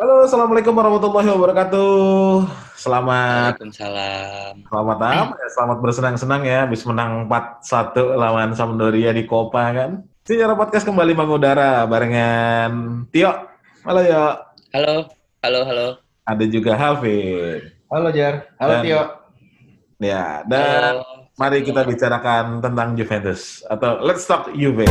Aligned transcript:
Halo, 0.00 0.24
assalamualaikum 0.24 0.72
warahmatullahi 0.72 1.28
wabarakatuh. 1.28 2.48
Selamat 2.72 3.52
Waalaikumsalam. 3.52 4.52
selamat 4.64 4.96
apa 4.96 5.12
ya? 5.12 5.24
Selamat 5.52 5.78
bersenang-senang 5.84 6.42
ya, 6.48 6.64
habis 6.64 6.80
menang 6.88 7.28
4-1 7.28 8.16
lawan 8.16 8.56
Sampdoria 8.56 9.12
di 9.12 9.28
Copa 9.28 9.68
kan. 9.76 10.00
Sejarah 10.24 10.56
podcast 10.56 10.88
kembali 10.88 11.12
mengudara 11.12 11.84
barengan 11.84 13.04
Tio. 13.12 13.28
Halo 13.84 14.00
Yo. 14.00 14.24
Halo, 14.72 14.94
halo, 15.44 15.60
halo. 15.68 15.86
Ada 16.24 16.44
juga 16.48 16.80
Halvin. 16.80 17.60
Halo 17.92 18.08
Jar, 18.08 18.48
halo 18.56 18.72
Dan- 18.80 18.84
Tio. 18.88 19.02
Ya, 20.00 20.40
dan 20.48 20.96
Halo. 20.96 21.28
mari 21.36 21.60
kita 21.60 21.84
bicarakan 21.84 22.64
tentang 22.64 22.96
Juventus 22.96 23.60
atau 23.68 24.00
Let's 24.00 24.24
Talk 24.24 24.48
Juve. 24.56 24.88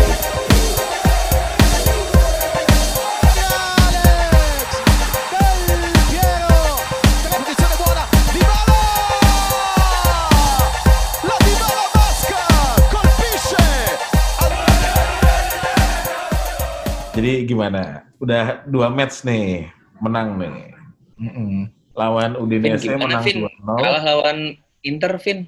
Jadi 17.29 17.45
gimana? 17.45 18.09
Udah 18.17 18.65
dua 18.65 18.89
match 18.89 19.21
nih, 19.21 19.69
menang 20.01 20.41
nih. 20.41 20.73
Mm-mm. 21.21 21.69
Lawan 21.93 22.33
Vin, 22.33 22.41
Udinese 22.41 22.89
gimana, 22.89 23.21
menang 23.21 23.23
Vin? 23.29 23.45
2-0. 23.45 23.85
Kalah 23.85 24.01
lawan 24.01 24.57
Inter, 24.81 25.13
Vin. 25.21 25.45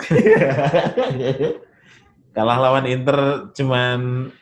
Kalah 2.36 2.58
lawan 2.64 2.88
Inter 2.88 3.52
cuman 3.52 4.32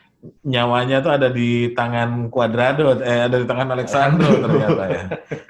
nyawanya 0.47 1.03
tuh 1.03 1.11
ada 1.11 1.27
di 1.27 1.75
tangan 1.75 2.31
Cuadrado, 2.31 3.03
eh 3.03 3.27
ada 3.27 3.35
di 3.35 3.43
tangan 3.43 3.75
Alexandro 3.75 4.31
ternyata 4.47 4.83
ya. 4.87 5.03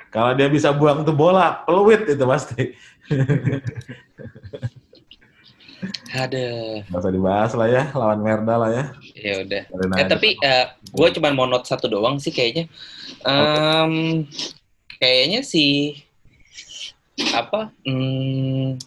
Kalau 0.10 0.34
dia 0.34 0.50
bisa 0.50 0.74
buang 0.74 1.06
tuh 1.06 1.14
bola, 1.14 1.62
peluit 1.70 2.02
itu 2.10 2.26
pasti. 2.26 2.74
Ada. 6.16 6.48
Gak 6.88 7.02
usah 7.02 7.14
dibahas 7.14 7.52
lah 7.54 7.68
ya, 7.68 7.84
lawan 7.92 8.20
Merda 8.24 8.56
lah 8.56 8.72
ya. 8.72 8.86
Ya 9.14 9.34
udah. 9.44 9.64
Eh, 10.00 10.08
tapi 10.08 10.40
gue 10.92 11.08
cuma 11.20 11.34
mau 11.36 11.46
note 11.46 11.68
satu 11.68 11.92
doang 11.92 12.18
sih 12.18 12.32
kayaknya. 12.32 12.72
Em, 13.28 14.24
kayaknya 14.98 15.44
sih 15.44 16.00
apa? 17.36 17.72
Hmm, 17.84 18.80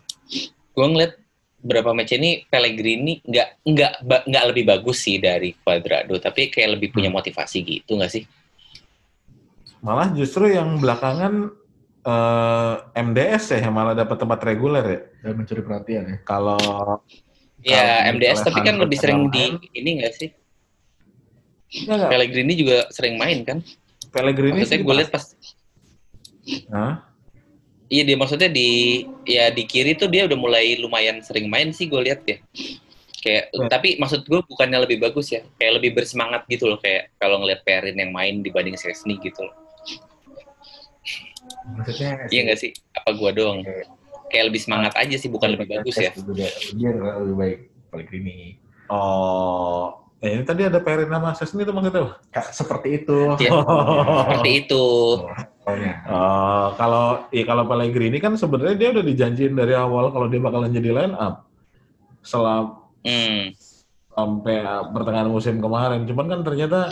gue 0.72 0.86
ngeliat 0.88 1.16
berapa 1.58 1.90
match 1.90 2.14
ini 2.14 2.46
Pellegrini 2.46 3.18
nggak 3.26 3.48
nggak 3.66 3.92
nggak 4.30 4.44
lebih 4.54 4.64
bagus 4.64 5.02
sih 5.02 5.18
dari 5.18 5.52
Cuadrado, 5.58 6.16
tapi 6.22 6.48
kayak 6.48 6.78
lebih 6.78 6.94
punya 6.94 7.10
motivasi 7.10 7.66
gitu 7.66 7.98
nggak 7.98 8.12
sih? 8.14 8.24
Malah 9.82 10.10
justru 10.14 10.50
yang 10.50 10.78
belakangan 10.78 11.50
eh, 12.08 12.74
MDS 12.96 13.44
ya 13.52 13.58
yang 13.68 13.74
malah 13.76 13.92
dapat 13.92 14.16
tempat 14.16 14.40
reguler 14.40 14.84
ya. 14.88 15.00
Dan 15.28 15.32
mencuri 15.36 15.60
perhatian 15.60 16.04
ya. 16.08 16.16
Kalau 16.24 16.58
Ya 17.60 18.06
MDS 18.08 18.46
tapi 18.46 18.62
kan 18.62 18.78
lebih 18.78 18.96
sering 18.96 19.28
di 19.28 19.58
main- 19.58 19.60
ini 19.74 19.90
nggak 20.00 20.14
sih? 20.14 20.30
enggak, 21.84 21.96
enggak, 22.00 22.10
Pellegrini 22.14 22.52
juga 22.56 22.78
sering 22.88 23.14
main 23.20 23.44
kan? 23.44 23.58
Pellegrini 24.08 24.62
Maksudnya 24.62 24.78
sih 24.78 24.86
gue 24.86 24.94
lihat 24.94 25.10
pas 25.12 25.24
Hah? 26.72 26.92
Iya 27.88 28.02
dia 28.04 28.16
maksudnya 28.20 28.48
di 28.52 29.04
ya 29.24 29.48
di 29.52 29.64
kiri 29.64 29.96
tuh 29.96 30.08
dia 30.12 30.28
udah 30.28 30.36
mulai 30.36 30.76
lumayan 30.80 31.20
sering 31.24 31.48
main 31.48 31.72
sih 31.72 31.88
gue 31.88 32.00
lihat 32.00 32.24
ya. 32.24 32.36
Kayak 33.18 33.44
Ya. 33.52 33.66
tapi 33.68 33.98
maksud 33.98 34.24
gue 34.24 34.40
bukannya 34.46 34.78
lebih 34.86 35.02
bagus 35.02 35.34
ya, 35.34 35.42
kayak 35.58 35.82
lebih 35.82 35.98
bersemangat 35.98 36.46
gitu 36.46 36.70
loh 36.70 36.78
kayak 36.78 37.10
kalau 37.18 37.42
ngeliat 37.42 37.66
Perin 37.66 37.98
yang 37.98 38.14
main 38.14 38.40
dibanding 38.40 38.78
Sesni 38.78 39.18
gitu 39.18 39.42
loh. 39.44 39.52
Maksudnya 41.76 42.10
Iya 42.28 42.40
nggak 42.48 42.58
sih? 42.58 42.70
Apa 42.96 43.10
gua 43.14 43.30
doang? 43.32 43.60
Kayak 44.28 44.44
lebih 44.52 44.60
semangat 44.60 44.92
aja 44.96 45.16
sih 45.16 45.28
bukan 45.28 45.56
lebih 45.56 45.66
bagus 45.68 45.96
ya. 45.96 46.12
Dia, 46.12 46.48
dia 46.76 46.90
lebih 46.92 47.34
baik 47.36 47.58
Pellegrini. 47.88 48.60
Oh, 48.88 50.04
eh, 50.20 50.32
ini 50.36 50.44
tadi 50.44 50.64
ada 50.64 50.80
Perin 50.80 51.08
sama 51.08 51.32
Sesni 51.32 51.64
itu 51.64 51.72
maksudnya 51.72 52.04
apa? 52.04 52.12
Seperti 52.52 52.88
itu. 53.04 53.18
Iya. 53.40 53.50
Seperti 54.24 54.50
itu. 54.64 54.84
Oh, 56.08 56.66
kalau 56.76 57.28
ya 57.28 57.44
kalau 57.44 57.64
Pellegrini 57.68 58.16
kan 58.16 58.32
sebenarnya 58.36 58.76
dia 58.76 58.88
udah 58.96 59.04
dijanjiin 59.04 59.52
dari 59.52 59.76
awal 59.76 60.08
kalau 60.08 60.28
dia 60.28 60.40
bakalan 60.40 60.72
jadi 60.72 60.92
line 60.92 61.16
up 61.16 61.44
selam 62.24 62.84
Hmm. 62.98 63.54
sampai 64.10 64.58
pertengahan 64.92 65.30
musim 65.30 65.62
kemarin. 65.62 66.04
Cuman 66.04 66.26
kan 66.28 66.40
ternyata 66.42 66.90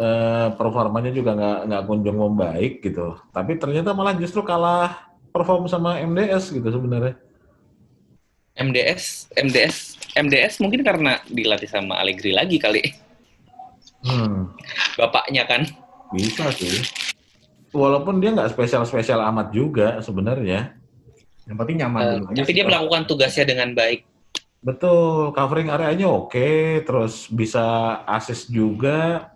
eh, 0.00 0.48
performanya 0.56 1.12
juga 1.12 1.36
nggak 1.36 1.58
nggak 1.68 1.82
kunjung 1.84 2.18
membaik 2.18 2.80
gitu. 2.80 3.20
Tapi 3.30 3.60
ternyata 3.60 3.92
malah 3.92 4.16
justru 4.16 4.40
kalah 4.40 5.12
perform 5.30 5.68
sama 5.68 6.00
MDS 6.00 6.50
gitu 6.50 6.66
sebenarnya. 6.66 7.14
MDS, 8.56 9.30
MDS, 9.36 9.76
MDS 10.16 10.58
mungkin 10.58 10.82
karena 10.82 11.20
dilatih 11.24 11.70
sama 11.70 11.96
Allegri 11.96 12.32
lagi 12.32 12.56
kali. 12.56 12.82
Hmm, 14.00 14.56
Bapaknya 14.96 15.44
kan. 15.44 15.62
bisa 16.10 16.50
sih. 16.50 16.82
Walaupun 17.70 18.18
dia 18.18 18.34
nggak 18.34 18.50
spesial-spesial 18.50 19.22
amat 19.30 19.54
juga 19.54 20.02
sebenarnya. 20.02 20.74
Yang 21.46 21.56
penting 21.56 21.76
nyaman 21.78 22.00
Eh, 22.02 22.12
dulu 22.18 22.24
tapi 22.34 22.50
sih. 22.50 22.56
dia 22.58 22.64
melakukan 22.66 23.02
tugasnya 23.06 23.44
dengan 23.46 23.70
baik. 23.72 24.00
Betul, 24.60 25.30
covering 25.32 25.70
areanya 25.70 26.10
oke, 26.10 26.50
terus 26.82 27.30
bisa 27.30 27.64
assist 28.04 28.50
juga, 28.50 29.30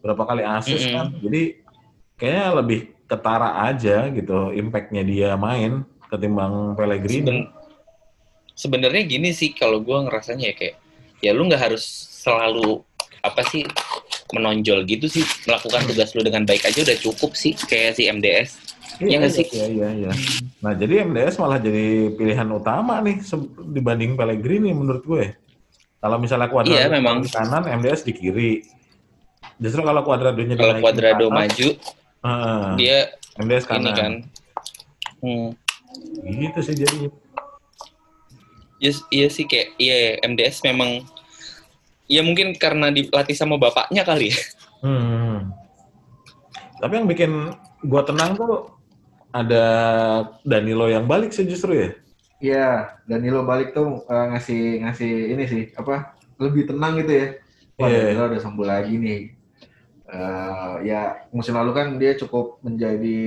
berapa 0.00 0.22
kali 0.24 0.42
assist 0.42 0.88
Mm-mm. 0.88 0.96
kan, 0.96 1.06
jadi 1.20 1.42
kayaknya 2.16 2.46
lebih 2.56 2.80
ketara 3.04 3.68
aja 3.68 4.08
gitu, 4.08 4.52
impactnya 4.52 5.02
dia 5.04 5.30
main 5.36 5.84
ketimbang 6.08 6.74
Pellegrini. 6.74 7.20
Seben- 7.22 7.48
Sebenarnya 8.50 9.02
gini 9.08 9.32
sih 9.32 9.56
kalau 9.56 9.80
gua 9.80 10.04
ngerasanya 10.04 10.52
ya 10.52 10.54
kayak 10.56 10.76
ya 11.24 11.30
lu 11.32 11.48
nggak 11.48 11.72
harus 11.72 11.80
selalu 12.20 12.84
apa 13.24 13.40
sih 13.48 13.64
menonjol 14.36 14.84
gitu 14.84 15.08
sih 15.08 15.24
melakukan 15.48 15.88
tugas 15.88 16.12
lu 16.12 16.20
dengan 16.20 16.44
baik 16.44 16.68
aja 16.68 16.84
udah 16.84 16.98
cukup 17.00 17.32
sih 17.32 17.56
kayak 17.56 17.96
si 17.96 18.04
MDS. 18.08 18.60
Iya 19.00 19.16
nggak 19.16 19.32
sih? 19.32 19.46
Iya, 19.48 19.66
iya, 19.72 19.88
iya. 19.96 20.12
Nah, 20.60 20.76
jadi 20.76 21.08
MDS 21.08 21.40
malah 21.40 21.56
jadi 21.56 22.12
pilihan 22.12 22.44
utama 22.52 23.00
nih 23.00 23.24
dibanding 23.72 24.12
Pellegrini 24.12 24.76
menurut 24.76 25.04
gue. 25.08 25.24
Kalau 26.00 26.20
misalnya 26.20 26.52
Cuadrado 26.52 26.76
Iya, 26.76 26.92
memang. 26.92 27.24
di 27.24 27.32
kanan, 27.32 27.64
MDS 27.64 28.04
di 28.04 28.12
kiri. 28.12 28.52
Justru 29.60 29.80
kalau 29.80 30.00
Cuadradonya 30.00 30.56
Kalau 30.56 30.74
Cuadrado 30.80 31.26
atas, 31.28 31.36
maju 31.36 31.68
heeh, 32.20 32.64
dia 32.76 32.98
MDS 33.36 33.64
ini 33.64 33.68
kanan. 33.68 33.94
kan. 33.94 34.12
Hmm. 35.20 35.48
Gitu 36.24 36.58
sih 36.64 36.74
jadinya. 36.74 37.10
Yes, 38.80 39.04
iya 39.12 39.28
sih 39.28 39.44
kayak 39.44 39.76
iya 39.76 40.16
MDS 40.24 40.64
memang 40.64 41.04
ya 42.08 42.24
mungkin 42.24 42.56
karena 42.56 42.88
dilatih 42.88 43.36
sama 43.36 43.60
bapaknya 43.60 44.00
kali 44.02 44.32
ya. 44.32 44.40
Hmm. 44.80 45.52
Tapi 46.80 46.92
yang 46.96 47.04
bikin 47.04 47.52
gua 47.84 48.00
tenang 48.00 48.32
tuh 48.32 48.72
ada 49.30 49.64
Danilo 50.42 50.88
yang 50.88 51.04
balik 51.04 51.30
sih 51.30 51.44
justru 51.44 51.76
ya. 51.76 51.90
Iya, 52.40 52.68
Danilo 53.04 53.44
balik 53.44 53.76
tuh 53.76 54.00
eh, 54.02 54.26
ngasih 54.32 54.80
ngasih 54.80 55.12
ini 55.36 55.44
sih 55.44 55.62
apa? 55.76 56.16
Lebih 56.40 56.72
tenang 56.72 56.96
gitu 56.96 57.12
ya. 57.12 57.26
Wah, 57.76 57.84
Iya. 57.86 58.16
Danilo 58.16 58.24
udah 58.32 58.40
sembuh 58.40 58.64
lagi 58.66 58.96
nih. 58.96 59.20
Eh, 60.10 60.74
ya 60.90 61.22
musim 61.30 61.54
lalu 61.54 61.70
kan 61.70 61.94
dia 61.94 62.18
cukup 62.18 62.58
menjadi 62.66 63.18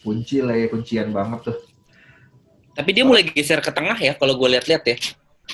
kunci 0.00 0.40
lah 0.40 0.56
ya, 0.56 0.64
kuncian 0.72 1.12
banget 1.12 1.52
tuh. 1.52 1.56
Tapi 2.72 2.88
dia 2.96 3.04
mulai 3.04 3.20
geser 3.20 3.60
ke 3.60 3.68
tengah 3.68 4.00
ya 4.00 4.16
kalau 4.16 4.32
gue 4.40 4.48
lihat-lihat 4.56 4.80
ya. 4.88 4.96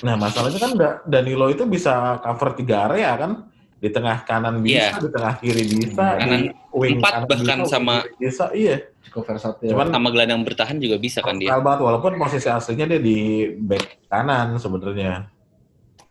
Nah 0.07 0.15
masalahnya 0.15 0.55
kan 0.55 0.71
Da- 0.79 0.99
Danilo 1.03 1.51
itu 1.51 1.67
bisa 1.67 2.15
cover 2.23 2.55
tiga 2.55 2.87
area 2.87 3.11
kan. 3.19 3.31
Di 3.79 3.87
tengah 3.91 4.23
kanan 4.23 4.59
bisa, 4.59 4.91
Iya. 4.91 5.03
di 5.03 5.09
tengah 5.11 5.33
kiri 5.39 5.63
bisa, 5.67 6.05
Kanan 6.19 6.39
di 6.43 6.51
wing 6.75 6.99
empat 6.99 7.11
kanan 7.15 7.27
bahkan 7.27 7.57
bisa, 7.63 7.71
sama- 7.71 8.03
bisa. 8.15 8.45
Iya. 8.51 8.75
Cukup 9.07 9.23
versatil. 9.27 9.71
Cuman- 9.71 9.91
Sama 9.91 10.07
gelandang 10.11 10.43
bertahan 10.43 10.77
juga 10.79 10.95
bisa 10.95 11.19
kan 11.19 11.35
dia. 11.39 11.55
Banget 11.59 11.79
walaupun 11.83 12.15
posisi 12.15 12.47
aslinya 12.47 12.87
dia 12.87 12.99
di 12.99 13.17
back 13.55 14.07
kanan 14.07 14.55
sebenarnya. 14.55 15.27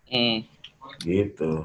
Hmm. 0.08 0.44
Gitu. 1.00 1.64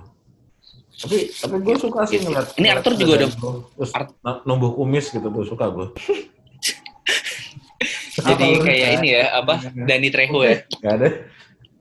Tapi 0.95 1.17
tapi 1.31 1.55
gue 1.59 1.75
suka 1.75 1.99
sih 2.05 2.15
Gitu. 2.15 2.27
ngeliat. 2.27 2.47
Ini 2.53 2.67
Arthur 2.71 2.93
juga 2.93 3.13
Danilo. 3.19 3.51
Terus 3.73 3.91
Art- 3.91 4.15
n- 4.15 4.41
numbuh 4.43 4.71
kumis 4.71 5.07
gitu 5.07 5.25
tuh 5.25 5.43
suka 5.43 5.67
gue. 5.67 5.87
Jadi 8.15 8.45
kayak 8.61 8.89
ini 8.99 9.07
ya 9.11 9.23
apa 9.35 9.53
Dani 9.73 10.07
Trejo 10.07 10.39
ya. 10.41 10.55
Gak 10.79 10.93
ada. 10.95 11.07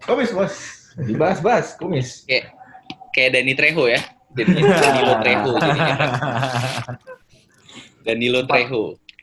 Kumis 0.02 0.30
bos. 0.32 0.52
Dibahas-bahas 0.98 1.76
kumis. 1.76 2.24
Kayak 2.24 2.56
kayak 3.12 3.28
Dani 3.32 3.52
Trejo 3.52 3.84
ya. 3.86 4.00
Jadinya 4.32 4.76
Danilo 4.82 5.14
Trejo 5.20 5.50
jadinya. 5.54 5.96
Danilo 8.02 8.40
Trejo. 8.42 8.82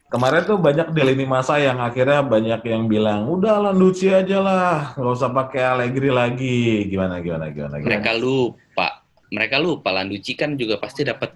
Kemarin 0.09 0.41
tuh 0.43 0.57
banyak 0.57 0.87
di 0.89 1.01
lini 1.03 1.23
masa 1.23 1.57
yang 1.57 1.77
akhirnya 1.77 2.21
banyak 2.21 2.61
yang 2.63 2.85
bilang, 2.85 3.29
udah 3.29 3.61
Landucci 3.61 4.09
aja 4.09 4.41
lah, 4.41 4.93
nggak 4.97 5.13
usah 5.13 5.29
pakai 5.29 5.61
Allegri 5.61 6.09
lagi. 6.09 6.85
Gimana, 6.85 7.19
gimana, 7.19 7.47
gimana, 7.47 7.77
gimana. 7.77 7.85
Mereka 7.85 8.11
lupa. 8.17 8.98
Mereka 9.29 9.57
lupa 9.57 9.89
Landucci 9.89 10.33
kan 10.33 10.53
juga 10.53 10.77
pasti 10.77 11.03
dapat 11.03 11.33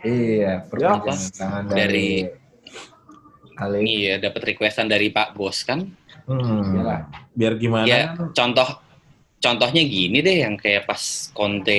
Iya, 0.00 0.62
perpanjangan 0.68 1.16
Ya. 1.16 1.32
tangan 1.34 1.62
Dari- 1.66 2.28
dari. 3.56 3.82
Iya, 3.82 4.14
dapat 4.20 4.42
requestan 4.46 4.86
dari 4.86 5.08
Pak 5.08 5.32
Bos 5.32 5.64
kan. 5.64 5.88
Hmm. 6.28 6.76
Iyalah. 6.76 7.00
Biar 7.32 7.52
gimana? 7.56 7.86
Ya, 7.86 8.00
contoh 8.30 8.84
contohnya 9.36 9.80
gini 9.80 10.20
deh 10.20 10.42
yang 10.42 10.56
kayak 10.56 10.84
pas 10.84 10.98
Conte 11.30 11.78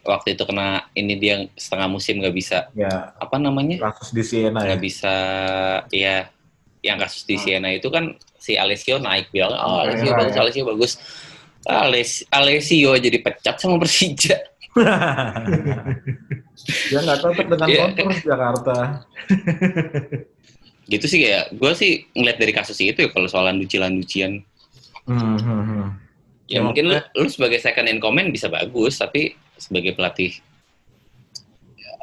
waktu 0.00 0.32
itu 0.32 0.44
kena 0.44 0.84
ini 0.92 1.16
dia 1.16 1.36
setengah 1.52 1.88
musim 1.88 2.20
nggak 2.20 2.32
bisa 2.32 2.68
Ya, 2.72 3.16
apa 3.16 3.34
namanya 3.36 3.80
kasus 3.90 4.12
di 4.12 4.22
Siena 4.22 4.62
ya. 4.62 4.64
nggak 4.70 4.80
bisa 4.80 5.14
ya 5.90 6.28
yang 6.80 7.00
kasus 7.00 7.24
di 7.24 7.34
Siena 7.34 7.72
itu 7.72 7.88
kan 7.88 8.14
si 8.36 8.54
Alessio 8.54 9.00
naik 9.00 9.32
bilang 9.32 9.50
oh 9.50 9.80
Alessio 9.82 10.12
Pereira, 10.12 10.22
bagus 10.22 10.36
ya. 10.36 10.40
Alessio 10.44 10.64
bagus 10.64 10.92
Ales- 11.66 12.22
Alessio 12.30 12.90
jadi 12.94 13.18
pecat 13.18 13.56
sama 13.58 13.80
Persija 13.80 14.36
Dia 16.86 16.98
nggak 17.00 17.18
cocok 17.20 17.46
dengan 17.48 17.66
Iya. 17.66 17.80
kontras 17.86 18.18
Jakarta. 18.22 18.74
gitu 20.86 21.06
sih 21.06 21.22
kayak 21.22 21.54
gue 21.54 21.72
sih 21.72 21.92
ngeliat 22.12 22.34
dari 22.36 22.50
kasus 22.50 22.74
itu 22.76 22.98
ya 22.98 23.08
kalau 23.08 23.30
soal 23.30 23.46
lucian-lucian 23.52 24.42
Hmm, 25.06 25.38
hmm, 25.38 25.62
hmm. 25.64 25.86
ya 26.46 26.58
Ya, 26.58 26.60
mungkin 26.60 26.86
lu, 26.86 26.98
lu 27.14 27.26
sebagai 27.26 27.58
second 27.58 27.86
in 27.86 27.98
command 27.98 28.30
bisa 28.30 28.46
bagus 28.46 28.94
tapi 28.94 29.32
sebagai 29.54 29.94
pelatih 29.94 30.34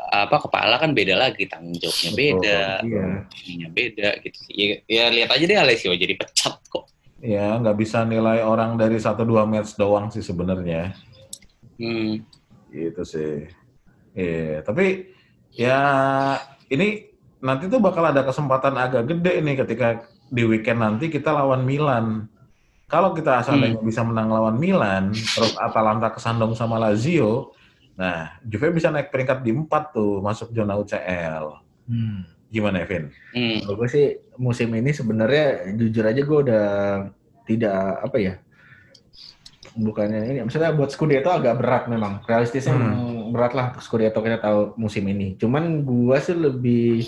apa 0.07 0.39
kepala 0.39 0.79
kan 0.79 0.95
beda 0.95 1.19
lagi 1.19 1.45
tanggung 1.45 1.75
jawabnya 1.75 2.11
beda 2.15 2.59
Iya. 2.79 3.07
ininya 3.43 3.69
beda 3.69 4.09
gitu 4.23 4.39
ya, 4.47 4.67
ya 4.87 5.03
lihat 5.11 5.29
aja 5.29 5.43
deh 5.45 5.57
Alessio 5.57 5.91
jadi 5.91 6.15
pecat 6.15 6.55
kok 6.65 6.87
Ya, 7.17 7.57
nggak 7.57 7.75
bisa 7.75 8.05
nilai 8.05 8.39
orang 8.39 8.77
dari 8.77 8.95
satu 8.95 9.25
dua 9.25 9.41
match 9.43 9.73
doang 9.73 10.07
sih 10.07 10.21
sebenarnya. 10.21 10.93
hmm. 11.75 12.23
Gitu 12.77 13.01
sih. 13.01 13.49
Iya, 14.13 14.61
tapi 14.61 15.09
ya 15.53 15.81
ini 16.69 17.09
nanti 17.41 17.65
tuh 17.65 17.81
bakal 17.81 18.09
ada 18.09 18.21
kesempatan 18.21 18.77
agak 18.77 19.09
gede 19.09 19.41
nih 19.41 19.55
ketika 19.65 20.05
di 20.29 20.43
weekend 20.45 20.81
nanti 20.81 21.09
kita 21.09 21.33
lawan 21.33 21.65
Milan. 21.65 22.29
Kalau 22.87 23.11
kita 23.11 23.43
seandainya 23.43 23.83
bisa 23.83 23.99
menang 23.99 24.31
lawan 24.31 24.55
Milan, 24.55 25.11
terus 25.11 25.59
Atalanta 25.59 26.07
kesandung 26.07 26.55
sama 26.55 26.79
Lazio, 26.79 27.51
nah 27.99 28.39
Juve 28.47 28.71
bisa 28.71 28.87
naik 28.87 29.11
peringkat 29.11 29.43
di 29.43 29.51
empat 29.51 29.91
tuh 29.91 30.23
masuk 30.23 30.55
zona 30.55 30.79
UCL. 30.79 31.45
Hmm. 31.83 32.23
Gimana, 32.47 32.87
Evin? 32.87 33.11
Hmm. 33.35 33.59
Kalau 33.59 33.75
gue 33.75 33.89
sih 33.91 34.07
musim 34.39 34.71
ini 34.71 34.95
sebenarnya 34.95 35.75
jujur 35.75 36.07
aja 36.07 36.21
gue 36.23 36.39
udah 36.47 36.67
tidak 37.43 37.79
apa 38.07 38.17
ya 38.23 38.33
bukannya 39.77 40.25
ini 40.25 40.39
maksudnya 40.41 40.73
buat 40.73 40.89
Scudetto 40.89 41.29
agak 41.29 41.55
berat 41.55 41.83
memang 41.85 42.25
realistisnya 42.25 42.73
Hmm. 42.73 43.29
berat 43.29 43.53
lah 43.53 43.65
untuk 43.69 43.81
Scudetto 43.81 44.19
kita 44.19 44.37
tahu 44.37 44.73
musim 44.75 45.05
ini 45.05 45.37
cuman 45.37 45.81
gue 45.81 46.17
sih 46.17 46.33
lebih 46.33 47.05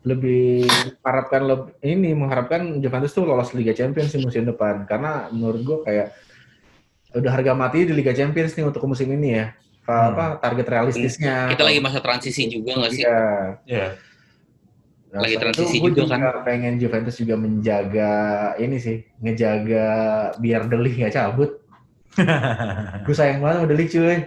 lebih 0.00 0.64
harapkan 1.00 1.44
leb- 1.44 1.76
ini 1.80 2.10
mengharapkan 2.10 2.80
Juventus 2.80 3.12
tuh 3.12 3.22
lolos 3.22 3.52
Liga 3.52 3.70
Champions 3.70 4.10
di 4.10 4.18
musim 4.18 4.42
depan 4.42 4.82
karena 4.84 5.28
menurut 5.28 5.60
gue 5.60 5.78
kayak 5.84 6.16
udah 7.12 7.30
harga 7.30 7.52
mati 7.52 7.84
di 7.84 7.92
Liga 7.92 8.10
Champions 8.10 8.54
nih 8.54 8.64
untuk 8.64 8.80
musim 8.84 9.06
ini 9.08 9.36
ya 9.36 9.46
Apa, 9.80 9.92
Hmm. 9.92 10.08
apa 10.08 10.24
target 10.38 10.66
realistisnya 10.68 11.50
kita 11.50 11.62
lagi 11.62 11.78
masa 11.78 12.00
transisi 12.00 12.48
juga 12.48 12.74
nggak 12.74 12.90
sih 12.90 13.02
Iya. 13.02 13.20
Iya. 13.66 13.88
Nah, 15.10 15.26
Lagi 15.26 15.36
transisi 15.36 15.76
itu, 15.76 15.84
gue 15.84 15.92
juga 16.00 16.14
kan. 16.14 16.46
pengen 16.46 16.78
Juventus 16.78 17.18
juga 17.18 17.34
menjaga 17.34 18.12
ini 18.56 18.78
sih, 18.78 19.02
ngejaga 19.18 19.90
biar 20.38 20.70
Delik 20.70 20.94
nggak 20.96 21.10
cabut. 21.12 21.59
Gue 23.04 23.14
sayang 23.14 23.38
banget 23.38 23.56
sama 23.62 23.68
Delik 23.70 23.88
cuy. 23.90 24.18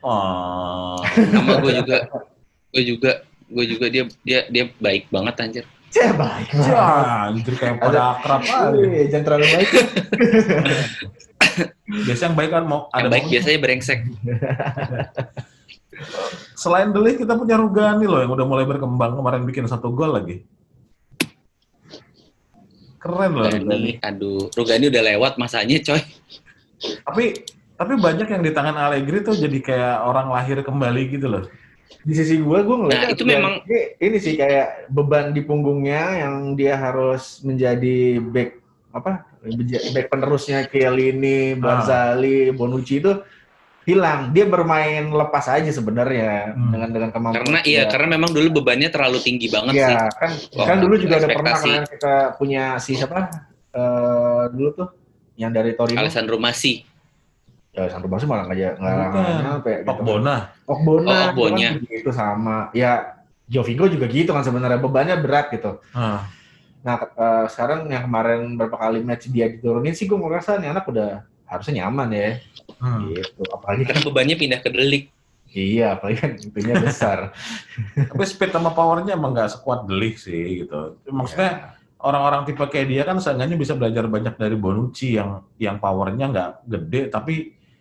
oh. 0.00 0.96
sama 1.04 1.52
gue 1.60 1.72
juga 1.84 1.96
gue 2.70 2.82
juga 2.86 3.10
gue 3.50 3.64
juga 3.66 3.86
dia 3.90 4.04
dia 4.22 4.40
dia 4.48 4.64
baik 4.78 5.10
banget 5.10 5.34
anjir 5.42 5.66
Cih, 5.90 6.06
baik 6.14 6.54
banget. 6.54 6.70
Ya, 6.70 6.86
anjir 7.26 7.54
kayak 7.58 7.82
pada 7.82 8.14
akrab. 8.14 8.46
Wih, 8.78 9.10
jangan 9.10 9.24
terlalu 9.26 9.46
baik. 9.58 9.70
Biasanya 12.06 12.26
yang 12.30 12.36
baik 12.38 12.50
kan 12.54 12.62
mau 12.62 12.86
yang 12.86 12.94
ada 12.94 13.08
baik 13.10 13.24
mau- 13.26 13.32
biasanya 13.34 13.58
brengsek 13.58 14.00
Selain 16.54 16.94
Delik 16.94 17.18
kita 17.18 17.34
punya 17.34 17.58
Rugani 17.58 18.06
loh 18.06 18.22
yang 18.22 18.30
udah 18.30 18.46
mulai 18.46 18.64
berkembang 18.70 19.18
kemarin 19.18 19.42
bikin 19.42 19.66
satu 19.66 19.90
gol 19.90 20.14
lagi. 20.14 20.46
Keren 23.02 23.32
loh 23.34 23.50
Rugani. 23.50 23.58
Rugani 23.66 23.92
aduh 23.98 24.46
Rugani 24.54 24.84
udah 24.94 25.02
lewat 25.02 25.32
masanya 25.42 25.76
coy 25.82 26.00
Tapi 26.80 27.24
tapi 27.74 27.92
banyak 27.96 28.28
yang 28.28 28.42
di 28.42 28.50
tangan 28.50 28.76
Allegri 28.78 29.20
tuh 29.20 29.32
jadi 29.34 29.58
kayak 29.58 29.96
orang 30.02 30.28
lahir 30.28 30.60
kembali 30.60 31.02
gitu 31.10 31.26
loh. 31.26 31.44
Di 32.00 32.12
sisi 32.12 32.36
gue, 32.36 32.58
gue 32.58 32.76
ngeliat 32.78 32.96
Nah, 32.98 33.10
itu 33.10 33.24
memang- 33.24 33.60
ini, 33.62 33.80
ini 33.98 34.16
sih 34.16 34.34
kayak 34.34 34.88
beban 34.88 35.32
di 35.32 35.40
punggungnya 35.40 36.02
yang 36.18 36.54
dia 36.54 36.74
harus 36.74 37.40
menjadi 37.40 37.96
back 38.22 38.50
apa 38.90 39.24
back 39.90 40.06
penerusnya 40.08 40.66
Chiellini, 40.66 41.54
Barzali, 41.54 42.50
Bonucci 42.50 42.98
itu 42.98 43.12
hilang. 43.82 44.30
Dia 44.30 44.44
bermain 44.44 45.08
lepas 45.08 45.46
aja 45.46 45.66
sebenarnya 45.66 46.52
Hmm. 46.52 46.70
dengan 46.70 46.88
dengan 46.90 47.10
kemampuan. 47.10 47.42
karena 47.42 47.60
iya 47.64 47.82
karena 47.86 48.06
memang 48.12 48.30
dulu 48.30 48.60
bebannya 48.60 48.88
terlalu 48.88 49.18
tinggi 49.18 49.48
banget 49.48 49.72
sih 49.74 49.82
Iya, 49.82 50.04
kan 50.12 50.30
Wah, 50.54 50.66
kan 50.66 50.76
dulu 50.78 50.94
juga 50.94 51.14
ada 51.16 51.28
pernah 51.28 51.54
kan 51.54 51.82
kita 51.86 52.14
punya 52.36 52.76
si 52.76 52.92
siapa? 52.94 53.28
eh 53.70 54.44
dulu 54.50 54.68
tuh 54.74 54.88
yang 55.40 55.50
dari 55.50 55.72
Torino. 55.72 55.96
Alessandro 55.96 56.36
Massi 56.36 56.84
Ya, 57.70 57.86
Sandro 57.86 58.10
Basu 58.10 58.26
malah 58.26 58.50
nggak 58.50 58.82
nggak 58.82 58.94
Bukan. 58.98 59.22
nyampe 59.46 59.72
gitu. 59.78 59.90
Okbona. 59.94 60.36
Okbona, 60.66 61.06
Oh, 61.06 61.22
Okbonya. 61.30 61.78
itu 61.86 62.10
kan 62.10 62.34
sama. 62.34 62.56
Ya, 62.74 63.22
Jovigo 63.46 63.86
juga 63.86 64.10
gitu 64.10 64.34
kan 64.34 64.42
sebenarnya 64.42 64.82
bebannya 64.82 65.14
berat 65.22 65.54
gitu. 65.54 65.78
Ah, 65.94 66.26
Nah, 66.82 66.96
eh, 66.98 67.46
sekarang 67.46 67.86
yang 67.86 68.10
kemarin 68.10 68.58
berapa 68.58 68.74
kali 68.74 69.06
match 69.06 69.30
dia 69.30 69.46
diturunin 69.46 69.94
sih 69.94 70.08
gue 70.08 70.18
ngerasa 70.18 70.58
nih 70.58 70.72
anak 70.74 70.88
udah 70.88 71.22
harusnya 71.46 71.86
nyaman 71.86 72.10
ya. 72.10 72.42
hmm. 72.82 73.00
Gitu. 73.14 73.38
Apalagi 73.46 73.82
kan 73.86 73.94
karena 73.94 74.02
bebannya 74.02 74.34
pindah 74.34 74.60
ke 74.64 74.70
Delik 74.74 75.04
iya, 75.50 75.94
apalagi 75.94 76.18
kan 76.18 76.30
itunya 76.42 76.74
besar. 76.74 77.30
Tapi 77.94 78.22
speed 78.22 78.50
sama 78.50 78.70
powernya 78.70 79.14
emang 79.14 79.30
nggak 79.30 79.50
sekuat 79.52 79.86
Delik 79.86 80.18
sih 80.18 80.66
gitu. 80.66 80.98
Maksudnya 81.06 81.78
orang-orang 82.00 82.42
tipe 82.44 82.62
kayak 82.62 82.88
dia 82.88 83.02
kan 83.02 83.16
seenggaknya 83.16 83.54
bisa 83.54 83.72
belajar 83.72 84.04
banyak 84.04 84.34
dari 84.34 84.56
Bonucci 84.56 85.14
yang 85.14 85.44
yang 85.56 85.76
powernya 85.76 86.26
nggak 86.26 86.50
gede 86.66 87.02
tapi 87.08 87.34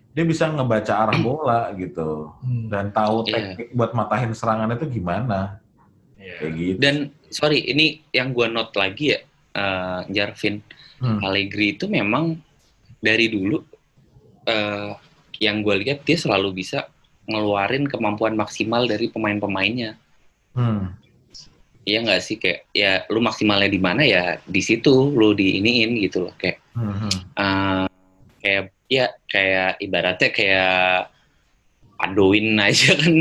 dia 0.09 0.25
bisa 0.25 0.47
ngebaca 0.47 0.93
arah 0.97 1.17
bola 1.17 1.61
gitu 1.73 2.33
Hmm. 2.41 2.67
dan 2.67 2.89
tahu 2.89 3.23
Iya. 3.23 3.55
teknik 3.55 3.69
buat 3.71 3.91
matahin 3.93 4.31
serangan 4.31 4.73
itu 4.73 4.85
gimana 4.91 5.61
Iya. 6.15 6.33
kayak 6.37 6.53
gitu. 6.53 6.77
dan 6.77 6.95
sorry 7.29 7.63
ini 7.63 8.03
yang 8.09 8.31
gua 8.31 8.47
note 8.47 8.73
lagi 8.73 9.13
ya 9.13 9.19
eh, 9.49 10.01
Jarvin 10.09 10.59
Hmm. 10.99 11.23
Allegri 11.23 11.73
itu 11.73 11.87
memang 11.87 12.35
dari 12.99 13.27
dulu 13.27 13.63
eh, 14.45 14.91
yang 15.39 15.61
gue 15.61 15.75
lihat 15.79 16.03
dia 16.03 16.17
selalu 16.17 16.51
bisa 16.53 16.91
ngeluarin 17.23 17.87
kemampuan 17.87 18.33
maksimal 18.33 18.83
dari 18.83 19.07
pemain-pemainnya 19.07 19.95
Hmm. 20.51 20.91
Iya 21.89 22.05
nggak 22.05 22.21
sih 22.21 22.37
kayak 22.37 22.69
ya 22.69 22.91
lu 23.09 23.17
maksimalnya 23.19 23.65
di 23.65 23.81
mana 23.81 24.05
ya 24.05 24.37
di 24.45 24.61
situ 24.61 25.09
lu 25.09 25.33
diiniin 25.33 25.97
gitu 26.05 26.29
loh 26.29 26.33
kayak 26.37 26.61
Hmm. 26.77 26.93
hmm. 26.95 27.15
eh, 27.35 27.83
kayak 28.39 28.63
ya 28.87 29.05
kayak 29.27 29.71
ibaratnya 29.81 30.29
kayak 30.29 31.11
padoin 31.97 32.55
aja 32.55 32.95
kan 33.01 33.13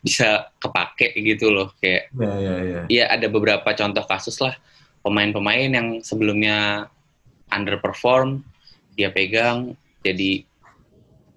bisa 0.00 0.28
kepake 0.56 1.12
gitu 1.18 1.52
loh 1.52 1.68
kayak 1.76 2.08
Ya 2.16 2.32
ya 2.40 2.54
ya. 2.62 2.80
ya 2.88 3.04
ada 3.10 3.26
beberapa 3.26 3.66
contoh 3.74 4.06
kasus 4.06 4.40
lah 4.40 4.56
pemain-pemain 5.02 5.68
yang 5.68 5.88
sebelumnya 6.00 6.88
underperform 7.50 8.40
dia 8.96 9.12
pegang 9.12 9.76
jadi 10.00 10.46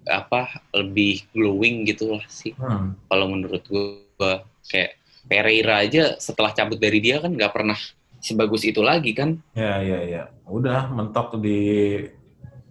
apa 0.08 0.64
lebih 0.72 1.28
glowing 1.36 1.84
gitu 1.84 2.16
lah 2.16 2.24
sih 2.26 2.56
Hmm. 2.56 2.96
kalau 3.06 3.28
menurut 3.28 3.62
gua 3.68 4.42
kayak 4.64 4.96
Pereira 5.26 5.82
aja 5.82 6.16
setelah 6.16 6.50
cabut 6.50 6.76
dari 6.76 6.98
dia 6.98 7.20
kan 7.20 7.32
nggak 7.32 7.52
pernah 7.52 7.76
sebagus 8.20 8.64
itu 8.64 8.80
lagi 8.80 9.12
kan 9.12 9.36
Ya 9.52 9.80
ya 9.80 9.98
ya. 10.04 10.22
Udah 10.44 10.88
mentok 10.88 11.40
di 11.40 11.58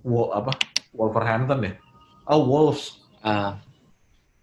Wo- 0.02 0.32
apa? 0.32 0.56
Wolverhampton 0.96 1.60
ya. 1.64 1.74
Oh 2.26 2.42
Wolves. 2.46 2.98
Ah, 3.20 3.60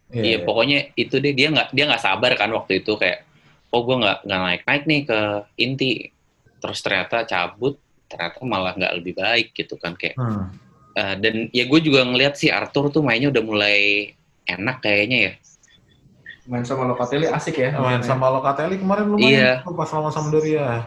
Iya, 0.07 0.23
iya 0.23 0.37
iya. 0.39 0.47
pokoknya 0.47 0.79
itu 0.95 1.19
deh 1.19 1.35
dia 1.35 1.51
nggak 1.51 1.75
dia 1.75 1.85
nggak 1.91 1.99
sabar 1.99 2.31
kan 2.39 2.47
waktu 2.55 2.79
itu 2.79 2.95
kayak 2.95 3.27
oh 3.75 3.83
gua 3.83 3.97
nggak 3.99 4.19
nggak 4.23 4.41
naik 4.47 4.63
naik 4.63 4.83
nih 4.87 5.01
ke 5.03 5.19
inti 5.59 5.91
terus 6.63 6.79
ternyata 6.79 7.27
cabut 7.27 7.75
ternyata 8.07 8.39
malah 8.47 8.71
nggak 8.79 8.95
lebih 9.03 9.19
baik 9.19 9.51
gitu 9.51 9.75
kan 9.75 9.99
kayak 9.99 10.15
Hmm. 10.15 10.55
eh, 10.95 11.15
dan 11.19 11.35
ya 11.51 11.67
gue 11.67 11.81
juga 11.83 12.07
ngelihat 12.07 12.39
si 12.39 12.47
Arthur 12.49 12.89
tuh 12.89 13.03
mainnya 13.03 13.35
udah 13.35 13.43
mulai 13.43 14.09
enak 14.47 14.79
kayaknya 14.79 15.19
ya 15.19 15.33
Main 16.47 16.63
sama 16.63 16.87
Locatelli 16.87 17.27
asik 17.27 17.59
ya. 17.59 17.75
Main 17.75 18.03
sama 18.03 18.31
Locatelli 18.31 18.79
kemarin 18.79 19.07
lumayan 19.11 19.31
Iya. 19.35 19.53
tuh 19.67 19.75
pas 19.75 19.91
sama 19.91 20.15
Sampdoria. 20.15 20.87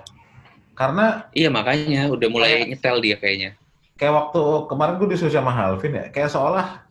Karena 0.73 1.27
iya 1.35 1.51
makanya 1.51 2.07
udah 2.07 2.27
mulai 2.31 2.63
nyetel 2.71 3.03
dia 3.03 3.19
kayaknya 3.19 3.59
kayak 3.99 4.15
waktu 4.15 4.41
kemarin 4.71 4.95
gue 4.95 5.11
disuruh 5.11 5.35
sama 5.35 5.51
Halvin 5.51 5.91
ya, 5.91 6.07
kayak 6.07 6.31
seolah 6.31 6.87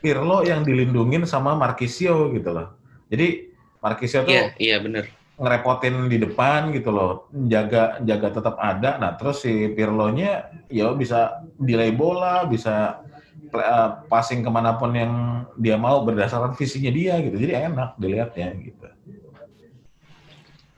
Pirlo 0.00 0.40
yang 0.48 0.64
dilindungin 0.64 1.28
sama 1.28 1.52
Marquisio 1.52 2.32
gitu 2.32 2.56
loh. 2.56 2.72
Jadi 3.12 3.52
Marquisnya 3.84 4.24
tuh 4.24 4.32
Iya, 4.32 4.44
iya 4.56 4.76
bener. 4.80 5.04
ngerepotin 5.36 6.08
di 6.08 6.16
depan 6.18 6.72
gitu 6.72 6.88
loh, 6.88 7.28
jaga 7.46 8.00
jaga 8.00 8.28
tetap 8.32 8.56
ada. 8.56 8.96
Nah 8.96 9.14
terus 9.20 9.44
si 9.44 9.70
Pirlo-nya 9.76 10.48
ya 10.72 10.88
bisa 10.96 11.44
delay 11.60 11.92
bola, 11.92 12.48
bisa 12.48 13.04
eh, 13.52 13.90
passing 14.06 14.44
ke 14.44 14.50
mana 14.52 14.76
pun 14.76 14.92
yang 14.92 15.44
dia 15.56 15.76
mau 15.80 16.04
berdasarkan 16.04 16.54
visinya 16.54 16.92
dia 16.92 17.14
gitu. 17.24 17.36
Jadi 17.36 17.52
enak 17.56 17.96
dilihatnya 17.96 18.48
gitu. 18.60 18.86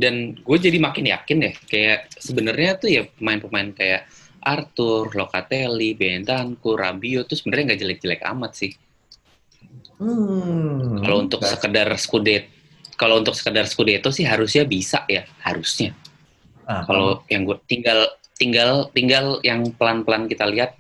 Dan 0.01 0.33
gue 0.41 0.57
jadi 0.57 0.81
makin 0.81 1.13
yakin 1.13 1.39
ya, 1.45 1.53
kayak 1.69 2.09
sebenarnya 2.17 2.81
tuh 2.81 2.89
ya 2.89 3.03
pemain-pemain 3.21 3.69
kayak 3.77 4.09
Arthur, 4.41 5.13
Locatelli, 5.13 5.93
Bentancur, 5.93 6.81
Rabiot 6.81 7.29
tuh 7.29 7.37
sebenarnya 7.37 7.77
nggak 7.77 7.81
jelek-jelek 7.85 8.23
amat 8.33 8.53
sih. 8.57 8.73
Hmm. 10.01 11.05
Kalau 11.05 11.29
untuk 11.29 11.45
sekedar 11.45 11.93
skudet, 12.01 12.49
kalau 12.97 13.21
untuk 13.21 13.37
sekedar 13.37 13.65
Scudetto 13.65 14.09
sih 14.09 14.25
harusnya 14.25 14.65
bisa 14.65 15.05
ya, 15.09 15.29
harusnya. 15.45 15.97
Ah, 16.69 16.85
Kalau 16.85 17.25
yang 17.33 17.49
gue 17.49 17.57
tinggal 17.65 18.09
tinggal 18.37 18.89
tinggal 18.93 19.41
yang 19.45 19.69
pelan-pelan 19.77 20.29
kita 20.29 20.49
lihat 20.49 20.77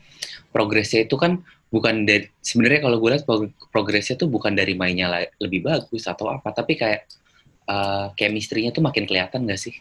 progresnya 0.52 1.04
itu 1.04 1.16
kan 1.20 1.40
bukan 1.70 2.04
dari 2.04 2.26
sebenarnya 2.42 2.84
kalau 2.84 2.98
gue 2.98 3.10
lihat 3.14 3.24
prog- 3.24 3.54
progresnya 3.70 4.18
tuh 4.18 4.26
bukan 4.26 4.52
dari 4.52 4.74
mainnya 4.74 5.24
lebih 5.38 5.62
bagus 5.64 6.04
atau 6.10 6.28
apa, 6.28 6.50
tapi 6.50 6.74
kayak 6.74 7.06
eh 7.70 8.06
chemistry-nya 8.18 8.74
tuh 8.74 8.82
makin 8.82 9.06
kelihatan 9.06 9.46
gak 9.46 9.60
sih? 9.62 9.74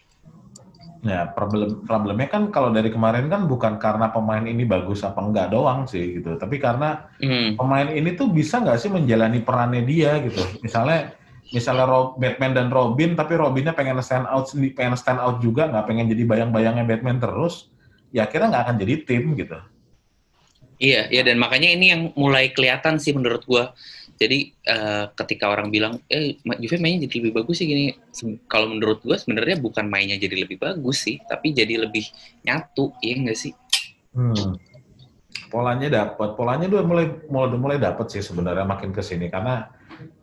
Ya, 1.00 1.24
problem 1.32 1.80
problemnya 1.88 2.28
kan 2.28 2.52
kalau 2.52 2.70
dari 2.70 2.92
kemarin 2.92 3.32
kan 3.32 3.48
bukan 3.48 3.80
karena 3.80 4.12
pemain 4.12 4.44
ini 4.44 4.68
bagus 4.68 5.00
apa 5.00 5.24
enggak 5.24 5.48
doang 5.48 5.88
sih 5.88 6.20
gitu, 6.20 6.36
tapi 6.36 6.60
karena 6.60 7.08
Hmm. 7.16 7.56
pemain 7.56 7.88
ini 7.88 8.12
tuh 8.16 8.28
bisa 8.28 8.60
nggak 8.60 8.76
sih 8.76 8.92
menjalani 8.92 9.40
perannya 9.40 9.80
dia 9.80 10.20
gitu. 10.20 10.40
Misalnya 10.60 11.16
misalnya 11.50 11.88
Ro- 11.88 12.14
Batman 12.20 12.52
dan 12.52 12.68
Robin, 12.68 13.16
tapi 13.16 13.32
Robinnya 13.34 13.72
pengen 13.72 13.96
stand 14.04 14.28
out 14.28 14.52
pengen 14.76 14.92
stand 14.94 15.18
out 15.24 15.40
juga, 15.40 15.72
nggak 15.72 15.84
pengen 15.88 16.06
jadi 16.12 16.22
bayang-bayangnya 16.28 16.84
Batman 16.84 17.16
terus, 17.16 17.72
ya 18.12 18.28
akhirnya 18.28 18.52
nggak 18.52 18.64
akan 18.68 18.76
jadi 18.84 18.94
tim 19.02 19.24
gitu. 19.40 19.56
Iya, 20.80 21.12
iya 21.12 21.22
dan 21.28 21.36
makanya 21.36 21.68
ini 21.76 21.86
yang 21.92 22.02
mulai 22.16 22.56
kelihatan 22.56 22.96
sih 22.96 23.12
menurut 23.12 23.44
gua. 23.44 23.76
Jadi 24.16 24.52
eh, 24.52 25.04
ketika 25.16 25.48
orang 25.52 25.68
bilang, 25.68 26.00
eh 26.08 26.40
Juve 26.60 26.76
mainnya 26.80 27.04
jadi 27.08 27.20
lebih 27.24 27.44
bagus 27.44 27.60
sih 27.60 27.68
gini. 27.68 27.92
Kalau 28.48 28.72
menurut 28.72 29.04
gua 29.04 29.20
sebenarnya 29.20 29.60
bukan 29.60 29.84
mainnya 29.88 30.16
jadi 30.16 30.40
lebih 30.44 30.56
bagus 30.56 31.04
sih, 31.04 31.20
tapi 31.28 31.52
jadi 31.52 31.84
lebih 31.84 32.08
nyatu, 32.48 32.96
iya 33.04 33.14
enggak 33.20 33.36
sih? 33.36 33.52
Hmm. 34.16 34.56
Polanya 35.52 35.88
dapat, 35.90 36.32
polanya 36.38 36.64
udah 36.70 36.82
mulai 36.86 37.06
mulai 37.28 37.58
mulai 37.60 37.78
dapat 37.80 38.06
sih 38.08 38.22
sebenarnya 38.24 38.64
makin 38.64 38.92
ke 38.94 39.02
sini 39.04 39.28
karena 39.28 39.68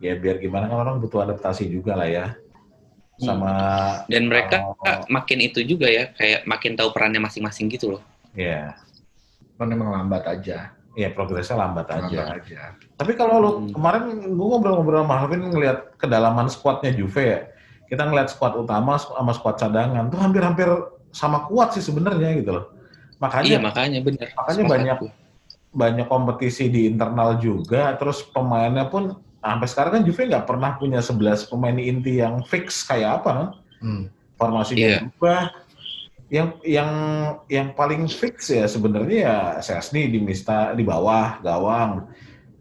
ya 0.01 0.17
biar 0.17 0.41
gimana 0.41 0.65
kan 0.71 0.77
orang 0.81 0.97
butuh 0.97 1.21
adaptasi 1.21 1.69
juga 1.69 1.93
lah 1.93 2.09
ya 2.09 2.25
sama 3.17 3.53
Dan 4.09 4.29
mereka 4.29 4.61
Oh. 4.87 5.03
makin 5.09 5.41
itu 5.41 5.65
juga 5.67 5.89
ya, 5.89 6.13
kayak 6.15 6.45
makin 6.47 6.77
tahu 6.79 6.93
perannya 6.95 7.19
masing-masing 7.19 7.67
gitu 7.67 7.97
loh. 7.97 8.01
ya 8.37 8.77
Kan 9.57 9.67
emang 9.69 9.89
lambat 9.91 10.23
aja. 10.25 10.71
ya 10.93 11.13
progresnya 11.13 11.61
lambat 11.61 11.85
aja. 11.93 12.09
Lambat 12.09 12.41
aja. 12.41 12.73
Tapi 12.97 13.13
kalau 13.13 13.35
lu 13.37 13.49
Hmm. 13.53 13.69
kemarin 13.69 14.03
gue 14.17 14.47
ngobrol-ngobrol 14.49 15.05
sama 15.05 15.21
Alvin 15.21 15.45
ngelihat 15.45 15.93
kedalaman 15.93 16.49
skuadnya 16.49 16.89
Juve 16.89 17.21
ya. 17.21 17.39
Kita 17.85 18.01
ngelihat 18.01 18.33
skuad 18.33 18.57
utama 18.57 18.97
sama 18.97 19.29
skuad 19.29 19.61
cadangan 19.61 20.09
tuh 20.09 20.17
hampir-hampir 20.17 20.65
sama 21.13 21.45
kuat 21.45 21.77
sih 21.77 21.85
sebenarnya 21.85 22.41
gitu 22.41 22.49
loh. 22.49 22.65
Makanya 23.17 23.45
iya, 23.45 23.59
makanya 23.61 23.99
bener. 24.01 24.25
makanya 24.33 24.57
Sepakat 24.57 24.73
banyak 24.73 24.97
gua. 24.97 25.11
banyak 25.69 26.07
kompetisi 26.07 26.65
di 26.65 26.89
internal 26.89 27.37
juga 27.37 27.93
terus 27.93 28.25
pemainnya 28.25 28.89
pun 28.89 29.13
sampai 29.37 29.67
sekarang 29.69 29.91
kan 29.93 30.03
Juve 30.03 30.25
nggak 30.25 30.49
pernah 30.49 30.71
punya 30.75 30.97
11 30.97 31.45
pemain 31.45 31.77
inti 31.77 32.17
yang 32.17 32.41
fix 32.41 32.81
kayak 32.81 33.21
apa 33.21 33.29
kan? 33.29 33.47
Hmm. 33.85 34.03
Formasinya 34.33 34.81
Iya. 34.81 34.99
berubah. 35.05 35.41
Yang 36.27 36.49
yang 36.67 36.91
yang 37.47 37.67
paling 37.71 38.03
fix 38.11 38.51
ya 38.51 38.67
sebenarnya 38.67 39.17
ya 39.17 39.37
Sesni 39.63 40.11
di 40.11 40.19
Mista 40.19 40.75
di 40.75 40.83
bawah 40.83 41.39
gawang. 41.39 42.11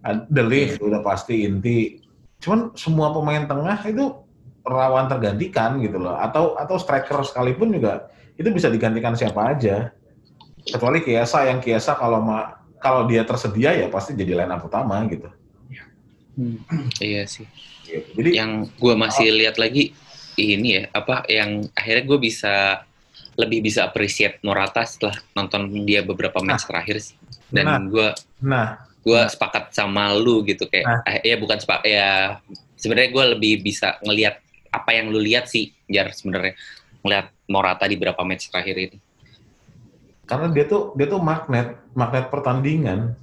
The 0.06 0.44
Ligt 0.46 0.78
udah 0.78 1.02
pasti 1.02 1.42
inti. 1.42 1.98
Cuman 2.38 2.78
semua 2.78 3.10
pemain 3.10 3.42
tengah 3.42 3.78
itu 3.90 4.22
rawan 4.62 5.10
tergantikan 5.10 5.82
gitu 5.82 5.98
loh. 5.98 6.14
Atau 6.14 6.54
atau 6.54 6.78
striker 6.78 7.26
sekalipun 7.26 7.74
juga 7.74 8.06
itu 8.38 8.46
bisa 8.54 8.70
digantikan 8.70 9.18
siapa 9.18 9.56
aja. 9.56 9.90
Kecuali 10.62 11.02
Kiesa 11.02 11.50
yang 11.50 11.58
Kiesa 11.58 11.98
kalau 11.98 12.22
ma 12.22 12.62
kalau 12.78 13.10
dia 13.10 13.26
tersedia 13.26 13.74
ya 13.74 13.90
pasti 13.90 14.14
jadi 14.14 14.46
line 14.46 14.52
up 14.54 14.62
utama 14.62 15.02
gitu. 15.10 15.26
Hmm, 16.36 16.60
Iya 17.00 17.24
sih. 17.26 17.48
Gitu. 17.82 18.14
Jadi 18.14 18.30
yang 18.36 18.68
gue 18.68 18.94
masih 18.94 19.32
lihat 19.32 19.56
lagi 19.56 19.96
ini 20.36 20.82
ya 20.82 20.82
apa 20.92 21.24
yang 21.32 21.64
akhirnya 21.72 22.04
gue 22.04 22.18
bisa 22.20 22.84
lebih 23.36 23.68
bisa 23.68 23.84
appreciate 23.84 24.40
Morata 24.40 24.82
setelah 24.88 25.16
nonton 25.36 25.68
dia 25.84 26.00
beberapa 26.00 26.40
match 26.40 26.64
terakhir 26.64 27.04
sih. 27.04 27.16
Nah. 27.52 27.78
dan 27.78 27.86
gue 27.92 28.08
nah. 28.42 28.68
gue 29.06 29.20
Nah. 29.22 29.30
sepakat 29.30 29.70
sama 29.70 30.10
lu 30.18 30.42
gitu 30.42 30.66
kayak 30.66 30.86
Nah. 30.88 31.00
eh, 31.06 31.22
ya 31.22 31.36
bukan 31.38 31.62
sepakat 31.62 31.84
ya 31.86 32.10
sebenarnya 32.74 33.10
gue 33.14 33.24
lebih 33.38 33.52
bisa 33.62 34.00
ngelihat 34.02 34.42
apa 34.74 34.90
yang 34.92 35.12
lu 35.14 35.22
lihat 35.22 35.46
sih 35.46 35.70
jar 35.86 36.10
sebenarnya. 36.10 36.58
Ngelihat 37.06 37.26
Morata 37.46 37.86
di 37.86 37.94
beberapa 37.94 38.26
match 38.26 38.50
terakhir 38.50 38.76
ini. 38.90 38.98
Karena 40.26 40.50
dia 40.50 40.66
tuh 40.66 40.90
dia 40.98 41.06
tuh 41.06 41.22
magnet 41.22 41.78
magnet 41.94 42.26
pertandingan. 42.32 43.14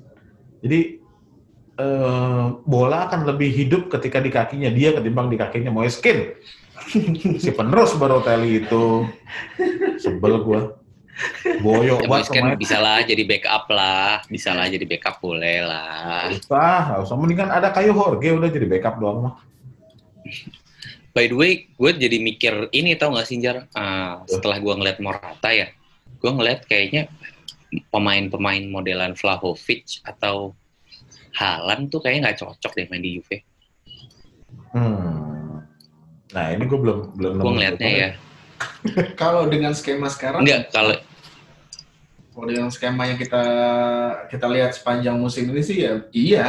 Jadi 0.64 1.04
eh, 1.74 2.46
bola 2.64 3.12
akan 3.12 3.28
lebih 3.28 3.50
hidup 3.52 3.92
ketika 3.92 4.24
di 4.24 4.32
kakinya 4.32 4.72
dia 4.72 4.96
ketimbang 4.96 5.28
di 5.28 5.36
kakinya 5.36 5.74
Moiskin 5.74 6.32
si 7.44 7.50
penerus 7.54 7.94
Barotelli 7.96 8.66
itu. 8.66 9.08
Sebel 10.02 10.42
gua. 10.42 10.62
Boyok 11.62 12.02
ya 12.02 12.10
banget 12.10 12.28
kan 12.34 12.46
bisa 12.58 12.82
lah 12.82 13.06
jadi 13.06 13.24
backup 13.30 13.70
lah. 13.70 14.26
Bisa 14.26 14.50
lah 14.58 14.66
jadi 14.66 14.82
backup 14.84 15.22
boleh 15.22 15.62
lah. 15.62 16.34
Usah 16.34 17.06
usah. 17.06 17.16
Mendingan 17.16 17.54
ada 17.54 17.70
kayu 17.70 17.94
Jorge 17.94 18.34
udah 18.34 18.50
jadi 18.50 18.66
backup 18.66 18.98
doang 18.98 19.30
mah. 19.30 19.36
By 21.14 21.30
the 21.30 21.38
way, 21.38 21.70
gue 21.78 21.92
jadi 21.94 22.18
mikir 22.18 22.74
ini 22.74 22.98
tau 22.98 23.14
gak 23.14 23.30
sih 23.30 23.38
Jar? 23.38 23.70
Ah, 23.78 24.26
setelah 24.26 24.58
gue 24.58 24.74
ngeliat 24.74 24.98
Morata 24.98 25.54
ya, 25.54 25.70
gue 26.18 26.32
ngeliat 26.34 26.66
kayaknya 26.66 27.06
pemain-pemain 27.94 28.66
modelan 28.66 29.14
Vlahovic 29.14 30.02
atau 30.02 30.58
Halan 31.34 31.90
tuh 31.90 32.02
kayaknya 32.02 32.30
nggak 32.30 32.40
cocok 32.46 32.72
deh 32.78 32.86
main 32.94 33.02
di 33.02 33.18
Juve. 33.18 33.38
hmm. 34.74 35.43
Nah 36.34 36.50
ini 36.50 36.66
gua 36.66 36.80
belum 36.82 37.00
belum 37.14 37.32
Gue 37.38 37.42
nemu 37.42 37.54
ngeliatnya 37.56 37.90
ya. 37.90 38.10
Kalau 39.22 39.46
dengan 39.48 39.72
skema 39.78 40.10
sekarang, 40.10 40.42
Enggak, 40.42 40.72
kalau 40.72 40.96
kalau 42.34 42.50
dengan 42.50 42.74
skema 42.74 43.06
yang 43.06 43.20
kita 43.22 43.44
kita 44.26 44.48
lihat 44.50 44.74
sepanjang 44.74 45.14
musim 45.14 45.54
ini 45.54 45.62
sih 45.62 45.86
ya 45.86 46.02
iya. 46.10 46.48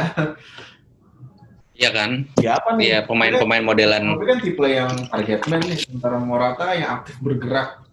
iya 1.75 1.89
kan, 1.93 2.25
ya 2.41 2.57
apa 2.57 2.73
nih 2.73 2.87
ya 2.89 2.99
pemain-pemain 3.05 3.61
modelan 3.61 4.17
Tapi 4.17 4.25
kan 4.25 4.39
tipe 4.41 4.65
yang 4.65 4.89
target 5.11 5.45
man 5.45 5.61
nih, 5.61 5.77
sementara 5.85 6.17
Morata 6.17 6.73
yang 6.73 6.89
aktif 6.97 7.19
bergerak. 7.21 7.85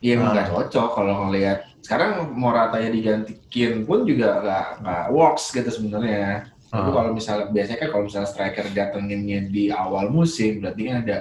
Iya 0.00 0.16
emang 0.16 0.32
Ah. 0.32 0.34
nggak 0.38 0.48
cocok 0.54 0.88
kalau 0.96 1.12
ngelihat. 1.28 1.58
Sekarang 1.82 2.30
Morata 2.32 2.78
yang 2.80 2.94
digantikin 2.94 3.84
pun 3.84 4.06
juga 4.06 4.38
nggak 4.40 4.66
nggak 4.80 5.04
works 5.12 5.50
gitu 5.50 5.68
sebenarnya. 5.68 6.51
Tapi 6.72 6.88
Ah. 6.88 6.94
kalau 6.96 7.10
misalnya 7.12 7.46
biasanya 7.52 7.78
kan 7.84 7.88
kalau 7.92 8.04
misalnya 8.08 8.30
striker 8.32 8.66
datenginnya 8.72 9.44
di 9.44 9.68
awal 9.68 10.08
musim, 10.08 10.64
berarti 10.64 10.80
kan 10.88 10.96
ada 11.04 11.18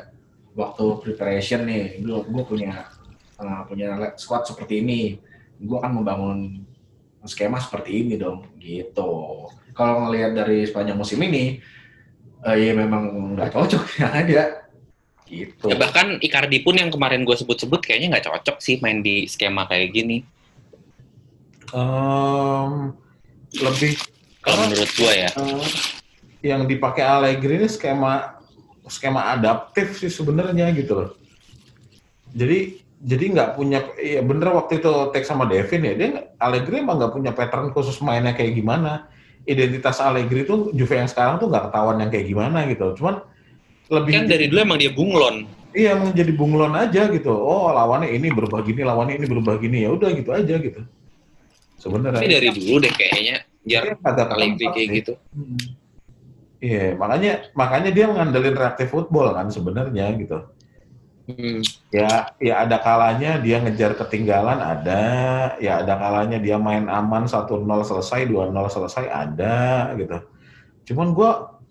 waktu 0.56 0.86
preparation 1.04 1.68
nih. 1.68 2.00
Gue 2.00 2.24
gue 2.24 2.44
punya 2.48 2.88
uh, 3.36 3.68
punya 3.68 4.16
squad 4.16 4.48
seperti 4.48 4.80
ini. 4.80 5.20
Gue 5.60 5.76
akan 5.76 5.92
membangun 6.00 6.40
skema 7.28 7.60
seperti 7.60 8.02
ini 8.02 8.16
dong, 8.16 8.48
gitu. 8.58 9.46
Kalau 9.76 10.08
ngelihat 10.08 10.34
dari 10.34 10.66
sepanjang 10.66 10.98
musim 10.98 11.20
ini, 11.22 11.60
eh, 12.42 12.56
ya 12.58 12.72
memang 12.74 13.36
nggak 13.38 13.52
cocok 13.54 13.84
yang 14.02 14.10
ada, 14.10 14.44
gitu. 15.30 15.70
ya 15.70 15.78
bahkan 15.78 16.18
Icardi 16.18 16.64
pun 16.66 16.80
yang 16.80 16.90
kemarin 16.90 17.22
gue 17.22 17.36
sebut-sebut 17.38 17.78
kayaknya 17.78 18.18
nggak 18.18 18.26
cocok 18.26 18.58
sih 18.58 18.82
main 18.82 19.04
di 19.04 19.28
skema 19.30 19.68
kayak 19.70 19.94
gini. 19.94 20.24
Em, 21.72 22.92
lebih 23.54 23.96
Kalau 24.42 24.58
menurut 24.66 24.90
gue 24.98 25.14
ya, 25.14 25.30
yang 26.42 26.66
dipakai 26.66 27.06
Allegri 27.06 27.62
ini 27.62 27.70
skema 27.70 28.42
skema 28.90 29.38
adaptif 29.38 30.02
sih 30.02 30.10
sebenarnya 30.10 30.74
gitu 30.74 30.98
loh. 30.98 31.10
Jadi 32.34 32.82
jadi 33.02 33.24
nggak 33.38 33.50
punya 33.58 33.86
ya 33.98 34.22
bener 34.26 34.50
waktu 34.54 34.82
itu 34.82 34.90
tag 35.14 35.26
sama 35.26 35.46
Devin 35.46 35.86
ya 35.86 35.94
dia 35.94 36.10
Allegri 36.42 36.82
emang 36.82 36.98
nggak 37.02 37.14
punya 37.14 37.32
pattern 37.34 37.70
khusus 37.70 38.02
mainnya 38.02 38.34
kayak 38.34 38.58
gimana. 38.58 39.06
Identitas 39.46 40.02
Allegri 40.02 40.46
itu 40.46 40.74
Juve 40.74 40.98
yang 40.98 41.10
sekarang 41.10 41.38
tuh 41.42 41.50
nggak 41.50 41.70
ketahuan 41.70 42.02
yang 42.02 42.10
kayak 42.10 42.26
gimana 42.30 42.66
gitu. 42.70 42.98
Cuman 42.98 43.22
lebih 43.94 44.12
kan 44.18 44.26
dari 44.26 44.46
dulu 44.50 44.60
emang 44.62 44.80
dia 44.82 44.92
bunglon. 44.94 45.38
iya 45.72 45.96
emang 45.96 46.12
jadi 46.12 46.32
bunglon 46.36 46.76
aja 46.76 47.08
gitu. 47.14 47.32
Oh 47.32 47.72
lawannya 47.72 48.12
ini 48.12 48.28
berubah 48.34 48.60
gini, 48.66 48.84
lawannya 48.84 49.22
ini 49.22 49.26
berubah 49.30 49.56
gini 49.62 49.86
ya 49.86 49.90
udah 49.94 50.10
gitu 50.18 50.30
aja 50.34 50.56
gitu. 50.58 50.82
Sebenarnya. 51.80 52.22
Tapi 52.22 52.30
dari 52.30 52.50
dulu 52.52 52.76
deh 52.84 52.94
kayaknya 52.94 53.51
Dia 53.62 53.94
agak 54.02 54.34
Allegri 54.34 54.66
kayak 54.70 54.90
sih. 54.90 54.98
gitu. 55.02 55.14
Hmm. 55.34 55.60
Iya, 56.62 56.94
makanya 56.94 57.32
makanya 57.58 57.90
dia 57.90 58.06
ngandelin 58.06 58.54
reaktif 58.54 58.94
football 58.94 59.34
kan 59.34 59.50
sebenarnya 59.50 60.06
gitu. 60.18 60.38
Hmm. 61.26 61.62
Ya, 61.94 62.34
ya 62.42 62.54
ada 62.66 62.78
kalanya 62.82 63.38
dia 63.42 63.62
ngejar 63.62 63.98
ketinggalan 63.98 64.58
ada, 64.58 65.02
ya 65.62 65.82
ada 65.82 65.94
kalanya 65.98 66.38
dia 66.42 66.58
main 66.58 66.90
aman 66.90 67.26
1-0 67.30 67.82
selesai, 67.86 68.26
2-0 68.30 68.70
selesai 68.70 69.06
ada 69.10 69.90
gitu. 69.98 70.18
Cuman 70.92 71.14
gua 71.14 71.62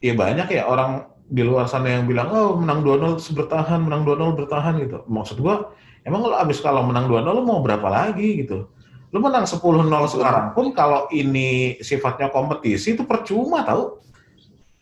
ya 0.00 0.12
banyak 0.12 0.48
ya 0.52 0.68
orang 0.68 1.08
di 1.26 1.42
luar 1.42 1.66
sana 1.66 1.98
yang 2.00 2.06
bilang, 2.06 2.30
"Oh, 2.30 2.56
menang 2.60 2.84
2-0 2.86 3.18
terus 3.18 3.32
bertahan, 3.34 3.80
menang 3.84 4.06
2-0 4.06 4.32
bertahan" 4.36 4.78
gitu. 4.80 5.02
Maksud 5.08 5.40
gua, 5.40 5.72
emang 6.06 6.24
lo 6.24 6.36
abis 6.38 6.60
kalau 6.62 6.84
menang 6.86 7.08
2-0 7.10 7.32
lo 7.36 7.42
mau 7.42 7.60
berapa 7.64 7.88
lagi 7.88 8.44
gitu? 8.44 8.70
Lo 9.16 9.24
menang 9.24 9.48
10-0 9.48 9.64
sekarang 10.12 10.52
pun 10.52 10.76
kalau 10.76 11.08
ini 11.08 11.80
sifatnya 11.80 12.28
kompetisi 12.28 12.92
itu 12.92 13.08
percuma 13.08 13.64
tau. 13.64 14.04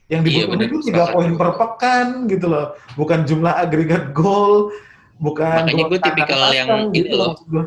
Yang 0.04 0.20
Iya, 0.20 0.26
dibutuhin 0.26 0.50
bener. 0.50 0.66
itu 0.68 0.78
tiga 0.84 1.04
poin 1.08 1.30
per 1.32 1.54
pekan 1.54 2.06
gitu 2.26 2.50
loh. 2.50 2.74
Bukan 2.92 3.22
jumlah 3.22 3.54
agregat 3.54 4.10
gol, 4.10 4.74
bukan 5.16 5.64
Makanya 5.64 5.80
gol 5.80 5.90
gue 5.94 6.00
tipikal 6.02 6.40
yang 6.50 6.66
kandang 6.66 6.90
ini 6.90 6.98
gitu 6.98 7.14
loh. 7.14 7.32
gua. 7.46 7.64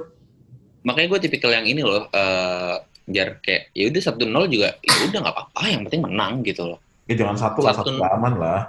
Makanya 0.83 1.07
gue 1.07 1.19
tipikal 1.23 1.51
yang 1.55 1.65
ini 1.65 1.81
loh. 1.81 2.03
eh 2.11 2.75
jar 3.07 3.39
kayak 3.39 3.71
ya 3.71 3.87
udah 3.87 4.01
satu 4.03 4.27
nol 4.27 4.51
juga 4.51 4.75
ya 4.83 5.07
udah 5.07 5.19
nggak 5.23 5.31
apa-apa 5.31 5.61
yang 5.71 5.81
penting 5.87 6.01
menang 6.03 6.43
gitu 6.43 6.67
loh. 6.67 6.79
Ya 7.07 7.15
jangan 7.15 7.39
satu 7.39 7.63
lah, 7.63 7.71
Satu- 7.71 7.95
satu 7.95 8.03
aman 8.03 8.33
lah. 8.35 8.61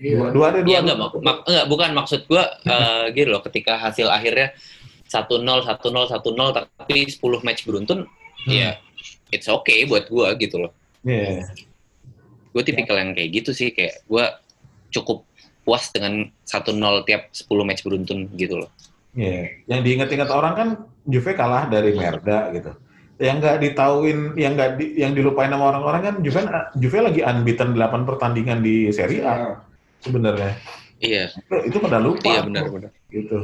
Dua, 0.00 0.08
Iya. 0.08 0.16
dua 0.32 0.46
deh, 0.48 0.60
dua. 0.64 0.70
Iya 0.72 0.78
dua. 0.80 0.82
enggak, 0.82 0.98
mak- 0.98 1.20
mak- 1.20 1.44
enggak, 1.44 1.66
bukan 1.68 1.90
maksud 1.92 2.20
gue 2.24 2.42
eh 2.64 3.04
gitu 3.12 3.28
loh 3.28 3.44
ketika 3.44 3.76
hasil 3.76 4.08
akhirnya 4.08 4.56
1-0 5.12 5.44
1-0 5.44 5.68
1-0 5.68 6.56
tapi 6.56 6.96
10 7.04 7.20
match 7.44 7.68
beruntun 7.68 8.08
Hmm. 8.42 8.50
ya 8.50 8.70
it's 9.30 9.46
okay 9.46 9.86
buat 9.86 10.10
gue 10.10 10.26
gitu 10.42 10.66
loh. 10.66 10.72
Iya. 11.06 11.46
Gue 12.50 12.62
tipikal 12.66 12.98
yang 12.98 13.14
kayak 13.14 13.30
gitu 13.38 13.54
sih 13.54 13.70
kayak 13.70 14.02
gue 14.04 14.24
cukup 14.90 15.22
puas 15.62 15.88
dengan 15.94 16.26
1-0 16.42 17.06
tiap 17.06 17.30
10 17.30 17.46
match 17.62 17.86
beruntun 17.86 18.26
gitu 18.34 18.58
loh. 18.66 18.70
Iya. 19.14 19.62
Yang 19.70 19.80
diingat-ingat 19.86 20.28
orang 20.34 20.54
kan 20.58 20.68
Juve 21.06 21.38
kalah 21.38 21.70
dari 21.70 21.94
Merda 21.94 22.50
gitu. 22.50 22.74
Yang 23.22 23.36
nggak 23.46 23.56
ditauin, 23.62 24.18
yang 24.34 24.52
nggak 24.58 24.70
di, 24.82 24.84
yang 24.98 25.12
dilupain 25.14 25.54
sama 25.54 25.70
orang-orang 25.70 26.02
kan 26.02 26.14
Juve 26.26 26.42
Juve 26.82 26.98
lagi 26.98 27.20
unbeaten 27.22 27.78
8 27.78 28.02
pertandingan 28.08 28.58
di 28.58 28.90
Serie 28.90 29.22
A 29.22 29.62
sebenarnya. 30.02 30.58
Iya, 30.98 31.30
Itu, 31.30 31.56
itu 31.66 31.76
pada 31.78 32.02
lupa. 32.02 32.26
iya 32.26 32.42
benar-benar. 32.42 32.90
Gitu. 33.06 33.38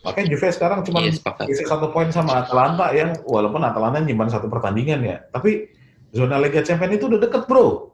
Makanya 0.00 0.26
Juve 0.32 0.48
sekarang 0.48 0.80
cuma 0.80 1.04
Iya 1.04 1.12
sepakat. 1.12 1.44
isi 1.52 1.64
satu 1.68 1.92
poin 1.92 2.08
sama 2.08 2.40
Atalanta 2.40 2.88
yang 2.96 3.20
walaupun 3.28 3.60
Atalanta 3.60 4.00
nyimpan 4.00 4.32
satu 4.32 4.48
pertandingan 4.48 5.04
ya, 5.04 5.16
tapi 5.28 5.68
zona 6.16 6.40
Liga 6.40 6.64
Champions 6.64 6.96
itu 6.96 7.04
udah 7.04 7.20
deket 7.20 7.44
bro. 7.44 7.92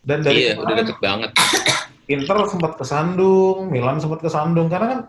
Dan 0.00 0.24
dari 0.24 0.48
Iya, 0.48 0.56
udah 0.56 0.74
deket 0.74 0.98
banget. 1.04 1.30
Inter 2.16 2.48
sempat 2.48 2.80
kesandung, 2.80 3.68
Milan 3.68 4.00
sempat 4.00 4.24
kesandung 4.24 4.72
karena 4.72 4.86
kan 4.88 5.00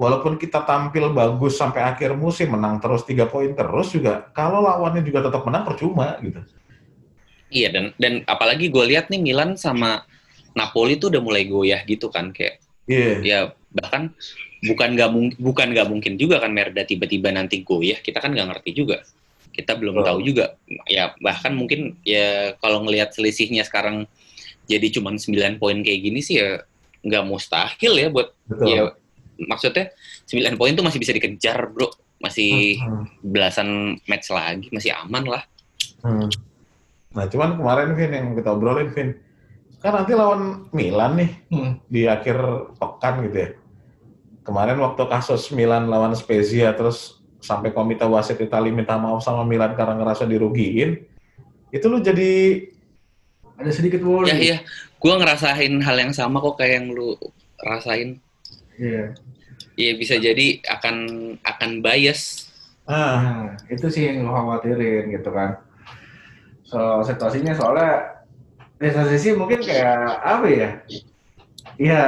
walaupun 0.00 0.40
kita 0.40 0.64
tampil 0.64 1.12
bagus 1.12 1.60
sampai 1.60 1.84
akhir 1.84 2.16
musim 2.16 2.56
menang 2.56 2.80
terus 2.80 3.04
tiga 3.04 3.28
poin 3.28 3.52
terus 3.52 3.92
juga 3.92 4.32
kalau 4.32 4.64
lawannya 4.64 5.04
juga 5.04 5.28
tetap 5.28 5.44
menang 5.44 5.68
percuma 5.68 6.16
gitu. 6.24 6.40
Iya 7.52 7.68
dan 7.68 7.84
dan 8.00 8.24
apalagi 8.24 8.72
gue 8.72 8.84
lihat 8.88 9.12
nih 9.12 9.20
Milan 9.20 9.60
sama 9.60 10.08
Napoli 10.56 10.96
tuh 10.96 11.12
udah 11.12 11.20
mulai 11.20 11.44
goyah 11.44 11.84
gitu 11.84 12.08
kan 12.08 12.32
kayak 12.32 12.64
Iya. 12.86 13.12
ya 13.22 13.38
bahkan 13.74 14.14
bukan 14.62 14.88
nggak 14.96 15.10
mungkin 15.10 15.36
bukan 15.42 15.66
nggak 15.74 15.88
mungkin 15.90 16.12
juga 16.16 16.38
kan 16.40 16.54
Merda 16.54 16.86
tiba-tiba 16.86 17.34
nanti 17.34 17.60
goyah 17.66 17.98
kita 18.00 18.22
kan 18.22 18.32
nggak 18.32 18.48
ngerti 18.56 18.70
juga 18.72 19.02
kita 19.52 19.74
belum 19.76 20.00
Betul. 20.00 20.06
tahu 20.06 20.18
juga 20.22 20.46
ya 20.86 21.12
bahkan 21.20 21.52
mungkin 21.56 21.98
ya 22.06 22.54
kalau 22.62 22.84
ngelihat 22.86 23.12
selisihnya 23.12 23.64
sekarang 23.66 24.06
jadi 24.66 24.86
cuma 24.94 25.14
9 25.14 25.60
poin 25.62 25.78
kayak 25.82 26.00
gini 26.02 26.20
sih 26.22 26.38
ya 26.40 26.62
nggak 27.02 27.24
mustahil 27.26 27.92
ya 27.94 28.08
buat 28.10 28.32
Betul. 28.48 28.66
ya 28.70 28.80
maksudnya 29.46 29.92
9 30.28 30.60
poin 30.60 30.72
tuh 30.72 30.84
masih 30.86 30.98
bisa 31.00 31.12
dikejar 31.12 31.68
bro 31.72 31.90
masih 32.16 32.80
Hmm, 32.80 33.04
belasan 33.20 34.00
match 34.08 34.32
lagi 34.32 34.72
masih 34.72 34.96
aman 34.96 35.24
lah 35.26 35.42
hmm. 36.00 36.32
Nah 37.16 37.24
cuman 37.32 37.56
kemarin 37.56 37.96
Vin 37.96 38.12
yang 38.12 38.28
kita 38.36 38.52
obrolin 38.52 38.92
Vin, 38.92 39.16
kan 39.86 40.02
nanti 40.02 40.12
lawan 40.12 40.66
Milan 40.74 41.14
nih 41.14 41.30
Hmm. 41.48 41.72
di 41.86 42.04
akhir 42.04 42.36
pekan 42.74 43.22
gitu 43.24 43.36
ya. 43.38 43.50
Kemarin 44.42 44.78
waktu 44.78 45.02
kasus 45.06 45.50
Milan 45.50 45.86
lawan 45.86 46.12
Spezia 46.12 46.74
terus 46.74 47.18
sampai 47.38 47.70
komite 47.70 48.02
wasit 48.02 48.38
Italia 48.38 48.74
minta 48.74 48.98
maaf 48.98 49.22
sama 49.22 49.46
Milan 49.46 49.74
karena 49.74 49.94
ngerasa 49.94 50.26
dirugiin, 50.26 51.06
itu 51.70 51.86
lu 51.86 51.98
jadi 51.98 52.62
Ada 53.56 53.70
sedikit 53.72 54.02
worry. 54.02 54.28
ya 54.28 54.36
ya 54.36 54.58
gue 54.96 55.12
ngerasain 55.14 55.72
hal 55.80 55.96
yang 55.96 56.12
sama 56.12 56.38
kok 56.38 56.58
kayak 56.58 56.82
yang 56.82 56.86
lu 56.90 57.14
rasain 57.58 58.18
Iya. 58.76 59.14
ya 59.74 59.90
bisa 59.94 60.16
jadi 60.16 60.60
akan 60.60 60.96
akan 61.40 61.70
bias 61.80 62.50
ah 62.84 62.92
Nah, 62.92 63.46
itu 63.66 63.86
sih 63.88 64.06
yang 64.06 64.24
lo 64.24 64.32
khawatirin 64.32 65.08
gitu 65.10 65.30
kan. 65.32 65.58
So, 66.62 66.78
situasinya 67.00 67.50
soalnya 67.52 68.15
satu 68.80 69.08
sisi 69.08 69.32
mungkin 69.32 69.60
kayak 69.64 69.96
apa 70.20 70.46
ya? 70.48 70.70
Ya 71.76 72.04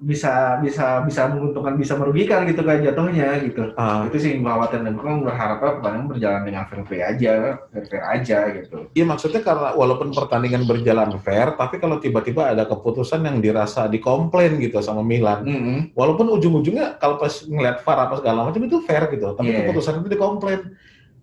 bisa 0.00 0.56
bisa 0.64 1.04
bisa 1.04 1.28
menguntungkan 1.28 1.76
bisa 1.76 1.92
merugikan 1.92 2.48
gitu 2.48 2.64
kan 2.64 2.80
jatuhnya 2.80 3.36
gitu. 3.44 3.72
ah 3.76 4.08
Itu 4.08 4.16
sih 4.16 4.40
khawatir 4.40 4.80
dan 4.80 4.96
kan 4.96 5.20
berharapnya 5.20 5.76
pertandingan 5.76 6.08
berjalan 6.08 6.40
dengan 6.48 6.64
fair 6.68 6.82
play 6.88 7.00
aja, 7.04 7.60
fair 7.68 7.84
fair 7.84 8.04
aja 8.08 8.38
gitu. 8.56 8.88
Iya 8.96 9.04
maksudnya 9.04 9.44
karena 9.44 9.76
walaupun 9.76 10.08
pertandingan 10.16 10.64
berjalan 10.64 11.12
fair, 11.20 11.52
tapi 11.52 11.76
kalau 11.76 12.00
tiba-tiba 12.00 12.48
ada 12.48 12.64
keputusan 12.64 13.20
yang 13.28 13.44
dirasa 13.44 13.88
dikomplain 13.92 14.56
gitu 14.56 14.80
sama 14.80 15.04
Milan, 15.04 15.44
Mm-hmm. 15.44 15.78
walaupun 15.92 16.32
ujung-ujungnya 16.32 16.96
kalau 16.96 17.20
pas 17.20 17.32
ngeliat 17.44 17.84
VAR 17.84 17.98
apa 18.08 18.14
segala 18.24 18.48
macam 18.48 18.60
itu 18.64 18.80
fair 18.84 19.04
gitu, 19.12 19.36
tapi 19.36 19.52
Iya. 19.52 19.68
keputusan 19.68 20.00
itu 20.00 20.08
dikomplain. 20.16 20.60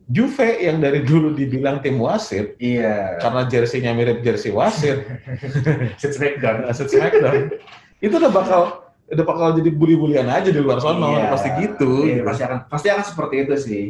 Juve 0.07 0.63
yang 0.63 0.79
dari 0.79 1.03
dulu 1.03 1.35
dibilang 1.35 1.83
tim 1.83 1.99
wasit 1.99 2.55
Iya. 2.57 3.19
karena 3.19 3.43
jersinya 3.43 3.91
mirip 3.91 4.23
jersey 4.23 4.49
wasit, 4.49 5.03
Sit 5.99 6.15
Smackdown. 6.15 6.63
wasit 6.63 6.87
Smackdown, 6.87 7.51
itu 7.99 8.13
udah 8.13 8.31
bakal 8.31 8.61
udah 9.07 9.23
bakal 9.23 9.47
jadi 9.53 9.67
bully-bulian 9.69 10.27
aja 10.27 10.47
di 10.47 10.59
luar 10.59 10.79
sono, 10.79 11.11
Iya. 11.11 11.27
pasti 11.27 11.49
gitu. 11.59 12.07
Iya, 12.07 12.23
pasti 12.23 12.41
akan 12.41 12.59
pasti 12.67 12.87
akan 12.87 13.03
seperti 13.03 13.35
itu 13.43 13.53
sih. 13.57 13.85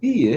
Iya. 0.00 0.36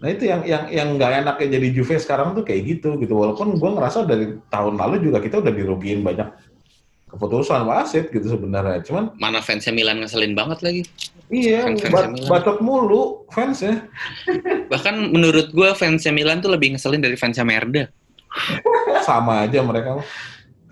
Nah 0.00 0.08
itu 0.08 0.24
yang 0.24 0.40
yang 0.42 0.64
yang 0.66 0.88
nggak 0.96 1.22
enaknya 1.22 1.46
jadi 1.56 1.68
Juve 1.70 1.94
sekarang 1.96 2.32
tuh 2.32 2.42
kayak 2.42 2.62
gitu 2.66 2.96
gitu. 2.96 3.14
Walaupun 3.14 3.54
gue 3.54 3.70
ngerasa 3.70 4.02
dari 4.02 4.40
tahun 4.48 4.74
lalu 4.74 5.04
juga 5.04 5.20
kita 5.20 5.38
udah 5.38 5.52
dirugiin 5.52 6.02
banyak 6.02 6.26
keputusan 7.12 7.68
wasit 7.68 8.08
gitu 8.08 8.24
sebenarnya. 8.26 8.80
Cuman 8.82 9.12
mana 9.20 9.44
fansnya 9.44 9.70
Milan 9.70 10.00
ngeselin 10.00 10.32
banget 10.32 10.64
lagi 10.64 10.82
iya 11.28 11.64
Fans-fansnya 11.68 11.92
bat, 11.92 12.12
Milan. 12.12 12.28
bacot 12.28 12.58
mulu 12.60 13.02
fans 13.28 13.60
ya. 13.60 13.84
bahkan 14.72 14.96
menurut 15.12 15.52
gue 15.52 15.68
fansnya 15.72 16.10
Milan 16.10 16.40
tuh 16.40 16.52
lebih 16.52 16.72
ngeselin 16.72 17.00
dari 17.00 17.16
fansnya 17.16 17.44
Merda 17.44 17.88
Sama 19.04 19.44
aja 19.44 19.60
mereka. 19.60 20.00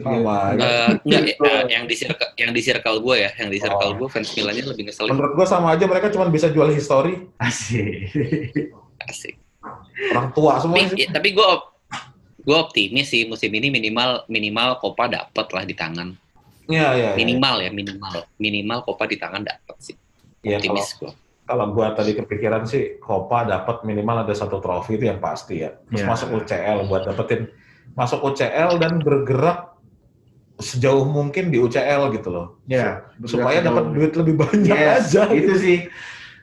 Sama 0.00 0.57
aja. 0.57 0.64
Eh, 0.64 0.88
enggak 1.05 1.22
eh, 1.37 1.62
yang 1.68 1.85
di 1.85 1.92
circle 1.92 2.29
yang 2.40 2.50
di 2.57 2.61
circle 2.64 3.05
gue 3.05 3.16
ya 3.20 3.31
yang 3.37 3.53
di 3.53 3.61
circle 3.61 3.92
Oh. 3.92 3.96
gue 4.00 4.09
fans 4.09 4.33
Milannya 4.33 4.64
lebih 4.64 4.88
ngeselin 4.88 5.12
Menurut 5.12 5.33
gue 5.37 5.44
sama 5.44 5.76
aja 5.76 5.85
mereka 5.85 6.09
cuma 6.09 6.24
bisa 6.29 6.48
jual 6.48 6.72
histori. 6.72 7.20
Asik. 7.37 8.09
asik 9.05 9.37
Orang 10.12 10.33
tua 10.33 10.57
semua 10.57 10.81
tapi 10.81 10.88
sih. 10.88 11.05
ya, 11.05 11.09
tapi 11.12 11.29
gue 11.33 11.48
gue 12.40 12.57
optimis 12.57 13.12
sih 13.12 13.29
musim 13.29 13.53
ini 13.53 13.68
minimal 13.68 14.24
minimal 14.26 14.81
Copa 14.81 15.05
dapat 15.05 15.46
lah 15.53 15.64
di 15.68 15.76
tangan 15.76 16.16
Iya. 16.70 16.88
iya. 16.94 17.11
minimal 17.14 17.56
ya 17.59 17.70
minimal 17.70 18.14
minimal 18.37 18.78
Copa 18.83 19.04
di 19.04 19.16
tangan 19.16 19.42
dapat 19.42 19.76
sih 19.78 19.96
Iya, 20.40 20.56
kalau 20.56 20.80
gue 20.80 21.11
kalau 21.44 21.66
gue 21.74 21.87
tadi 21.92 22.12
kepikiran 22.14 22.62
sih 22.64 22.96
Copa 22.96 23.42
dapat 23.42 23.83
minimal 23.83 24.22
ada 24.22 24.33
satu 24.33 24.56
trofi 24.56 24.94
itu 24.94 25.04
yang 25.04 25.18
pasti 25.18 25.61
ya. 25.61 25.74
Terus 25.85 26.00
Iya. 26.00 26.09
masuk 26.09 26.28
UCL 26.33 26.78
buat 26.87 27.02
dapetin 27.04 27.50
masuk 27.92 28.22
UCL 28.22 28.78
dan 28.78 29.02
bergerak 29.02 29.74
sejauh 30.56 31.04
mungkin 31.04 31.48
di 31.48 31.59
UCL 31.59 32.14
gitu 32.14 32.28
loh. 32.30 32.46
Ya, 32.64 33.02
supaya 33.24 33.61
dapat 33.61 33.90
duit 33.90 34.12
lebih 34.14 34.38
banyak 34.38 34.70
Yes, 34.70 35.11
aja 35.11 35.26
itu 35.28 35.42
gitu. 35.42 35.52
sih. 35.59 35.78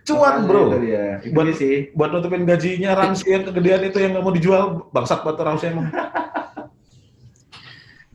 Cuan 0.04 0.44
bro. 0.44 0.72
Itu 0.72 0.80
dia. 0.84 1.06
Itu 1.20 1.34
Buat- 1.34 1.56
sih. 1.56 1.76
Buat 1.94 2.10
nutupin 2.12 2.44
gajinya 2.44 2.92
Ramsey 2.94 3.30
yang 3.30 3.44
kegedean 3.44 3.82
itu 3.84 3.98
yang 3.98 4.12
nggak 4.12 4.24
mau 4.24 4.32
dijual, 4.32 4.64
bangsat 4.90 5.22
buat 5.22 5.36
Ramsey 5.36 5.70
emang. 5.70 5.88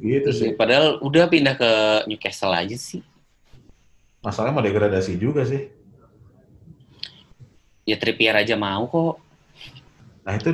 gitu 0.02 0.30
sih. 0.34 0.50
padahal 0.58 0.98
udah 1.00 1.30
pindah 1.30 1.54
ke 1.54 1.70
Newcastle 2.10 2.52
aja 2.52 2.74
sih 2.74 3.00
Masalahnya 4.22 4.54
mau 4.54 4.62
degradasi 4.62 5.18
juga 5.18 5.42
sih. 5.42 5.66
ya 7.82 7.98
Trippier 7.98 8.34
aja 8.38 8.54
mau 8.54 8.86
kok 8.86 9.18
Nah 10.22 10.38
itu 10.38 10.50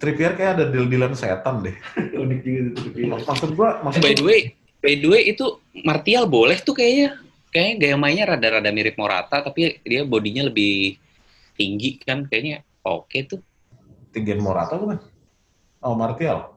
Trippier 0.00 0.32
kayak 0.34 0.52
ada 0.58 0.64
deal-dealan 0.66 1.14
setan 1.14 1.62
deh. 1.62 1.76
Unik 2.22 2.40
juga 2.42 2.60
itu. 2.74 3.06
Mak- 3.06 3.22
Maksud 3.28 3.50
gua, 3.54 3.78
maksud 3.86 4.02
by 4.02 4.12
the 4.18 4.24
way 4.24 4.40
by 4.82 4.92
the 4.98 5.06
way 5.06 5.22
itu 5.30 5.44
Martial 5.84 6.24
boleh 6.26 6.58
tuh 6.58 6.74
kayaknya 6.74 7.20
kayaknya 7.54 7.74
gaya 7.78 7.96
mainnya 8.00 8.24
rada-rada 8.34 8.72
mirip 8.74 8.96
Morata 8.98 9.44
tapi 9.44 9.78
dia 9.84 10.02
bodinya 10.02 10.48
lebih 10.48 10.96
tinggi 11.54 12.00
kan 12.02 12.24
kayaknya 12.26 12.64
oke 12.82 13.14
tuh 13.28 13.38
tinggian 14.10 14.40
Morata 14.42 14.74
bukan? 14.80 14.98
Oh, 15.84 15.94
Martial. 15.94 16.50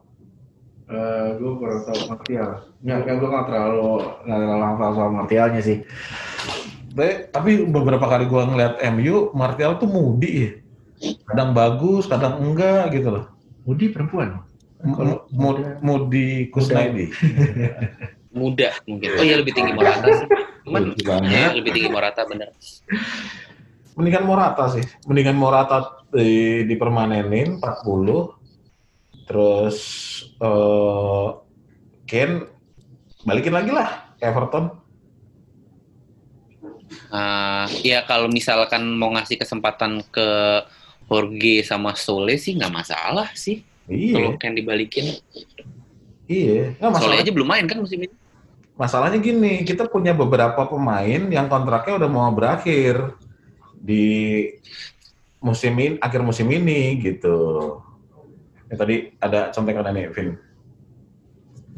Eh, 0.86 1.26
gue 1.34 1.52
baru 1.58 1.82
tahu 1.82 2.00
Martial. 2.14 2.50
Ya, 2.86 3.02
ya 3.02 3.14
gue 3.18 3.28
nggak 3.28 3.46
terlalu 3.50 4.06
nggak 4.22 4.38
terlalu 4.38 4.64
hafal 4.70 4.90
soal 4.94 5.10
Martialnya 5.10 5.60
sih. 5.62 5.78
Tapi, 6.96 7.28
tapi 7.28 7.50
beberapa 7.68 8.08
kali 8.08 8.24
gua 8.24 8.48
ngeliat 8.48 8.80
MU, 8.96 9.28
Martial 9.36 9.76
tuh 9.76 9.84
mudi 9.84 10.30
ya. 10.32 10.50
Kadang 11.28 11.52
bagus, 11.52 12.08
kadang 12.08 12.40
enggak 12.40 12.88
gitu 12.94 13.12
loh. 13.12 13.28
Mudi 13.68 13.92
perempuan. 13.92 14.40
Mu- 15.34 15.76
Mudi 15.84 16.48
Kusnaidi. 16.48 17.12
Muda 18.36 18.68
mungkin. 18.84 19.08
Oh 19.16 19.24
iya 19.24 19.36
lebih 19.40 19.52
tinggi 19.56 19.72
Morata 19.78 20.08
sih. 20.12 20.28
Cuman 20.68 20.92
ya, 21.24 21.56
lebih 21.56 21.72
tinggi 21.72 21.90
Morata 21.90 22.22
bener. 22.28 22.52
Mendingan 23.96 24.24
Morata 24.28 24.64
sih. 24.70 24.84
Mendingan 25.08 25.36
Morata 25.40 26.04
di, 26.12 26.62
dipermanenin 26.68 27.60
40. 27.64 29.24
Terus 29.26 29.76
eh 30.36 31.28
Kane 32.06 32.46
balikin 33.26 33.54
lagi 33.56 33.70
lah 33.74 34.14
Everton. 34.22 34.70
Ah, 37.10 37.66
ya 37.82 38.02
kalau 38.06 38.26
misalkan 38.30 38.82
mau 38.94 39.10
ngasih 39.14 39.38
kesempatan 39.38 40.02
ke 40.10 40.28
Jorge 41.06 41.62
sama 41.62 41.94
Sole 41.94 42.34
sih 42.38 42.54
nggak 42.58 42.72
masalah 42.74 43.30
sih. 43.34 43.62
Kalau 43.86 44.34
Iya, 44.34 44.38
kan 44.38 44.50
dibalikin. 44.54 45.14
iya. 46.26 46.74
Sole 46.78 46.90
masalah, 46.90 47.22
aja 47.22 47.30
belum 47.30 47.46
main 47.46 47.66
kan 47.70 47.78
musim 47.78 48.02
ini. 48.02 48.10
masalahnya 48.76 49.16
gini, 49.22 49.64
kita 49.64 49.88
punya 49.88 50.12
beberapa 50.12 50.66
pemain 50.68 51.22
yang 51.32 51.48
kontraknya 51.48 51.96
udah 51.96 52.10
mau 52.12 52.28
berakhir 52.34 53.14
di 53.72 54.44
musim 55.40 55.72
ini, 55.78 55.96
akhir 56.02 56.20
musim 56.26 56.44
ini 56.50 56.98
gitu. 57.00 57.80
Ya, 58.66 58.74
tadi 58.74 59.14
ada 59.22 59.54
contekan 59.54 59.86
nih, 59.94 60.10
Vin. 60.10 60.28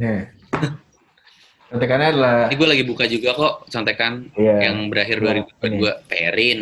Nih. 0.01 0.21
Contekannya 1.69 2.09
adalah 2.17 2.37
Ini 2.49 2.57
gue 2.57 2.69
lagi 2.69 2.85
buka 2.89 3.05
juga 3.05 3.37
kok 3.37 3.55
contekan 3.69 4.33
iya. 4.41 4.73
yang 4.73 4.89
berakhir 4.89 5.21
Iya, 5.21 5.45
2022. 5.61 6.09
Perin, 6.09 6.59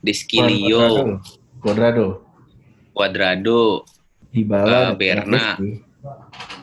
Diskilio, 0.00 1.20
Cuadrado, 1.60 2.24
Cuadrado, 2.96 3.84
Dybala, 4.32 4.80
Eh, 4.80 4.96
Berna. 4.96 5.44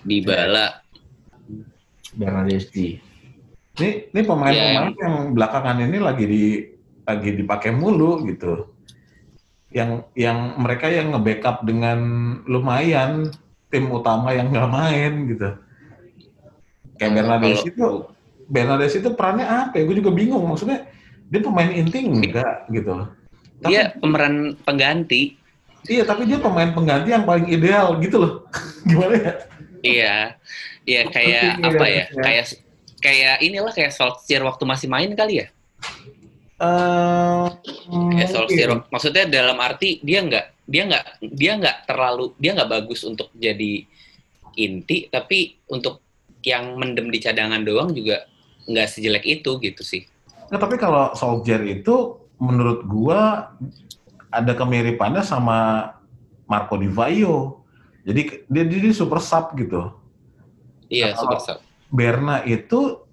Dybala. 0.01 0.81
Bernardeschi. 2.17 2.97
Ini 3.77 4.09
ini 4.09 4.21
pemain-pemain 4.25 4.89
Iya, 4.89 5.01
yang 5.05 5.15
belakangan 5.37 5.77
ini 5.85 5.97
lagi 6.01 6.25
di 6.25 6.43
lagi 7.05 7.29
dipakai 7.37 7.77
mulu 7.77 8.25
gitu. 8.25 8.73
Yang 9.67 10.07
yang 10.15 10.55
mereka 10.57 10.87
yang 10.87 11.11
nge-backup 11.11 11.67
dengan 11.67 11.99
lumayan 12.47 13.31
tim 13.67 13.91
utama 13.91 14.31
yang 14.31 14.47
nggak 14.51 14.69
main 14.71 15.13
gitu. 15.27 15.49
Kayak 16.97 17.11
kalau- 17.27 17.67
itu 17.67 17.87
Bernardes 18.47 18.95
itu 18.95 19.09
perannya 19.11 19.43
apa 19.43 19.75
ya? 19.75 19.83
Gue 19.83 19.99
juga 19.99 20.11
bingung 20.15 20.47
maksudnya 20.47 20.87
dia 21.27 21.43
pemain 21.43 21.67
inti 21.67 21.99
enggak 22.07 22.71
gitu. 22.71 23.11
Tapi, 23.59 23.71
Dia 23.73 23.91
pemeran 23.99 24.55
pengganti. 24.63 25.35
Iya, 25.87 26.03
tapi 26.07 26.27
dia 26.27 26.39
pemain 26.39 26.71
pengganti 26.71 27.11
yang 27.11 27.27
paling 27.27 27.47
ideal 27.51 27.99
gitu 27.99 28.17
loh. 28.23 28.33
Gimana 28.87 29.15
ya? 29.19 29.33
Iya. 29.83 30.15
Iya 30.87 31.01
kayak 31.11 31.43
apa 31.59 31.85
ya, 31.85 31.91
ya? 31.91 32.03
ya. 32.07 32.23
Kayak 32.23 32.45
kayak 33.03 33.35
inilah 33.43 33.73
kayak 33.75 33.91
Solskjaer 33.91 34.43
waktu 34.47 34.63
masih 34.63 34.87
main 34.87 35.11
kali 35.11 35.43
ya. 35.43 35.47
Eh, 36.57 37.45
Kayak 37.87 38.29
Solskjaer. 38.33 38.71
Maksudnya 38.89 39.29
dalam 39.29 39.61
arti 39.61 40.01
dia 40.01 40.25
nggak 40.25 40.45
dia 40.65 40.83
nggak 40.89 41.05
dia 41.37 41.53
nggak 41.53 41.77
terlalu 41.85 42.33
dia 42.41 42.51
nggak 42.57 42.71
bagus 42.81 43.05
untuk 43.05 43.29
jadi 43.37 43.85
inti 44.57 45.05
tapi 45.07 45.53
untuk 45.69 46.01
yang 46.41 46.75
mendem 46.81 47.13
di 47.13 47.21
cadangan 47.21 47.61
doang 47.61 47.93
juga 47.93 48.25
nggak 48.65 48.87
sejelek 48.89 49.25
itu 49.29 49.61
gitu 49.61 49.85
sih. 49.85 50.09
Nah, 50.49 50.57
tapi 50.57 50.81
kalau 50.81 51.13
Solskjaer 51.13 51.61
itu 51.69 52.17
menurut 52.41 52.89
gua 52.89 53.53
ada 54.33 54.53
kemiripannya 54.57 55.21
sama 55.21 55.93
Marco 56.49 56.73
Di 56.81 56.89
Vaio. 56.89 57.61
Jadi 58.01 58.49
dia 58.49 58.63
dia 58.65 58.93
super 58.97 59.21
sub 59.21 59.53
gitu. 59.53 59.93
Iya, 60.89 61.13
Nah, 61.13 61.21
super 61.21 61.39
sub. 61.43 61.57
Berna 61.93 62.41
itu 62.49 63.06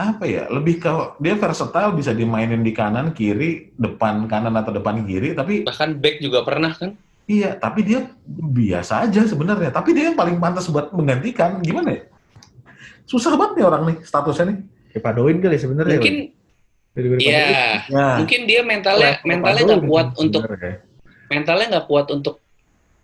apa 0.00 0.24
ya? 0.24 0.48
Lebih 0.48 0.80
ke 0.80 0.90
dia 1.20 1.34
versatile 1.36 1.92
bisa 1.92 2.16
dimainin 2.16 2.64
di 2.64 2.72
kanan, 2.72 3.12
kiri, 3.12 3.74
depan 3.76 4.24
kanan 4.24 4.56
atau 4.56 4.72
depan 4.72 5.04
kiri, 5.04 5.36
tapi 5.36 5.62
Bahkan 5.66 6.00
back 6.00 6.16
juga 6.24 6.40
pernah 6.46 6.72
kan? 6.72 6.96
iya, 7.30 7.54
tapi 7.54 7.86
dia 7.86 8.10
biasa 8.28 9.06
aja 9.06 9.22
sebenarnya. 9.28 9.70
Tapi 9.70 9.94
dia 9.94 10.10
yang 10.10 10.18
paling 10.18 10.40
pantas 10.42 10.66
buat 10.66 10.90
menggantikan. 10.90 11.62
Gimana 11.62 11.94
ya? 11.94 12.02
Susah 13.06 13.34
banget 13.38 13.62
nih 13.62 13.64
orang 13.66 13.82
nih 13.86 13.96
statusnya 14.02 14.44
nih. 14.50 14.58
Ya 14.90 15.00
Padoin 15.04 15.38
kali 15.38 15.56
sebenarnya. 15.58 15.98
Mungkin 16.02 16.16
iya, 17.22 17.86
Nah, 17.86 18.18
mungkin 18.18 18.40
dia 18.50 18.66
mentalnya 18.66 19.22
mentalnya 19.22 19.62
nggak 19.62 19.84
kuat 19.86 20.08
untuk 20.18 20.42
mentalnya 21.30 21.66
nggak 21.78 21.86
kuat 21.86 22.06
untuk 22.10 22.42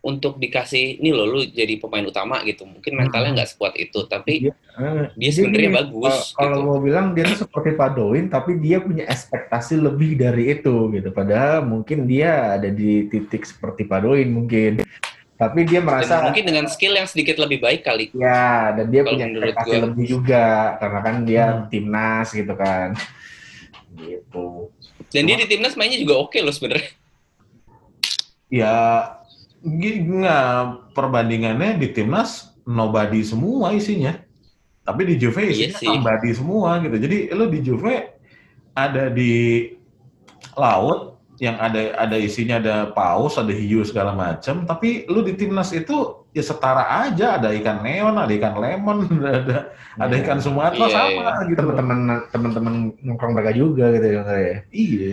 untuk 0.06 0.38
dikasih 0.38 0.96
nih 0.96 1.10
loh 1.10 1.26
lu 1.26 1.40
jadi 1.44 1.76
pemain 1.76 2.02
utama 2.02 2.38
gitu. 2.40 2.62
Mungkin 2.62 2.94
mentalnya 2.94 3.34
nggak 3.34 3.50
sekuat 3.50 3.74
itu, 3.74 4.06
tapi 4.06 4.46
Iya. 4.46 4.54
Eh, 4.76 5.04
dia 5.14 5.30
sebenarnya 5.32 5.72
bagus 5.82 6.30
Kalau 6.30 6.36
kalau 6.36 6.56
gitu. 6.56 6.68
mau 6.68 6.78
bilang 6.78 7.06
dia 7.10 7.24
tuh 7.26 7.42
seperti 7.42 7.74
Padoin, 7.74 8.28
tapi 8.28 8.56
dia 8.56 8.78
punya 8.78 9.04
ekspektasi 9.04 9.74
lebih 9.76 10.14
dari 10.14 10.52
itu 10.52 10.74
gitu. 10.90 11.08
Padahal 11.10 11.64
mungkin 11.64 12.04
dia 12.04 12.54
ada 12.54 12.68
di 12.68 13.04
titik 13.06 13.42
seperti 13.42 13.82
Padoin 13.82 14.28
mungkin. 14.28 14.86
Tapi 15.34 15.64
dia 15.64 15.80
Dan 15.80 15.88
merasa 15.90 16.22
mungkin 16.22 16.44
dengan 16.44 16.64
skill 16.66 16.94
yang 16.94 17.04
sedikit 17.04 17.36
lebih 17.36 17.58
baik 17.58 17.82
kali. 17.82 18.08
ya 18.14 18.72
dan 18.72 18.88
dia 18.88 19.00
Kalau 19.00 19.12
punya 19.12 19.26
ekspektasi 19.28 19.68
gua. 19.70 19.84
lebih 19.84 20.04
juga 20.06 20.44
karena 20.76 21.00
kan 21.02 21.16
dia 21.22 21.44
Hmm. 21.46 21.62
timnas 21.66 22.28
gitu 22.30 22.54
kan. 22.54 22.88
Gitu. 23.92 24.46
Dan 25.08 25.22
dia 25.24 25.36
di 25.36 25.46
timnas 25.46 25.74
mainnya 25.74 25.96
juga 25.96 26.14
oke 26.18 26.36
loh 26.38 26.52
sebenarnya. 26.52 26.88
ya 28.46 28.76
nggak 29.62 30.46
perbandingannya 30.92 31.78
di 31.78 31.88
timnas 31.92 32.52
nobody 32.66 33.22
semua 33.22 33.72
isinya. 33.72 34.16
Tapi 34.86 35.02
di 35.02 35.14
Juve 35.18 35.50
Iya 35.50 35.70
isinya 35.72 35.78
sih. 35.78 35.88
nobody 35.90 36.30
semua 36.30 36.78
gitu. 36.82 36.96
Jadi 36.98 37.18
lu 37.34 37.44
di 37.50 37.60
Juve 37.62 37.94
ada 38.72 39.08
di 39.10 39.66
laut 40.54 41.16
yang 41.36 41.60
ada 41.60 41.92
ada 42.00 42.16
isinya 42.16 42.56
ada 42.56 42.76
paus, 42.96 43.36
ada 43.36 43.52
hiu 43.52 43.84
segala 43.84 44.16
macam, 44.16 44.64
tapi 44.64 45.04
lu 45.04 45.20
di 45.20 45.36
timnas 45.36 45.68
itu 45.68 46.24
ya 46.32 46.40
setara 46.40 47.04
aja, 47.04 47.36
ada 47.36 47.52
ikan 47.52 47.84
neon, 47.84 48.16
ada 48.16 48.32
ikan 48.32 48.56
lemon, 48.56 49.04
ada 49.20 49.68
ada 50.00 50.14
Ya. 50.16 50.20
ikan 50.24 50.40
Sumatera 50.40 50.88
Iya, 50.88 50.96
sama 50.96 51.44
gitu. 51.44 51.60
teman-teman 51.60 51.98
teman-teman 52.32 52.74
nongkrong 53.04 53.32
mereka 53.36 53.52
juga 53.52 53.92
gitu 53.92 54.06
ya 54.16 54.22
saya. 54.24 54.54
Iya. 54.72 55.12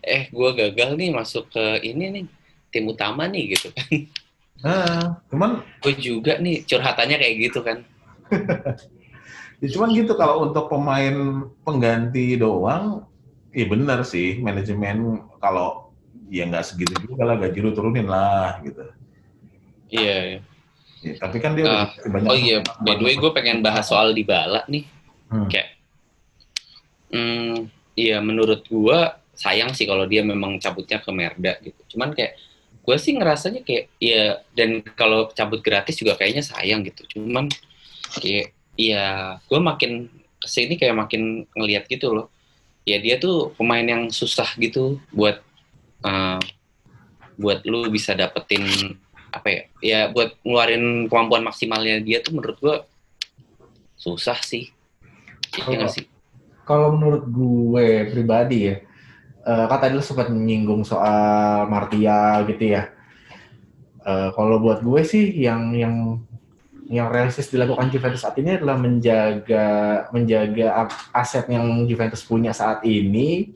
Eh, 0.00 0.28
gua 0.32 0.52
gagal 0.56 0.96
nih 0.96 1.10
masuk 1.12 1.50
ke 1.52 1.64
ini 1.84 2.04
nih 2.10 2.24
tim 2.70 2.84
utama 2.86 3.26
nih 3.26 3.56
gitu 3.58 3.68
kan. 3.74 3.88
Nah, 4.60 5.24
cuman 5.32 5.64
Gue 5.80 5.96
juga 5.96 6.36
nih 6.36 6.62
curhatannya 6.68 7.16
kayak 7.16 7.36
gitu 7.48 7.60
kan. 7.64 7.78
Ya 9.60 9.68
cuman 9.76 9.92
gitu 9.92 10.16
kalau 10.16 10.48
untuk 10.48 10.72
pemain 10.72 11.44
pengganti 11.68 12.32
doang, 12.40 13.04
iya 13.52 13.68
benar 13.68 14.08
sih 14.08 14.40
manajemen 14.40 15.20
kalau 15.36 15.92
ya 16.32 16.48
nggak 16.48 16.64
segitu 16.64 16.96
juga 17.04 17.28
lah 17.28 17.36
gaji 17.36 17.60
lu 17.60 17.76
turunin 17.76 18.08
lah 18.08 18.56
gitu. 18.64 18.80
Iya. 19.92 20.16
iya. 20.32 20.40
Ya, 21.04 21.12
tapi 21.20 21.44
kan 21.44 21.52
dia 21.52 21.68
udah 21.68 21.92
Ah, 21.92 22.08
banyak. 22.08 22.28
Oh 22.32 22.36
iya, 22.40 22.64
by 22.80 22.96
the 22.96 23.04
way 23.04 23.20
gue 23.20 23.30
pengen 23.36 23.60
bahas 23.60 23.84
soal 23.84 24.16
Dybala 24.16 24.64
nih. 24.64 24.88
Hmm. 25.28 25.48
Kayak, 25.52 25.76
hmm, 27.12 27.68
iya 28.00 28.16
menurut 28.24 28.64
gua 28.64 29.19
sayang 29.40 29.72
sih 29.72 29.88
kalau 29.88 30.04
dia 30.04 30.20
memang 30.20 30.60
cabutnya 30.60 31.00
ke 31.00 31.08
Merda 31.08 31.56
gitu. 31.64 31.96
Cuman 31.96 32.12
kayak 32.12 32.36
gue 32.84 32.96
sih 33.00 33.16
ngerasanya 33.16 33.64
kayak 33.64 33.88
ya 33.96 34.44
dan 34.52 34.84
kalau 34.92 35.32
cabut 35.32 35.64
gratis 35.64 35.96
juga 35.96 36.20
kayaknya 36.20 36.44
sayang 36.44 36.84
gitu. 36.84 37.16
Cuman 37.16 37.48
kayak 38.20 38.52
ya 38.76 39.36
gue 39.48 39.60
makin 39.60 40.12
ke 40.36 40.48
sini 40.48 40.76
kayak 40.76 40.92
makin 40.92 41.48
ngelihat 41.56 41.88
gitu 41.88 42.12
loh. 42.12 42.28
Ya 42.84 43.00
dia 43.00 43.16
tuh 43.16 43.56
pemain 43.56 43.84
yang 43.84 44.12
susah 44.12 44.52
gitu 44.60 45.00
buat 45.08 45.40
eh, 46.04 46.40
buat 47.40 47.64
lu 47.64 47.88
bisa 47.88 48.12
dapetin 48.12 48.68
apa 49.32 49.48
ya? 49.48 49.62
Ya 49.80 50.00
buat 50.12 50.36
ngeluarin 50.44 51.08
kemampuan 51.08 51.48
maksimalnya 51.48 52.04
dia 52.04 52.20
tuh 52.20 52.36
menurut 52.36 52.60
gua 52.60 52.76
susah 53.96 54.36
sih. 54.44 54.68
Iya 55.64 55.88
sih? 55.88 56.04
Kalau 56.64 56.94
menurut 56.94 57.26
gue 57.26 57.86
pribadi 58.14 58.70
ya, 58.70 58.78
eh 59.46 59.64
kan 59.70 59.78
tadi 59.80 59.92
lu 59.96 60.04
sempat 60.04 60.28
menyinggung 60.28 60.82
soal 60.84 61.66
Martial 61.72 62.44
gitu 62.50 62.64
ya. 62.76 62.82
Eh, 64.00 64.28
kalau 64.32 64.56
buat 64.64 64.80
gue 64.80 65.02
sih 65.04 65.24
yang 65.44 65.76
yang 65.76 66.24
yang 66.90 67.06
realistis 67.12 67.52
dilakukan 67.52 67.92
Juventus 67.92 68.24
saat 68.26 68.34
ini 68.40 68.58
adalah 68.58 68.74
menjaga 68.80 69.66
menjaga 70.10 70.88
aset 71.14 71.46
yang 71.52 71.86
Juventus 71.86 72.24
punya 72.26 72.50
saat 72.50 72.82
ini 72.82 73.54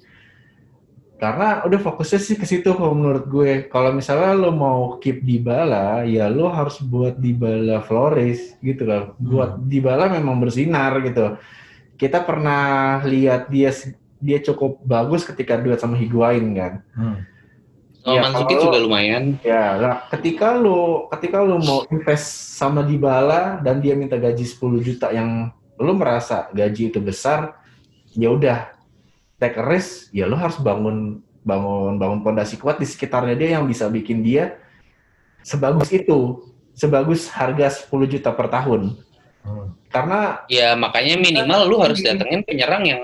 Karena 1.14 1.62
udah 1.64 1.80
fokusnya 1.80 2.20
sih 2.20 2.36
ke 2.36 2.44
situ 2.44 2.74
kalau 2.74 2.92
menurut 2.92 3.24
gue. 3.30 3.70
Kalau 3.72 3.94
misalnya 3.94 4.34
lo 4.36 4.50
mau 4.52 4.98
keep 5.00 5.22
Dybala, 5.24 6.04
ya 6.04 6.28
lo 6.28 6.50
harus 6.52 6.82
buat 6.82 7.16
Dybala 7.16 7.80
flourish 7.86 8.58
gitu 8.60 8.82
kan. 8.84 9.02
Buat 9.16 9.62
Dybala 9.64 10.10
memang 10.12 10.36
bersinar 10.42 11.00
gitu. 11.06 11.38
Kita 11.96 12.20
pernah 12.28 13.00
lihat 13.06 13.48
dia 13.48 13.70
dia 14.24 14.40
cukup 14.40 14.80
bagus 14.80 15.28
ketika 15.28 15.60
duet 15.60 15.76
sama 15.76 16.00
Higuain 16.00 16.56
kan. 16.56 16.80
Hmm. 16.96 17.20
Oh, 18.04 18.16
Ya, 18.16 18.20
Mandzukic 18.24 18.56
kalau- 18.56 18.64
juga 18.68 18.78
lumayan. 18.84 19.37
Ya, 19.40 19.76
nah, 19.76 19.96
ketika 20.08 20.56
lo 20.56 21.08
ketika 21.08 21.40
lo 21.40 21.56
mau 21.60 21.84
invest 21.88 22.56
sama 22.56 22.84
Dybala 22.84 23.60
dan 23.60 23.80
dia 23.80 23.92
minta 23.96 24.16
gaji 24.16 24.44
10 24.44 24.80
juta 24.80 25.08
yang 25.08 25.52
lo 25.76 25.92
merasa 25.92 26.48
gaji 26.52 26.88
itu 26.88 27.00
besar, 27.00 27.56
ya 28.12 28.28
udah 28.28 28.72
take 29.37 29.56
a 29.56 29.64
risk, 29.64 30.12
ya 30.12 30.24
lo 30.24 30.37
harus 30.37 30.56
bangun 30.60 31.20
bangun 31.44 31.96
bangun 31.96 32.20
pondasi 32.20 32.56
kuat 32.56 32.80
di 32.80 32.88
sekitarnya 32.88 33.37
dia 33.37 33.48
yang 33.56 33.64
bisa 33.64 33.88
bikin 33.88 34.20
dia 34.20 34.56
sebagus 35.40 35.88
itu, 35.88 36.40
sebagus 36.72 37.28
harga 37.28 37.68
10 37.72 38.04
juta 38.08 38.32
per 38.32 38.48
tahun. 38.48 38.96
Hmm. 39.44 39.76
Karena 39.88 40.44
Ya 40.48 40.72
makanya 40.76 41.16
minimal 41.16 41.68
lu 41.68 41.76
harus 41.80 42.00
datengin 42.00 42.44
penyerang 42.44 42.84
yang 42.84 43.00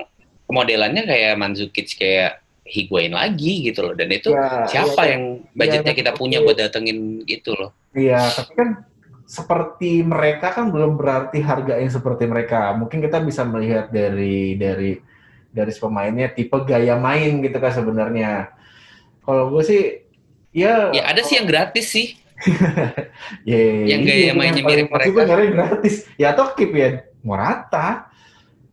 modelannya 0.50 1.06
kayak 1.06 1.38
Mandzukic 1.38 1.96
kayak 1.96 2.42
Higuain 2.70 3.10
lagi 3.10 3.66
gitu 3.66 3.82
loh. 3.82 3.94
Dan 3.98 4.14
itu 4.14 4.30
ya, 4.30 4.66
siapa 4.70 5.02
ya, 5.02 5.18
yang 5.18 5.22
budgetnya 5.54 5.94
ya, 5.94 5.98
kita 5.98 6.12
punya 6.14 6.38
buat 6.42 6.54
datengin 6.54 7.26
gitu 7.26 7.58
loh. 7.58 7.74
Iya, 7.90 8.30
tapi 8.30 8.52
kan 8.54 8.68
seperti 9.30 10.02
mereka 10.02 10.50
kan 10.50 10.74
belum 10.74 10.98
berarti 10.98 11.38
harga 11.42 11.78
yang 11.78 11.90
seperti 11.90 12.26
mereka. 12.26 12.74
Mungkin 12.74 12.98
kita 13.02 13.22
bisa 13.22 13.46
melihat 13.46 13.90
dari 13.90 14.58
dari 14.58 14.98
dari 15.50 15.72
pemainnya 15.74 16.30
tipe 16.30 16.54
gaya 16.66 16.98
main 16.98 17.42
gitu 17.42 17.58
kan 17.58 17.70
sebenarnya. 17.74 18.50
Kalau 19.22 19.54
gue 19.54 19.62
sih 19.62 19.82
ya 20.50 20.90
Ya 20.90 21.06
ada 21.06 21.22
sih 21.22 21.38
yang 21.38 21.46
gratis 21.46 21.90
sih. 21.90 22.18
ya, 23.50 23.58
yang 23.86 24.02
iya, 24.02 24.32
gaya 24.32 24.32
mainnya 24.34 24.62
mirip 24.66 24.90
mereka. 24.90 25.22
nyari 25.26 25.46
gratis. 25.54 26.10
Ya 26.18 26.34
atau 26.34 26.50
keep 26.58 26.74
ya 26.74 27.06
Morata. 27.22 28.09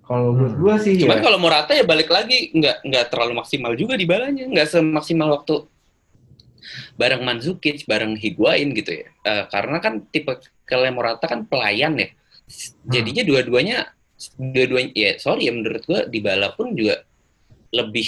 Kalau 0.07 0.31
Hmm. 0.31 0.55
gue 0.55 0.75
sih 0.79 0.93
Cuman 1.03 1.19
ya. 1.19 1.23
kalau 1.27 1.35
Morata 1.37 1.75
ya 1.75 1.83
balik 1.83 2.07
lagi 2.07 2.49
nggak 2.55 2.87
nggak 2.87 3.05
terlalu 3.11 3.43
maksimal 3.43 3.75
juga 3.75 3.99
di 3.99 4.07
balanya, 4.07 4.47
nggak 4.47 4.67
semaksimal 4.71 5.35
waktu 5.35 5.67
bareng 6.95 7.23
Mandzukic, 7.27 7.83
bareng 7.83 8.15
Higuain 8.15 8.71
gitu 8.71 9.03
ya. 9.03 9.07
Eh, 9.27 9.43
karena 9.51 9.77
kan 9.83 10.07
tipe 10.07 10.31
kalau 10.63 10.87
Morata 10.95 11.27
kan 11.27 11.43
pelayan 11.43 11.99
ya. 11.99 12.07
Jadinya 12.87 13.27
dua-duanya 13.27 13.91
dua-duanya 14.39 14.91
ya 14.95 15.11
sorry 15.19 15.45
ya 15.45 15.53
menurut 15.53 15.83
gua 15.85 16.07
di 16.07 16.23
bala 16.23 16.49
pun 16.55 16.73
juga 16.73 17.03
lebih 17.69 18.07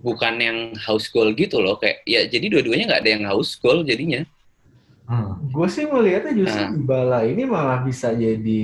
bukan 0.00 0.34
yang 0.40 0.58
house 0.78 1.10
goal 1.10 1.34
gitu 1.34 1.58
loh 1.60 1.76
kayak 1.76 2.00
ya 2.06 2.24
jadi 2.30 2.46
dua-duanya 2.48 2.94
nggak 2.94 3.02
ada 3.02 3.10
yang 3.10 3.24
house 3.26 3.58
goal 3.58 3.82
jadinya. 3.82 4.22
Hmm. 5.04 5.36
Gue 5.52 5.68
sih 5.68 5.84
melihatnya 5.84 6.32
justru 6.32 6.62
Nah. 6.64 6.70
Dybala 6.72 7.18
ini 7.28 7.42
malah 7.44 7.84
bisa 7.84 8.14
jadi 8.16 8.62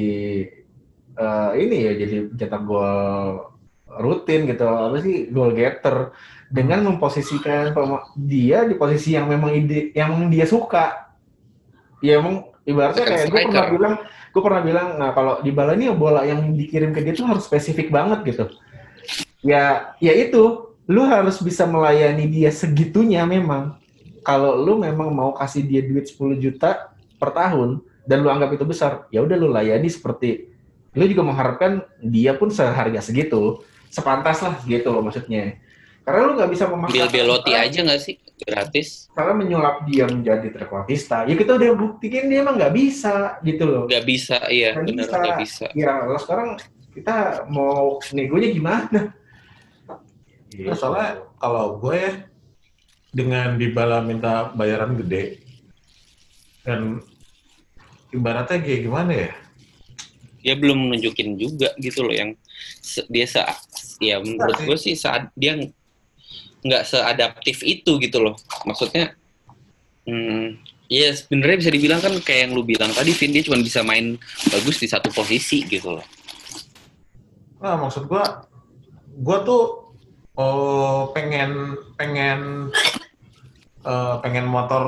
eh, 1.17 1.51
ini 1.63 1.77
ya 1.87 1.93
jadi 1.99 2.17
cetak 2.35 2.63
gol 2.67 3.51
rutin 3.99 4.47
gitu. 4.47 4.67
Apa 4.67 4.97
sih? 5.03 5.31
Goal 5.31 5.55
getter. 5.59 6.15
Dengan 6.51 6.83
memposisikan 6.83 7.71
dia 8.19 8.67
di 8.67 8.75
posisi 8.75 9.15
yang 9.15 9.31
memang 9.31 9.55
ide 9.55 9.95
yang 9.95 10.27
dia 10.31 10.47
suka. 10.47 11.15
Ya 12.03 12.19
emang 12.19 12.51
ibaratnya 12.67 13.07
kayak 13.07 13.27
gue 13.31 13.43
pernah 13.51 13.69
bilang 13.71 13.95
gue 14.31 14.43
pernah 14.43 14.63
bilang 14.63 14.89
nah 14.99 15.11
kalau 15.11 15.43
di 15.43 15.51
Dybala 15.51 15.75
ini 15.75 15.91
bola 15.95 16.23
yang 16.23 16.55
dikirim 16.55 16.95
ke 16.95 17.03
dia 17.03 17.15
tuh 17.15 17.27
harus 17.27 17.47
spesifik 17.47 17.91
banget 17.95 18.35
gitu. 18.35 18.45
Ya 19.47 19.95
ya 20.03 20.15
itu. 20.15 20.69
Lu 20.91 21.07
harus 21.07 21.39
bisa 21.39 21.71
melayani 21.71 22.27
dia 22.27 22.51
segitunya 22.51 23.23
memang. 23.23 23.79
Kalau 24.27 24.59
lu 24.59 24.83
memang 24.83 25.15
mau 25.15 25.31
kasih 25.31 25.63
dia 25.63 25.87
duit 25.87 26.11
10 26.11 26.35
juta 26.43 26.91
per 27.15 27.31
tahun 27.31 27.79
dan 28.11 28.27
lu 28.27 28.29
anggap 28.33 28.59
itu 28.59 28.67
besar, 28.67 29.07
ya 29.15 29.23
udah 29.23 29.37
lu 29.39 29.55
layani 29.55 29.87
seperti 29.87 30.50
lu 30.91 31.05
juga 31.07 31.23
mengharapkan 31.23 31.87
dia 32.03 32.35
pun 32.35 32.51
seharga 32.51 32.99
segitu, 32.99 33.63
sepantas 33.91 34.43
lah 34.43 34.59
gitu 34.67 34.91
loh 34.91 35.07
maksudnya. 35.07 35.59
Karena 36.03 36.21
lu 36.27 36.33
nggak 36.35 36.51
bisa 36.51 36.65
memaksa. 36.67 36.95
Bill 36.97 37.11
Belotti 37.13 37.53
aja 37.55 37.79
nggak 37.87 38.01
sih 38.03 38.17
gratis? 38.43 39.07
Karena 39.13 39.37
menyulap 39.37 39.85
dia 39.87 40.09
menjadi 40.09 40.49
trequartista, 40.51 41.29
ya 41.29 41.37
kita 41.37 41.55
udah 41.61 41.71
buktikan 41.77 42.27
dia 42.27 42.41
emang 42.43 42.57
nggak 42.59 42.75
bisa 42.75 43.39
gitu 43.45 43.65
loh. 43.69 43.85
Nggak 43.87 44.07
bisa, 44.09 44.39
iya 44.51 44.75
Nggak 44.75 44.87
bener 44.89 45.07
bisa. 45.07 45.19
nggak 45.21 45.39
bisa. 45.45 45.67
Ya 45.77 45.93
lo 46.09 46.17
sekarang 46.19 46.49
kita 46.91 47.47
mau 47.53 48.01
negonya 48.11 48.49
gimana? 48.51 49.01
Nah, 50.51 50.75
soalnya 50.75 51.23
kalau 51.39 51.79
gue 51.79 51.95
ya 51.95 52.13
dengan 53.15 53.55
Dybala 53.55 54.03
minta 54.03 54.51
bayaran 54.55 54.99
gede 54.99 55.43
dan 56.67 56.99
ibaratnya 58.11 58.59
kayak 58.59 58.83
gimana 58.83 59.13
ya? 59.15 59.33
Dia 60.41 60.57
belum 60.57 60.93
nunjukin 60.93 61.37
juga 61.37 61.73
gitu 61.77 62.05
loh 62.05 62.15
yang 62.15 62.33
se- 62.81 63.07
dia 63.09 63.29
se 63.29 63.41
ya 64.01 64.21
menurut 64.21 64.57
sih. 64.57 64.65
gue 64.67 64.77
sih 64.81 64.95
saat 64.97 65.29
dia 65.37 65.57
ng- 65.57 65.73
nggak 66.65 66.83
seadaptif 66.89 67.61
itu 67.65 68.01
gitu 68.01 68.19
loh. 68.21 68.37
Maksudnya 68.65 69.13
hmm, 70.09 70.61
ya 70.91 71.15
sebenarnya 71.15 71.57
bisa 71.63 71.71
dibilang 71.71 72.01
kan 72.03 72.13
kayak 72.19 72.41
yang 72.49 72.53
lu 72.57 72.67
bilang 72.67 72.91
tadi 72.91 73.15
Vin 73.15 73.31
dia 73.31 73.47
cuma 73.47 73.61
bisa 73.63 73.87
main 73.87 74.19
bagus 74.51 74.83
di 74.83 74.89
satu 74.91 75.13
posisi 75.15 75.63
gitu 75.69 76.01
loh. 76.01 76.07
Nah, 77.61 77.77
maksud 77.77 78.09
gua, 78.09 78.49
gua 79.21 79.45
tuh 79.45 79.93
oh, 80.35 81.13
pengen 81.13 81.77
pengen 82.01 82.73
eh, 83.85 84.15
pengen 84.25 84.49
motor 84.49 84.85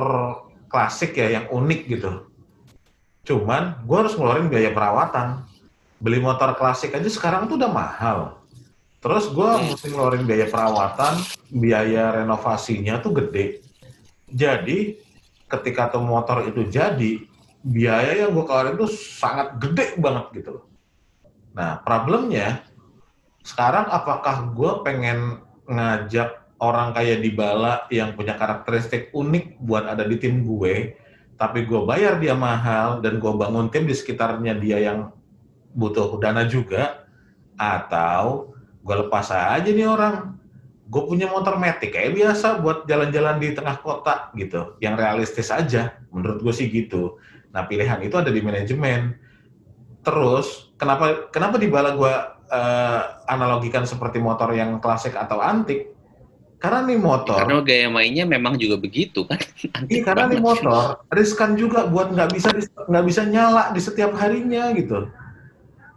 klasik 0.69 1.13
ya 1.13 1.29
yang 1.29 1.45
unik 1.53 1.81
gitu. 1.85 2.32
Cuman 3.23 3.79
gua 3.87 4.03
harus 4.03 4.15
ngeluarin 4.19 4.51
biaya 4.51 4.75
perawatan. 4.75 5.47
Beli 6.03 6.19
motor 6.19 6.51
klasik 6.59 6.91
aja 6.91 7.07
sekarang 7.07 7.47
tuh 7.47 7.55
udah 7.55 7.71
mahal. 7.71 8.19
Terus 8.99 9.31
gua 9.31 9.59
Hmm. 9.59 9.71
mesti 9.71 9.87
ngeluarin 9.91 10.27
biaya 10.27 10.47
perawatan, 10.51 11.13
biaya 11.51 12.23
renovasinya 12.23 12.99
tuh 12.99 13.15
gede. 13.23 13.63
Jadi 14.27 14.99
ketika 15.47 15.91
tuh 15.91 16.03
motor 16.03 16.43
itu 16.43 16.67
jadi, 16.67 17.23
biaya 17.63 18.27
yang 18.27 18.35
gua 18.35 18.43
keluarin 18.43 18.75
tuh 18.75 18.91
sangat 18.91 19.55
gede 19.59 19.95
banget 19.99 20.25
gitu 20.43 20.49
loh. 20.59 20.65
Nah, 21.53 21.79
problemnya 21.85 22.65
sekarang 23.43 23.85
apakah 23.91 24.55
gue 24.55 24.71
pengen 24.87 25.43
ngajak 25.67 26.41
orang 26.63 26.95
kayak 26.95 27.21
Dybala 27.21 27.85
yang 27.91 28.15
punya 28.15 28.39
karakteristik 28.39 29.11
unik 29.11 29.59
buat 29.61 29.85
ada 29.85 30.07
di 30.07 30.15
tim 30.17 30.47
gue, 30.47 30.95
tapi 31.43 31.67
gue 31.67 31.83
bayar 31.83 32.23
dia 32.23 32.31
mahal 32.31 33.03
dan 33.03 33.19
gue 33.19 33.33
bangun 33.35 33.67
tim 33.67 33.83
di 33.83 33.91
sekitarnya 33.91 34.55
dia 34.63 34.79
yang 34.79 35.11
butuh 35.75 36.15
dana 36.15 36.47
juga, 36.47 37.03
atau 37.59 38.55
gue 38.79 38.95
lepas 39.03 39.27
aja 39.27 39.67
nih 39.67 39.83
orang, 39.83 40.39
gue 40.87 41.03
punya 41.03 41.27
motor 41.27 41.59
metik 41.59 41.99
kayak 41.99 42.15
biasa 42.15 42.63
buat 42.63 42.87
jalan-jalan 42.87 43.43
di 43.43 43.51
tengah 43.51 43.75
kota 43.83 44.31
gitu, 44.39 44.79
yang 44.79 44.95
realistis 44.95 45.51
aja, 45.51 45.99
menurut 46.15 46.39
gue 46.39 46.53
sih 46.55 46.71
gitu. 46.71 47.19
Nah 47.51 47.67
pilihan 47.67 47.99
itu 47.99 48.15
ada 48.15 48.31
di 48.31 48.39
manajemen. 48.39 49.19
Terus 49.99 50.71
kenapa 50.79 51.27
kenapa 51.27 51.59
di 51.59 51.67
gue 51.67 52.13
analogikan 53.27 53.83
seperti 53.83 54.23
motor 54.23 54.55
yang 54.55 54.79
klasik 54.79 55.11
atau 55.19 55.43
antik? 55.43 55.91
Karena 56.63 56.79
nih 56.87 56.95
motor, 56.95 57.43
Karena 57.43 57.59
gaya 57.59 57.91
mainnya 57.91 58.23
memang 58.23 58.55
juga 58.55 58.79
begitu 58.79 59.27
kan. 59.27 59.35
iya, 59.91 59.99
karena 59.99 60.31
nih 60.31 60.39
motor 60.39 61.03
riskan 61.11 61.59
juga 61.59 61.91
buat 61.91 62.15
nggak 62.15 62.29
bisa 62.31 62.55
nggak 62.87 63.03
bisa 63.03 63.21
nyala 63.27 63.75
di 63.75 63.83
setiap 63.83 64.15
harinya 64.15 64.71
gitu. 64.71 65.11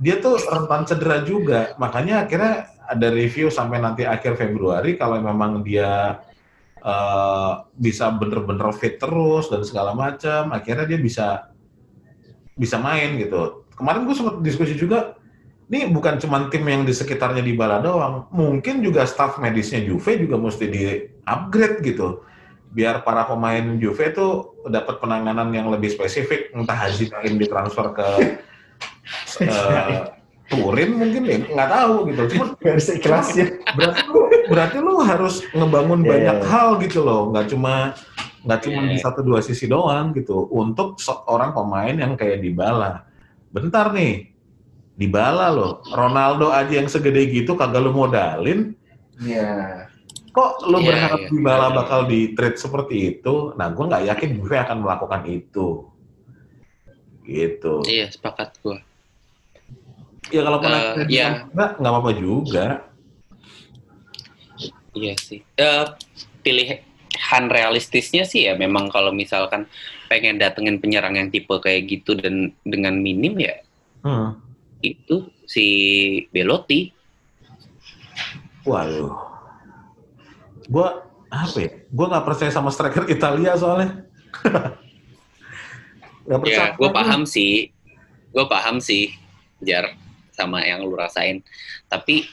Dia 0.03 0.19
tuh 0.19 0.43
rentan 0.43 0.83
cedera 0.83 1.23
juga, 1.23 1.79
makanya 1.79 2.27
akhirnya 2.27 2.67
ada 2.83 3.09
review 3.15 3.47
sampai 3.47 3.79
nanti 3.79 4.03
akhir 4.03 4.35
Februari 4.35 4.99
kalau 4.99 5.23
memang 5.23 5.63
dia 5.63 6.19
eh, 6.83 7.53
bisa 7.79 8.11
bener-bener 8.11 8.67
fit 8.75 8.99
terus 8.99 9.47
dan 9.47 9.63
segala 9.63 9.95
macam, 9.95 10.51
akhirnya 10.51 10.91
dia 10.91 10.99
bisa 10.99 11.47
bisa 12.59 12.75
main 12.83 13.15
gitu. 13.23 13.63
Kemarin 13.79 14.03
gue 14.03 14.15
sempat 14.19 14.43
diskusi 14.43 14.75
juga, 14.75 15.15
ini 15.67 15.91
bukan 15.91 16.23
cuma 16.23 16.47
tim 16.47 16.63
yang 16.63 16.87
di 16.87 16.95
sekitarnya 16.95 17.43
di 17.43 17.51
bala 17.59 17.83
doang, 17.83 18.31
mungkin 18.31 18.87
juga 18.87 19.03
staff 19.03 19.43
medisnya 19.43 19.83
Juve 19.83 20.15
juga 20.15 20.39
mesti 20.39 20.65
di 20.71 20.83
upgrade 21.27 21.83
gitu, 21.83 22.23
biar 22.71 23.03
para 23.03 23.27
pemain 23.27 23.75
Juve 23.83 24.15
itu 24.15 24.27
dapat 24.71 25.03
penanganan 25.03 25.51
yang 25.51 25.67
lebih 25.67 25.91
spesifik, 25.91 26.55
entah 26.55 26.87
Haji 26.87 27.11
Karim 27.11 27.35
ditransfer 27.35 27.87
ke 27.99 28.09
eh, 29.43 30.15
Turin 30.47 30.95
mungkin 30.95 31.27
ya 31.27 31.43
nggak 31.43 31.71
tahu 31.75 31.95
gitu. 32.15 32.23
Cuma 32.39 32.45
Gak 32.63 32.77
bisa 32.79 32.93
ikhlasnya. 32.95 33.47
berarti 33.75 34.03
lu 34.07 34.21
berarti 34.47 34.79
lu 34.79 34.95
harus 35.03 35.43
ngebangun 35.51 36.07
Iya, 36.07 36.11
banyak 36.15 36.39
iya. 36.39 36.47
hal 36.47 36.69
gitu 36.79 37.03
loh, 37.03 37.35
nggak 37.35 37.47
cuma 37.51 37.99
nggak 38.47 38.61
cuma 38.63 38.81
Iya, 38.87 38.91
di 38.95 38.99
satu 39.03 39.21
dua 39.27 39.43
sisi 39.43 39.67
doang 39.67 40.15
gitu. 40.15 40.47
Untuk 40.55 41.03
seorang 41.03 41.51
pemain 41.51 41.91
yang 41.91 42.15
kayak 42.15 42.39
Dybala. 42.39 43.03
Bentar 43.51 43.91
nih, 43.91 44.36
Dybala 44.97 45.53
loh, 45.53 45.85
Ronaldo 45.87 46.49
aja 46.49 46.73
yang 46.73 46.89
segede 46.89 47.29
gitu 47.29 47.53
kagak 47.53 47.85
lu 47.85 47.93
modalin, 47.93 48.73
Iya. 49.21 49.87
kok 50.33 50.65
lo 50.65 50.81
Iya, 50.81 50.87
berharap 50.89 51.21
iya. 51.21 51.29
Dybala 51.29 51.67
bakal 51.71 52.01
di 52.09 52.33
trade 52.33 52.57
seperti 52.57 52.97
itu? 53.13 53.53
Nah, 53.55 53.69
gue 53.69 53.85
nggak 53.85 54.05
yakin 54.09 54.31
Juve 54.37 54.57
akan 54.57 54.79
melakukan 54.81 55.23
itu. 55.29 55.85
Gitu. 57.23 57.75
Iya, 57.85 58.09
sepakat 58.09 58.57
gue. 58.61 58.79
Ya 60.33 60.41
kalau 60.43 60.59
Eh, 60.59 60.67
akhirnya 60.67 61.07
iya. 61.07 61.29
nggak 61.53 61.71
nggak 61.77 61.93
apa-apa 61.93 62.13
juga. 62.17 62.67
Iya 64.97 65.15
sih. 65.21 65.45
Eh, 65.55 65.85
pilihan 66.41 67.45
realistisnya 67.47 68.25
sih 68.25 68.49
ya 68.49 68.57
memang 68.57 68.89
kalau 68.89 69.13
misalkan 69.13 69.69
pengen 70.07 70.39
datengin 70.39 70.81
penyerang 70.81 71.19
yang 71.19 71.29
tipe 71.29 71.53
kayak 71.53 71.85
gitu 71.85 72.15
dan 72.15 72.55
dengan 72.63 72.97
minim 72.97 73.35
ya 73.37 73.59
Hmm. 74.01 74.39
Itu 74.95 75.27
si 75.49 75.67
Belotti. 76.31 76.93
Waduh. 78.63 79.15
Gua 80.71 81.07
apa 81.31 81.59
ya? 81.59 81.71
Gua 81.91 82.07
nggak 82.11 82.27
percaya 82.27 82.51
sama 82.55 82.71
striker 82.71 83.07
Italia 83.11 83.55
soalnya. 83.59 84.07
Gak 86.27 86.43
percaya. 86.43 86.75
Ya, 86.75 86.75
gue 86.75 86.91
paham 86.91 87.23
sih. 87.23 87.71
Gue 88.35 88.45
paham 88.51 88.83
sih, 88.83 89.15
Jar, 89.63 89.95
sama 90.35 90.59
yang 90.67 90.83
lu 90.83 90.99
rasain. 90.99 91.41
Tapi, 91.87 92.27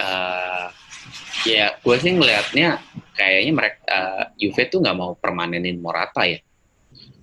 eh 0.00 0.66
ya 1.42 1.74
gue 1.76 1.96
sih 1.98 2.14
ngelihatnya 2.14 2.78
kayaknya 3.18 3.52
mereka 3.52 3.80
eh, 3.90 4.22
Juve 4.38 4.62
tuh 4.70 4.78
nggak 4.78 4.96
mau 4.96 5.12
permanenin 5.18 5.78
Morata 5.78 6.24
ya. 6.24 6.40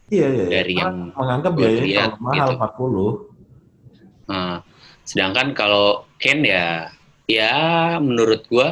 Iya, 0.09 0.27
iya, 0.29 0.43
iya. 0.45 0.45
Dari 0.61 0.73
yang 0.77 1.13
menganggap 1.13 1.51
gua 1.53 1.61
biayanya 1.61 1.85
lihat 1.85 2.11
terlalu 2.17 2.25
mahal 2.25 2.49
gitu. 2.49 3.29
40. 3.29 3.38
Eh, 4.29 4.57
sedangkan 5.09 5.57
kalau 5.57 6.05
Ken 6.21 6.45
ya, 6.45 6.93
ya 7.25 7.53
menurut 7.97 8.45
gue, 8.45 8.67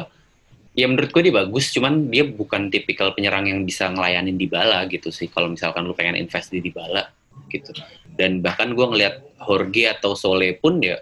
ya 0.78 0.86
menurut 0.86 1.10
gue 1.10 1.22
dia 1.26 1.34
bagus, 1.34 1.74
cuman 1.74 2.06
dia 2.06 2.22
bukan 2.22 2.70
tipikal 2.70 3.10
penyerang 3.10 3.50
yang 3.50 3.66
bisa 3.66 3.90
ngelayanin 3.90 4.38
Dybala 4.38 4.86
gitu 4.86 5.10
sih. 5.10 5.26
Kalau 5.26 5.50
misalkan 5.50 5.82
lu 5.82 5.98
pengen 5.98 6.14
invest 6.14 6.54
di 6.54 6.62
Dybala 6.62 7.10
gitu. 7.50 7.74
Dan 8.14 8.38
bahkan 8.42 8.74
gue 8.74 8.86
ngelihat 8.86 9.22
Jorge 9.42 9.90
atau 9.90 10.14
Sole 10.14 10.54
pun 10.54 10.78
ya 10.78 10.98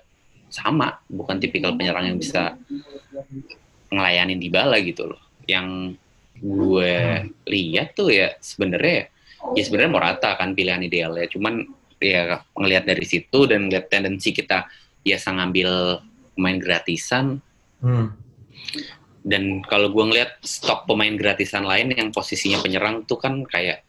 sama, 0.49 0.97
bukan 1.11 1.37
tipikal 1.37 1.77
penyerang 1.77 2.09
yang 2.09 2.19
bisa 2.21 2.57
ngelayanin 3.93 4.41
Dybala 4.41 4.81
gitu 4.81 5.13
loh. 5.13 5.21
Yang 5.45 6.01
gue 6.37 6.93
lihat 7.49 7.97
tuh 7.97 8.13
ya 8.13 8.37
sebenarnya 8.41 9.09
ya 9.57 9.63
sebenarnya 9.65 9.93
Morata 9.93 10.37
kan 10.37 10.57
pilihan 10.57 10.81
idealnya. 10.85 11.29
Cuman 11.29 11.65
ya 11.99 12.45
ngelihat 12.53 12.85
dari 12.85 13.05
situ 13.09 13.49
dan 13.49 13.67
ngelihat 13.69 13.89
tendensi 13.89 14.31
kita 14.31 14.69
biasa 15.01 15.33
ngambil 15.33 16.03
pemain 16.37 16.59
gratisan 16.61 17.41
Hmm. 17.77 18.09
dan 19.21 19.61
kalau 19.69 19.93
gue 19.93 20.01
ngelihat 20.01 20.41
stok 20.41 20.89
pemain 20.89 21.13
gratisan 21.13 21.61
lain 21.61 21.93
yang 21.93 22.09
posisinya 22.09 22.65
penyerang 22.65 23.05
tuh 23.05 23.21
kan 23.21 23.45
kayak 23.45 23.85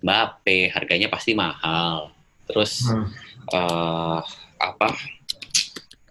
Mbappe 0.00 0.72
harganya 0.72 1.12
pasti 1.12 1.36
mahal 1.36 2.16
terus 2.48 2.80
Hmm. 2.88 3.06
eh 3.52 4.18
apa 4.56 4.88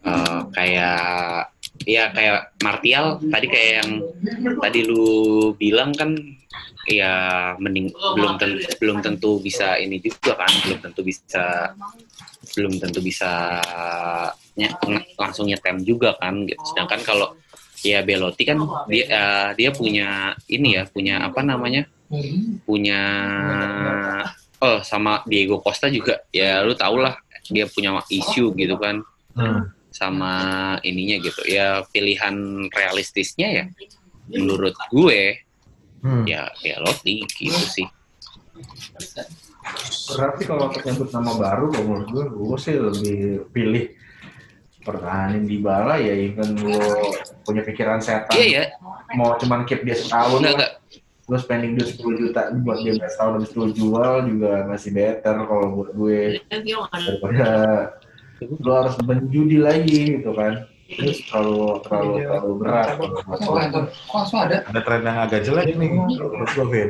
eh, 0.05 0.39
kayak 0.53 1.49
ya 1.84 2.13
kayak 2.13 2.55
Martial 2.62 3.19
tadi 3.25 3.47
kayak 3.49 3.71
yang 3.81 3.91
tadi 4.62 4.79
lu 4.86 5.05
bilang 5.58 5.91
kan 5.97 6.13
ya 6.86 7.13
mending 7.58 7.89
belum 7.93 8.38
tentu 8.38 8.65
belum 8.78 8.98
tentu 9.02 9.30
bisa 9.41 9.78
ini 9.82 9.98
juga 9.98 10.38
kan 10.38 10.52
belum 10.65 10.80
tentu 10.86 11.02
bisa 11.02 11.74
belum 12.54 12.74
tentu 12.78 13.00
bisa 13.02 13.60
ng- 14.56 15.10
langsung 15.17 15.50
nyetem 15.50 15.84
juga 15.84 16.15
kan 16.15 16.45
gitu. 16.45 16.62
sedangkan 16.62 17.02
kalau 17.04 17.28
ya 17.84 18.02
Belotti 18.02 18.43
kan 18.48 18.58
dia 18.89 19.06
eh, 19.06 19.50
dia 19.58 19.69
punya 19.69 20.34
ini 20.50 20.80
ya 20.80 20.84
punya 20.89 21.21
apa 21.26 21.41
namanya? 21.45 21.86
Punya 22.65 23.02
oh 24.62 24.80
sama 24.82 25.21
Diego 25.28 25.60
Costa 25.60 25.91
juga. 25.91 26.24
Ya 26.34 26.63
lu 26.65 26.74
tau 26.74 26.98
lah 26.98 27.17
dia 27.45 27.69
punya 27.69 27.93
isu 28.10 28.56
gitu 28.56 28.78
kan. 28.80 29.02
Hmm. 29.36 29.67
sama 29.95 30.36
ininya 30.84 31.24
gitu. 31.24 31.39
Ya 31.48 31.80
pilihan 31.91 32.36
realistisnya 32.71 33.48
ya 33.48 33.65
menurut 34.28 34.76
gue 34.91 35.44
Hmm. 36.06 36.22
ya 36.30 36.46
ya 36.62 36.78
Lotti 36.86 37.26
gitu 37.26 37.58
sih. 37.65 37.89
Berarti 40.13 40.41
kalau 40.46 40.70
untuk 40.70 40.86
nyebut 40.86 41.10
nama 41.10 41.34
baru, 41.34 41.65
menurut 41.82 42.08
gue, 42.13 42.24
gue 42.30 42.58
sih 42.62 42.78
lebih 42.78 43.18
pilih 43.50 43.89
pertahanin 44.86 45.50
di 45.50 45.58
bala 45.58 45.98
ya 45.98 46.13
even 46.13 46.54
gue 46.62 46.86
punya 47.41 47.65
pikiran 47.65 47.98
setan. 47.98 48.38
Iya 48.38 48.46
ya 48.46 48.65
mau 49.18 49.34
cuman 49.41 49.65
keep 49.65 49.82
dia 49.82 49.98
setahun 49.98 50.46
enggak 50.46 50.54
enggak. 50.62 50.72
Gue 51.26 51.38
spending 51.41 51.74
duit 51.74 51.89
10 51.98 52.22
juta 52.22 52.54
buat 52.62 52.86
dia 52.86 52.94
setahun 53.10 53.41
habis 53.41 53.50
itu 53.50 53.62
jual 53.82 54.13
juga 54.30 54.54
masih 54.70 54.94
better 54.94 55.36
kalau 55.50 55.68
buat 55.74 55.89
gue. 55.98 56.20
Daripada 56.54 57.50
lo 58.62 58.72
harus 58.78 58.94
menjudi 59.02 59.58
lagi 59.58 60.22
gitu 60.22 60.38
kan 60.38 60.70
terus 60.86 61.17
terlalu 61.26 61.82
terlalu 61.82 62.13
terlalu 62.21 62.54
berat. 62.62 62.88
Buat 63.02 63.39
gue. 63.41 63.84
ada. 64.38 64.58
Tren 64.86 65.02
yang 65.02 65.17
agak 65.17 65.41
jelek 65.41 65.74
nih 65.74 65.89
menurut 65.89 66.50
gue, 66.54 66.65
Vin. 66.69 66.89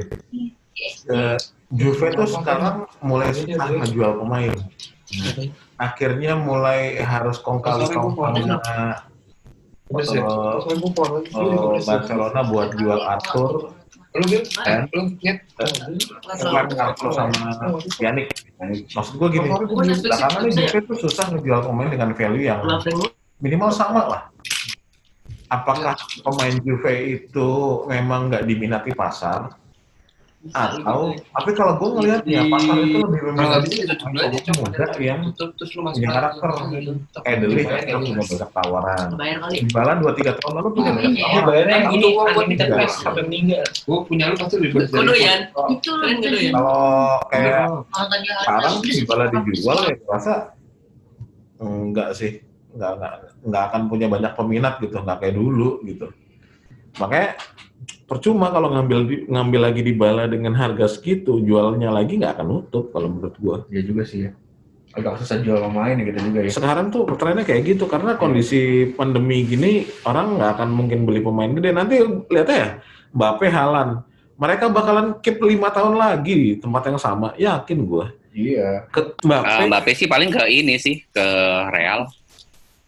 Eh, 1.08 1.38
Juve 1.72 2.08
tuh 2.12 2.28
sekarang 2.28 2.86
mulai 3.00 3.32
susah 3.32 3.72
ngejual 3.72 4.20
pemain. 4.20 4.54
Akhirnya 5.80 6.36
mulai 6.36 7.00
harus 7.00 7.40
kong 7.40 7.64
kali 7.64 7.88
kong 7.88 8.16
sama 8.20 9.00
eh, 9.96 11.80
Barcelona 11.84 12.40
buat 12.44 12.76
jual 12.76 13.00
Arthur? 13.00 13.72
Kemarin 16.26 16.76
Arthur 16.80 17.10
sama 17.12 17.48
Yannick. 18.04 18.36
Maksud 18.92 19.14
gue 19.20 19.30
gini, 19.32 19.48
belakangan 19.52 20.42
nih 20.48 20.54
Juve 20.60 20.80
tuh 20.92 20.98
susah 21.08 21.32
ngejual 21.32 21.62
pemain 21.72 21.88
dengan 21.92 22.10
value 22.12 22.44
yang 22.48 22.60
minimal 23.40 23.72
sama 23.72 24.02
lah. 24.08 24.24
Apakah 25.46 25.94
pemain 26.26 26.56
Juve 26.64 26.94
itu 27.22 27.50
memang 27.86 28.34
nggak 28.34 28.44
diminati 28.50 28.92
pasar? 28.92 29.54
Atau, 30.54 31.18
tapi 31.34 31.58
kalau 31.58 31.74
gue 31.82 31.90
ngelihatnya 31.90 32.46
pasar 32.54 32.78
itu 32.78 33.02
lebih 33.02 33.22
meminati 33.34 33.82
pemain 33.98 34.30
muda 34.62 34.86
yang 35.02 35.34
punya 35.34 36.10
karakter. 36.14 36.50
Kayak 37.26 37.38
Deli 37.42 37.62
kan 37.66 37.82
punya 37.98 38.22
banyak 38.22 38.50
tawaran. 38.54 39.08
Kali. 39.18 39.58
Dybala 39.66 39.92
2-3 40.06 40.38
tahun 40.38 40.54
lalu 40.62 40.70
punya 40.78 40.92
banyak 40.94 41.12
Iya, 41.18 41.26
tawaran. 41.26 41.46
bayarnya 41.50 41.78
itu 41.90 42.08
unlimited 42.14 42.68
juga. 42.70 42.78
pass 42.78 42.94
sampai 43.02 43.24
meninggal. 43.26 43.66
Gue 43.90 43.98
punya 44.06 44.24
lu 44.30 44.36
pasti 44.38 44.56
lebih 44.62 44.70
Gue 44.86 45.02
doyan. 45.02 45.40
Itu 45.50 45.90
keren 45.98 46.16
gak 46.22 46.30
doyan. 46.30 46.54
Kalau 46.54 46.86
kayak 47.34 47.66
sekarang 48.46 48.74
sih 48.86 48.94
Dybala 49.02 49.26
dijual 49.34 49.78
ya 49.82 49.94
gue 49.98 50.10
rasa 50.14 50.34
enggak 51.58 52.10
sih 52.14 52.32
enggak, 52.76 52.92
enggak, 53.00 53.14
enggak 53.42 53.64
akan 53.72 53.82
punya 53.88 54.08
banyak 54.12 54.32
peminat 54.36 54.74
gitu 54.84 54.96
enggak 55.00 55.18
kayak 55.24 55.36
dulu 55.40 55.80
gitu. 55.88 56.08
Makanya 57.00 57.30
percuma 58.06 58.54
kalau 58.54 58.70
ngambil 58.72 59.00
di- 59.10 59.26
ngambil 59.28 59.62
lagi 59.72 59.82
di 59.82 59.94
bala 59.98 60.30
dengan 60.30 60.54
harga 60.54 60.86
segitu 60.88 61.42
jualnya 61.42 61.90
lagi 61.90 62.22
nggak 62.22 62.38
akan 62.40 62.48
nutup 62.48 62.94
kalau 62.94 63.10
menurut 63.10 63.36
gua. 63.42 63.58
Iya 63.68 63.82
juga 63.82 64.04
sih 64.06 64.30
ya. 64.30 64.32
Agak 64.96 65.20
susah 65.20 65.44
jual 65.44 65.60
pemain 65.60 65.92
ya 65.92 66.04
gitu 66.08 66.20
juga 66.32 66.40
ya. 66.46 66.52
Sekarang 66.54 66.88
tuh 66.88 67.04
trennya 67.20 67.44
kayak 67.44 67.76
gitu 67.76 67.84
karena 67.90 68.16
kondisi 68.16 68.94
pandemi 68.96 69.44
gini 69.44 69.84
orang 70.08 70.40
nggak 70.40 70.52
akan 70.56 70.70
mungkin 70.72 71.04
beli 71.04 71.20
pemain 71.20 71.52
gede. 71.52 71.70
Nanti 71.76 72.00
lihat 72.32 72.48
ya 72.48 72.68
Mbappe 73.12 73.48
Halan 73.52 74.06
mereka 74.36 74.68
bakalan 74.68 75.20
keep 75.20 75.40
lima 75.44 75.72
tahun 75.72 75.96
lagi 76.00 76.34
di 76.36 76.50
tempat 76.60 76.92
yang 76.92 77.00
sama. 77.00 77.36
Yakin 77.36 77.80
gua. 77.84 78.14
Iya. 78.32 78.88
Ke 78.92 79.16
Mbappe. 79.20 79.52
Eh, 79.64 79.68
Mbappe 79.68 79.92
sih 79.96 80.08
paling 80.08 80.30
ke 80.32 80.44
ini 80.48 80.76
sih 80.80 81.04
ke 81.12 81.28
Real 81.72 82.08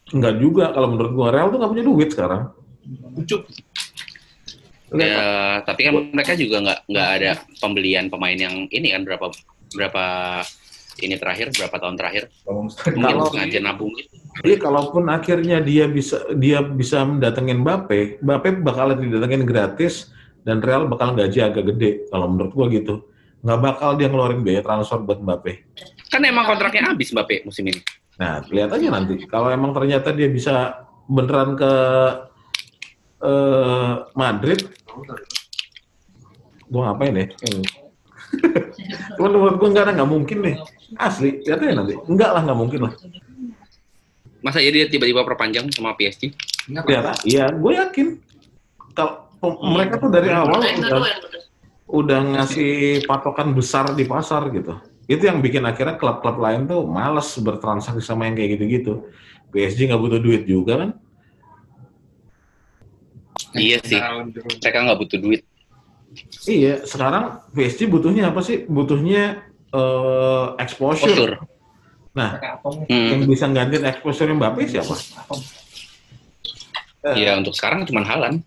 Enggak 0.08 0.34
juga 0.40 0.72
kalau 0.72 0.88
menurut 0.96 1.12
gua 1.12 1.28
Real 1.28 1.52
tuh 1.52 1.58
nggak 1.60 1.72
punya 1.72 1.84
duit 1.84 2.08
sekarang. 2.12 2.42
Lihat, 4.88 5.04
ya 5.04 5.20
tapi 5.68 5.80
kan 5.84 5.92
mereka 6.16 6.32
juga 6.32 6.64
nggak 6.64 6.78
nggak 6.88 7.08
ada 7.20 7.30
pembelian 7.60 8.08
pemain 8.08 8.32
yang 8.32 8.64
ini 8.72 8.88
kan 8.96 9.04
berapa 9.04 9.28
berapa 9.76 10.04
ini 11.04 11.14
terakhir 11.20 11.52
berapa 11.52 11.76
tahun 11.76 12.00
terakhir 12.00 12.32
mungkin 12.48 12.96
Kalau- 13.04 13.28
sengaja 13.28 13.60
nabung 13.60 13.92
Jadi 14.38 14.54
kalaupun 14.56 15.04
akhirnya 15.12 15.60
dia 15.60 15.84
bisa 15.90 16.22
dia 16.38 16.62
bisa 16.62 17.02
mendatengin 17.02 17.60
Mbappe, 17.60 18.22
Mbappe 18.22 18.62
bakalan 18.64 18.96
didatengin 18.96 19.42
gratis 19.44 20.08
dan 20.46 20.62
Real 20.64 20.88
bakal 20.88 21.12
gaji 21.12 21.42
agak 21.42 21.74
gede 21.74 22.06
kalau 22.08 22.30
menurut 22.30 22.54
gua 22.56 22.66
gitu. 22.72 23.04
Nggak 23.44 23.60
bakal 23.60 23.90
dia 23.98 24.08
ngeluarin 24.08 24.40
biaya 24.40 24.62
transfer 24.64 25.02
buat 25.04 25.20
Mbappe. 25.20 25.52
kan 26.08 26.24
emang 26.24 26.48
kontraknya 26.48 26.88
habis 26.88 27.12
Mbappe 27.12 27.44
musim 27.44 27.68
ini 27.68 27.84
Nah, 28.18 28.42
lihat 28.50 28.70
aja 28.74 28.86
nanti. 28.90 29.14
Kalau 29.30 29.48
emang 29.48 29.70
ternyata 29.70 30.10
dia 30.10 30.26
bisa 30.26 30.84
beneran 31.06 31.54
ke 31.54 31.72
eh, 33.22 33.92
Madrid, 34.18 34.60
gua 36.66 36.90
ngapain 36.90 37.14
ya? 37.14 37.26
Hmm. 37.46 37.64
Cuman 39.16 39.30
menurut 39.32 39.56
gua 39.62 39.68
nggak 39.70 39.84
ada 39.86 39.92
nggak 40.02 40.10
mungkin 40.10 40.38
nih. 40.42 40.56
Asli, 40.98 41.40
lihat 41.46 41.62
aja 41.62 41.74
nanti. 41.78 41.94
Enggak 42.10 42.30
lah, 42.34 42.42
nggak 42.42 42.58
mungkin 42.58 42.82
lah. 42.90 42.94
masa 44.38 44.62
jadi 44.62 44.86
dia 44.86 44.86
tiba-tiba 44.86 45.26
perpanjang 45.26 45.66
sama 45.74 45.98
PSG 45.98 46.30
Lihat, 46.70 47.04
ah, 47.10 47.18
iya, 47.26 47.50
gue 47.50 47.72
yakin. 47.74 48.06
Kalau 48.94 49.26
Pem- 49.42 49.58
mereka 49.66 49.98
tuh 49.98 50.10
dari 50.14 50.30
awal 50.30 50.62
Yang 50.62 50.78
udah, 50.78 51.00
udah 51.90 52.20
ngasih 52.38 53.02
patokan 53.02 53.50
besar 53.50 53.90
di 53.98 54.06
pasar 54.06 54.46
gitu. 54.54 54.78
Itu 55.08 55.24
yang 55.24 55.40
bikin 55.40 55.64
akhirnya 55.64 55.96
klub-klub 55.96 56.36
lain 56.36 56.68
tuh 56.68 56.84
males 56.84 57.26
bertransaksi 57.40 58.04
sama 58.04 58.28
yang 58.28 58.36
kayak 58.36 58.60
gitu-gitu. 58.60 59.08
PSG 59.48 59.88
nggak 59.88 60.02
butuh 60.04 60.20
duit 60.20 60.44
juga 60.44 60.84
kan? 60.84 60.90
Iya 63.56 63.80
sih. 63.80 63.96
Mereka 63.96 64.78
nggak 64.84 64.98
butuh 65.00 65.18
duit. 65.18 65.42
Iya, 66.44 66.84
sekarang 66.84 67.40
PSG 67.56 67.88
butuhnya 67.88 68.28
apa 68.28 68.44
sih? 68.44 68.68
Butuhnya 68.68 69.44
eh, 69.68 70.46
exposure. 70.60 71.08
Postur. 71.08 71.32
Nah, 72.16 72.40
Hmm. 72.88 73.08
yang 73.14 73.20
bisa 73.28 73.44
gantiin 73.48 73.84
exposure 73.84 74.32
Mbappe 74.32 74.64
siapa? 74.64 74.92
Iya 77.14 77.38
untuk 77.38 77.54
sekarang 77.56 77.84
cuma 77.88 78.02
Halan. 78.04 78.42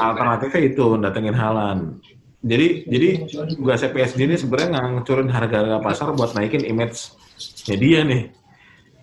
alternatifnya 0.00 0.60
itu 0.64 0.84
datengin 0.98 1.36
Halan. 1.36 2.00
Jadi 2.38 2.86
jadi 2.86 3.08
gua 3.58 3.74
PSG 3.74 4.18
ini 4.22 4.38
sebenarnya 4.38 4.78
ngancurin 4.78 5.26
harga 5.26 5.82
pasar 5.82 6.14
buat 6.14 6.38
naikin 6.38 6.62
image 6.62 7.10
dia 7.66 8.06
nih. 8.06 8.30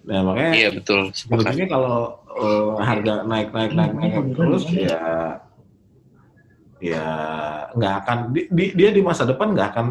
Nah 0.08 0.20
makanya 0.24 0.54
Iya 0.56 0.70
betul. 0.72 1.12
ini 1.52 1.66
kalau 1.68 2.16
eh, 2.32 2.72
harga 2.80 3.28
naik 3.28 3.52
naik 3.52 3.72
naik 3.76 3.94
naik 3.96 4.14
terus 4.36 4.64
ya 4.72 5.00
ya 6.80 7.06
nggak 7.76 7.94
akan 8.04 8.18
di- 8.36 8.48
di- 8.52 8.74
dia 8.76 8.92
di 8.92 9.02
masa 9.04 9.24
depan 9.28 9.52
nggak 9.56 9.70
akan 9.74 9.86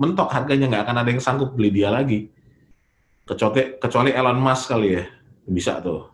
mentok 0.00 0.28
harganya 0.32 0.66
nggak 0.68 0.84
akan 0.88 0.96
ada 1.04 1.08
yang 1.12 1.22
sanggup 1.22 1.52
beli 1.54 1.70
dia 1.70 1.92
lagi 1.92 2.28
kecuali 3.22 3.78
kecuali 3.78 4.10
Elon 4.10 4.40
Musk 4.40 4.72
kali 4.72 4.88
ya 4.98 5.04
bisa 5.48 5.78
tuh. 5.80 6.08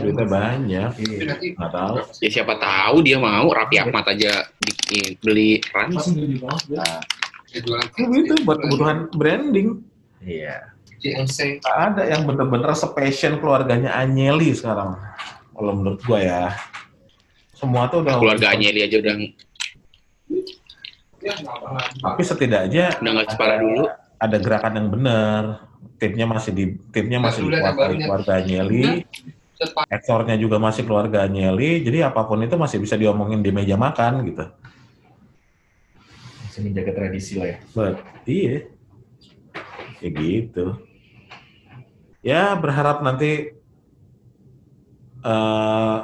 Duitnya 0.00 0.26
banyak. 0.26 0.90
Iya. 0.96 1.36
nggak 1.60 1.72
tahu. 1.72 1.94
Ya 2.24 2.30
siapa 2.32 2.54
tahu 2.56 3.04
dia 3.04 3.20
mau 3.20 3.52
Raffi 3.52 3.76
Ahmad 3.80 4.08
aja 4.08 4.48
bikin 4.64 5.20
beli 5.20 5.60
Rans. 5.72 6.08
nah, 6.08 7.00
ya 7.52 7.60
itu 7.60 8.34
buat 8.48 8.58
kebutuhan 8.64 9.12
branding. 9.12 9.84
Iya. 10.24 10.72
nggak 11.04 11.60
ada 11.68 12.02
yang 12.08 12.24
bener-bener 12.24 12.72
sepassion 12.72 13.36
keluarganya 13.36 13.92
Agnelli 13.92 14.56
sekarang 14.56 14.96
kalau 15.52 15.72
menurut 15.76 16.00
gua 16.08 16.20
ya. 16.24 16.44
Semua 17.52 17.86
tuh 17.92 18.00
udah 18.00 18.16
Keluarga 18.16 18.56
Agnelli 18.56 18.88
aja 18.88 18.96
udah 19.00 19.14
tapi 22.04 22.20
setidaknya 22.20 23.00
udah 23.00 23.12
nggak 23.16 23.28
separah 23.32 23.56
dulu. 23.56 23.84
ada 24.20 24.36
gerakan 24.40 24.72
yang 24.76 24.88
benar 24.92 25.42
timnya 26.04 26.28
masih 26.28 26.52
di 26.52 26.64
timnya 26.92 27.16
masih 27.16 27.48
dikuasai 27.48 27.96
keluarga 28.04 28.32
Agnelli 28.36 29.08
ekspornya 29.88 30.36
juga 30.36 30.60
masih 30.60 30.84
keluarga 30.84 31.24
Agnelli 31.24 31.80
jadi 31.80 32.12
apa 32.12 32.28
pun 32.28 32.44
itu 32.44 32.60
masih 32.60 32.76
bisa 32.84 33.00
diomongin 33.00 33.40
di 33.40 33.48
meja 33.48 33.80
makan 33.80 34.20
gitu. 34.28 34.44
Masih 36.44 36.60
menjaga 36.68 36.92
tradisi 36.92 37.34
lah 37.40 37.48
ya. 37.50 37.58
But, 37.72 37.96
iya. 38.28 38.68
Kayak 39.98 40.12
gitu. 40.20 40.66
Ya 42.20 42.52
berharap 42.54 43.00
nanti 43.00 43.56
eh, 45.24 45.98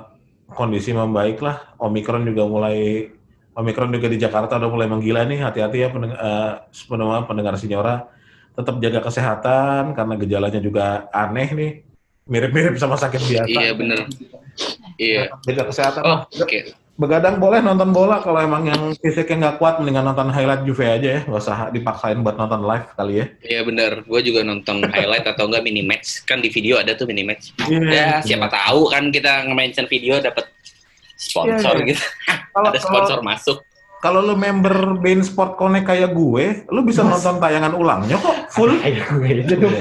kondisi 0.50 0.90
membaik 0.96 1.44
lah. 1.44 1.76
Omikron 1.76 2.24
juga 2.24 2.48
mulai 2.48 3.10
Omikron 3.50 3.92
juga 3.92 4.08
di 4.08 4.16
Jakarta 4.16 4.56
udah 4.56 4.70
mulai 4.72 4.88
menggila 4.88 5.26
nih. 5.28 5.44
Hati-hati 5.44 5.84
ya 5.84 5.88
pendeng- 5.92 6.16
eh, 6.16 6.52
pendengar 6.88 7.28
pendengar 7.28 7.54
Sinyora 7.60 8.08
tetap 8.60 8.76
jaga 8.78 9.00
kesehatan 9.02 9.82
karena 9.92 10.14
gejalanya 10.14 10.60
juga 10.60 10.84
aneh 11.10 11.48
nih 11.50 11.72
mirip-mirip 12.24 12.76
sama 12.76 12.94
sakit 12.94 13.18
biasa 13.18 13.48
Iya 13.50 13.72
bener. 13.72 13.98
Iya. 14.94 15.22
jaga 15.42 15.62
kesehatan 15.66 16.02
Oh 16.02 16.18
oke. 16.28 16.60
begadang 16.94 17.40
boleh 17.40 17.58
nonton 17.58 17.90
bola 17.90 18.20
kalau 18.20 18.36
emang 18.38 18.68
yang 18.68 18.92
fisiknya 18.94 19.36
nggak 19.40 19.56
kuat 19.56 19.80
mendingan 19.80 20.04
nonton 20.04 20.28
highlight 20.28 20.62
Juve 20.62 20.84
aja 20.84 21.08
ya 21.16 21.20
nggak 21.24 21.40
usah 21.40 21.72
dipaksain 21.72 22.20
buat 22.20 22.36
nonton 22.36 22.60
live 22.60 22.86
kali 22.92 23.14
ya 23.16 23.26
Iya 23.40 23.60
bener. 23.64 24.04
Gue 24.04 24.20
juga 24.20 24.44
nonton 24.44 24.84
highlight 24.84 25.24
atau 25.24 25.48
enggak 25.48 25.64
mini 25.64 25.80
match. 25.80 26.22
Kan 26.22 26.38
di 26.38 26.52
video 26.52 26.76
ada 26.76 26.92
tuh 26.92 27.08
mini 27.08 27.24
match. 27.24 27.56
Ya 27.88 28.20
siapa 28.20 28.46
tahu 28.46 28.92
kan 28.92 29.08
kita 29.08 29.48
nge-mention 29.48 29.88
video 29.88 30.20
dapat 30.20 30.44
sponsor 31.16 31.72
Iya, 31.76 31.80
iya. 31.80 31.88
gitu. 31.88 32.04
kalau 32.52 32.68
Ada 32.68 32.80
sponsor 32.80 33.18
masuk. 33.24 33.58
Kalau 34.00 34.24
lu 34.24 34.34
member 34.34 34.96
Bein 34.98 35.20
Sport 35.20 35.60
Connect 35.60 35.84
kayak 35.84 36.16
gue 36.16 36.64
lu 36.72 36.80
bisa 36.80 37.04
nonton 37.04 37.36
tayangan 37.36 37.76
ulangnya 37.76 38.16
kok 38.16 38.48
full 38.48 38.72
Ayo 38.80 39.04
gue 39.20 39.44
itu 39.44 39.54
dong. 39.60 39.76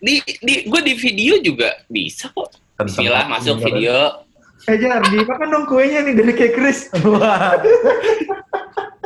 Di 0.00 0.16
di 0.40 0.64
gue 0.64 0.80
di 0.80 0.96
video 0.96 1.36
juga 1.44 1.76
bisa 1.84 2.32
kok. 2.32 2.48
Bismillah 2.80 3.28
masuk 3.28 3.60
video. 3.60 4.24
Eh 4.64 4.80
Jar, 4.80 5.04
dimakan 5.04 5.48
dong 5.52 5.66
kuenya 5.68 6.00
nih 6.00 6.16
dari 6.16 6.32
kayak 6.32 6.56
Chris. 6.56 6.88
Wah. 7.04 7.60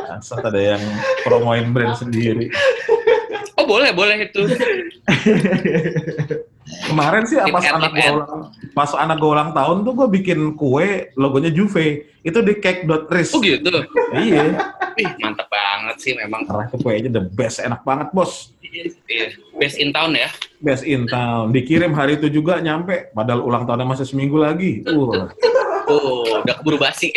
Asal 0.07 0.39
ada 0.39 0.55
yang 0.55 0.79
promoin 1.27 1.75
brand 1.75 1.99
sendiri. 1.99 2.47
Oh 3.59 3.67
boleh 3.67 3.91
boleh 3.91 4.23
itu. 4.23 4.47
Kemarin 6.65 7.23
sih 7.29 7.37
pas 7.37 7.61
anak 7.61 7.93
gue 7.93 8.09
ulang, 8.09 8.49
pas 8.73 8.91
anak 8.97 9.17
gue 9.21 9.29
ulang 9.29 9.51
tahun 9.53 9.77
tuh 9.85 9.93
gue 9.93 10.07
bikin 10.17 10.39
kue 10.57 11.13
logonya 11.13 11.53
Juve. 11.53 12.09
Itu 12.25 12.41
di 12.41 12.57
cake.ris. 12.57 13.37
Oh 13.37 13.41
gitu. 13.41 13.69
Iya. 14.17 14.57
Ih 14.97 15.09
mantap 15.21 15.45
banget 15.45 15.95
sih 16.01 16.17
memang. 16.17 16.41
Karena 16.49 16.65
itu 16.65 16.77
kuenya 16.81 17.09
the 17.13 17.23
best, 17.37 17.61
enak 17.61 17.85
banget 17.85 18.09
bos. 18.17 18.49
Iya. 18.65 19.37
Best 19.61 19.77
in 19.77 19.93
town 19.93 20.17
ya. 20.17 20.25
Best 20.57 20.81
in 20.89 21.05
town. 21.05 21.53
Dikirim 21.53 21.93
hari 21.93 22.17
itu 22.17 22.33
juga 22.33 22.57
nyampe. 22.57 23.13
Padahal 23.13 23.45
ulang 23.45 23.69
tahunnya 23.69 23.85
masih 23.85 24.09
seminggu 24.09 24.41
lagi. 24.41 24.81
Uh, 24.89 25.29
Oh 25.85 26.41
udah 26.41 26.55
keburu 26.57 26.81
basi. 26.81 27.13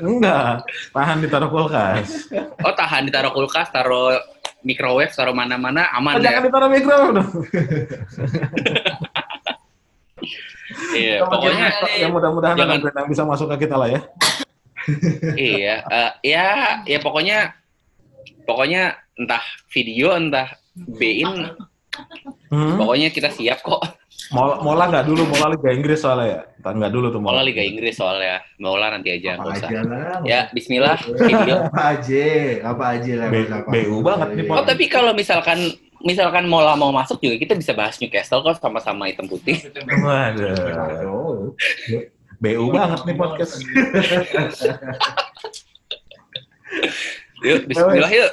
enggak. 0.00 0.64
Tahan 0.96 1.20
ditaruh 1.20 1.52
kulkas. 1.52 2.32
Oh 2.64 2.72
tahan 2.72 3.12
ditaruh 3.12 3.32
kulkas, 3.34 3.68
taruh 3.68 4.16
microwave, 4.62 5.10
taruh 5.10 5.32
mana-mana 5.32 5.88
aman 5.90 6.16
Oh, 6.16 6.20
jangan 6.20 6.40
ya. 6.40 6.46
ditaruh 6.46 6.68
mikro 6.68 6.96
dong. 7.12 7.28
Iya, 10.90 11.24
pokoknya 11.24 11.66
ya 11.96 12.06
mudah-mudahan 12.08 12.54
jangan- 12.54 12.82
yang 12.84 13.08
bisa 13.08 13.22
masuk 13.24 13.48
ke 13.56 13.66
kita 13.66 13.74
lah 13.74 13.88
ya. 13.88 14.00
iya, 15.36 15.74
eh, 15.82 16.10
ya 16.24 16.46
ya 16.84 16.98
pokoknya 17.00 17.52
pokoknya 18.44 18.82
entah 19.14 19.42
video 19.68 20.12
entah 20.14 20.48
bein, 20.76 21.52
Hmm. 22.48 22.76
pokoknya 22.78 23.08
kita 23.10 23.28
siap 23.30 23.60
kok. 23.60 23.80
Mola, 24.30 24.62
Mola 24.62 24.84
nggak 24.86 25.06
dulu, 25.10 25.26
Mola 25.26 25.58
Liga 25.58 25.70
Inggris 25.74 25.98
soalnya 25.98 26.26
ya. 26.30 26.40
Nggak 26.62 26.92
dulu 26.94 27.06
tuh 27.10 27.18
Mola 27.18 27.42
Liga 27.42 27.66
Inggris 27.66 27.98
soalnya, 27.98 28.38
Mola 28.62 28.94
nanti 28.94 29.10
aja 29.10 29.34
Apa 29.34 29.42
nggak 29.42 29.54
usah. 29.58 29.66
aja 29.66 29.80
lah. 29.82 30.18
Ya, 30.22 30.40
Bismillah. 30.54 30.98
Apa 31.66 31.82
aja, 31.98 32.26
apa 32.62 32.84
aja 32.94 33.12
lah. 33.18 33.28
B- 33.28 33.50
apa. 33.50 33.68
BU 33.68 33.96
banget 34.06 34.28
nih, 34.38 34.44
Oh 34.46 34.62
tapi 34.62 34.84
kalau 34.86 35.10
misalkan 35.10 35.58
misalkan 36.00 36.46
Mola 36.46 36.78
mau 36.78 36.94
masuk 36.94 37.18
juga 37.18 37.36
kita 37.36 37.58
bisa 37.58 37.74
bahas 37.74 37.98
Newcastle 37.98 38.40
kok 38.40 38.62
sama-sama 38.62 39.10
hitam 39.10 39.26
putih. 39.26 39.58
Waduh. 39.74 40.54
Aduh. 40.78 41.50
BU 42.40 42.64
banget 42.70 43.00
nih 43.04 43.16
podcast. 43.18 43.58
Yuk, 47.42 47.66
Bismillah 47.66 48.12
yuk. 48.12 48.32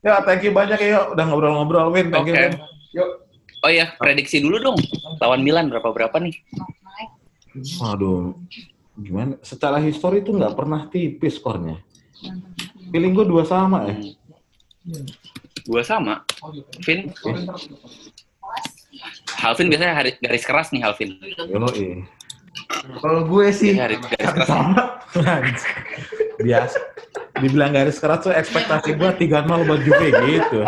Ya, 0.00 0.22
thank 0.22 0.40
you 0.40 0.54
banyak 0.54 0.78
ya 0.80 1.10
udah 1.10 1.24
ngobrol-ngobrol, 1.26 1.90
Win. 1.90 2.08
Thank 2.08 2.30
you, 2.30 2.34
Oke. 2.34 2.42
Win. 2.48 3.25
Oh 3.60 3.70
ya, 3.70 3.96
prediksi 3.96 4.38
dulu 4.38 4.60
dong. 4.60 4.78
Lawan 5.18 5.40
Milan 5.42 5.72
berapa 5.72 5.88
berapa 5.90 6.16
nih? 6.20 6.36
Waduh, 7.80 8.36
gimana? 9.00 9.40
Secara 9.40 9.80
histori 9.80 10.20
itu 10.20 10.30
nggak 10.30 10.54
pernah 10.54 10.86
tipis 10.88 11.40
skornya. 11.40 11.80
Feeling 12.92 13.16
gue 13.16 13.26
dua 13.26 13.42
sama 13.48 13.88
ya. 13.88 13.96
Dua 15.64 15.82
sama. 15.82 16.22
Vin, 16.84 17.10
Halvin 19.36 19.68
biasanya 19.68 19.94
hari- 19.94 20.16
garis 20.20 20.44
keras 20.46 20.68
nih 20.70 20.80
Halvin. 20.84 21.16
Yoi. 21.48 22.04
Kalau 23.02 23.28
gue 23.28 23.46
sih 23.52 23.76
Iya, 23.76 23.84
garis, 23.88 23.98
garis 24.00 24.32
keras. 24.32 24.48
sama. 24.48 24.82
Biasa. 26.40 26.78
Dibilang 27.36 27.72
garis 27.72 27.98
keras 28.00 28.20
tuh 28.24 28.32
ekspektasi 28.32 28.96
gue 28.96 29.10
3-0 29.28 29.66
buat 29.66 29.80
Juve 29.84 30.08
gitu. 30.24 30.60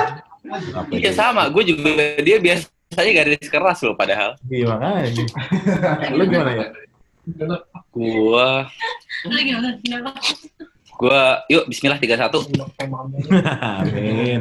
Iya 0.92 1.12
sama, 1.12 1.48
gue 1.48 1.64
juga 1.64 1.90
dia 2.20 2.36
biasanya 2.88 3.12
garis 3.20 3.48
keras 3.48 3.78
loh 3.84 3.92
padahal. 3.94 4.30
Iya 4.48 4.64
makanya. 4.72 5.08
Lu 6.16 6.24
gimana 6.24 6.50
ya? 6.56 6.66
Gua 7.92 8.64
Lagi 9.28 9.50
nonton 9.52 9.74
final. 9.84 10.02
gua 10.98 11.44
yuk 11.46 11.68
bismillah 11.68 12.00
31. 12.00 12.26
Amin. 13.62 14.40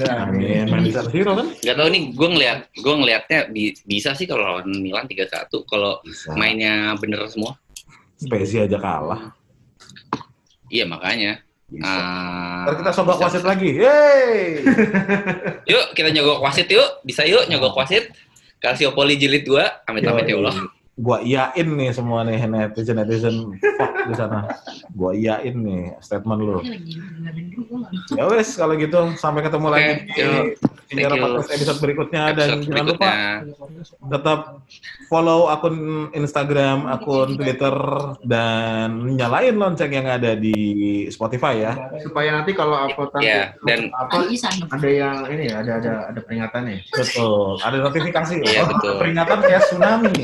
Amin. 0.00 0.64
San 0.88 1.10
Siro 1.10 1.34
kan? 1.36 1.50
Gak 1.60 1.76
tau 1.76 1.92
nih, 1.92 2.16
gue 2.16 2.28
ngeliat, 2.30 2.58
gue 2.72 2.94
ngeliatnya 2.94 3.38
bi- 3.52 3.76
bisa 3.84 4.16
sih 4.16 4.24
kalau 4.24 4.48
lawan 4.48 4.70
Milan 4.70 5.04
31 5.04 5.28
kalau 5.68 6.00
mainnya 6.32 6.96
bener 6.96 7.20
semua. 7.28 7.52
Spezi 8.16 8.64
aja 8.64 8.80
kalah. 8.80 9.34
Iya 10.72 10.88
makanya. 10.88 11.42
Bisa. 11.68 11.84
Ah, 11.84 12.39
Ntar 12.66 12.74
kita 12.80 12.90
sobat 12.92 13.16
wasit 13.20 13.44
lagi. 13.44 13.76
Yeay. 13.76 14.64
Yuk 15.68 15.86
kita 15.96 16.08
nyogok 16.12 16.40
wasit 16.44 16.68
yuk, 16.68 17.04
bisa 17.04 17.22
yuk 17.24 17.46
nyogok 17.48 17.76
wasit. 17.76 18.10
Calciopoli 18.60 19.16
jilid 19.16 19.48
2, 19.48 19.88
amit-amit 19.88 20.28
ya 20.28 20.36
Allah. 20.36 20.56
Gua 21.00 21.18
iyain 21.24 21.64
nih 21.64 21.90
semua 21.96 22.20
nih 22.22 22.44
netizen 22.44 23.00
netizen 23.00 23.36
fuck 23.80 23.92
di 24.04 24.14
sana. 24.14 24.44
Gua 24.92 25.16
iyain 25.16 25.56
nih 25.56 25.96
statement 26.04 26.40
lu. 26.44 26.60
Ya 28.14 28.28
wes 28.28 28.54
kalau 28.60 28.76
gitu 28.76 29.16
sampai 29.16 29.40
ketemu 29.42 29.66
Oke, 29.66 29.74
lagi 29.74 29.92
di 30.90 31.02
you. 31.06 31.22
Podcast 31.22 31.50
episode 31.54 31.78
berikutnya 31.78 32.22
dan 32.34 32.66
jangan 32.66 32.86
lupa 32.90 33.10
tetap 34.10 34.40
follow 35.06 35.46
akun 35.46 36.10
Instagram, 36.12 36.90
akun 36.90 37.38
Twitter 37.38 37.74
dan 38.26 39.14
nyalain 39.14 39.54
lonceng 39.54 39.94
yang 39.94 40.10
ada 40.10 40.34
di 40.34 41.06
Spotify 41.08 41.62
ya. 41.62 41.72
Supaya 42.02 42.42
nanti 42.42 42.52
kalau 42.52 42.74
upload 42.74 43.14
nanti 43.14 43.30
Ya, 43.30 43.54
dan- 43.62 43.94
apa 43.94 44.26
ada 44.74 44.88
yang 44.90 45.16
ini 45.30 45.44
ya, 45.50 45.62
ada 45.62 45.72
ada 45.78 45.92
ada 46.10 46.20
peringatannya. 46.26 46.82
Betul. 46.90 47.62
Ada 47.62 47.76
notifikasi. 47.86 48.34
Iya, 48.42 48.62
betul. 48.66 48.94
Peringatan 48.98 49.38
kayak 49.46 49.62
tsunami. 49.70 50.14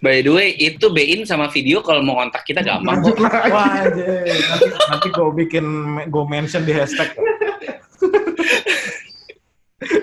By 0.00 0.24
the 0.24 0.32
way, 0.32 0.56
itu 0.56 0.88
Bein 0.90 1.28
sama 1.28 1.52
video 1.52 1.84
kalau 1.84 2.02
mau 2.02 2.16
kontak 2.20 2.44
kita 2.48 2.64
gampang 2.64 3.04
kok. 3.04 3.16
Wah, 3.54 3.84
anjir. 3.84 4.24
nanti 4.26 4.66
nanti 4.90 5.08
gue 5.12 5.30
bikin 5.44 5.64
gue 6.08 6.24
mention 6.26 6.64
di 6.64 6.72
hashtag. 6.72 7.12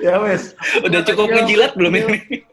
ya 0.05 0.21
wes. 0.21 0.53
Udah 0.85 1.01
cukup 1.03 1.33
menjilat 1.33 1.73
belum 1.73 1.97
ini? 1.97 2.45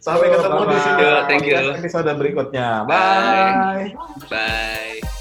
Sampai 0.00 0.32
ketemu 0.32 0.60
di 0.64 0.78
sini 0.80 1.04
thank 1.28 1.44
you. 1.44 1.60
episode 1.76 2.08
berikutnya. 2.16 2.88
Bye. 2.88 3.92
Bye. 4.32 5.19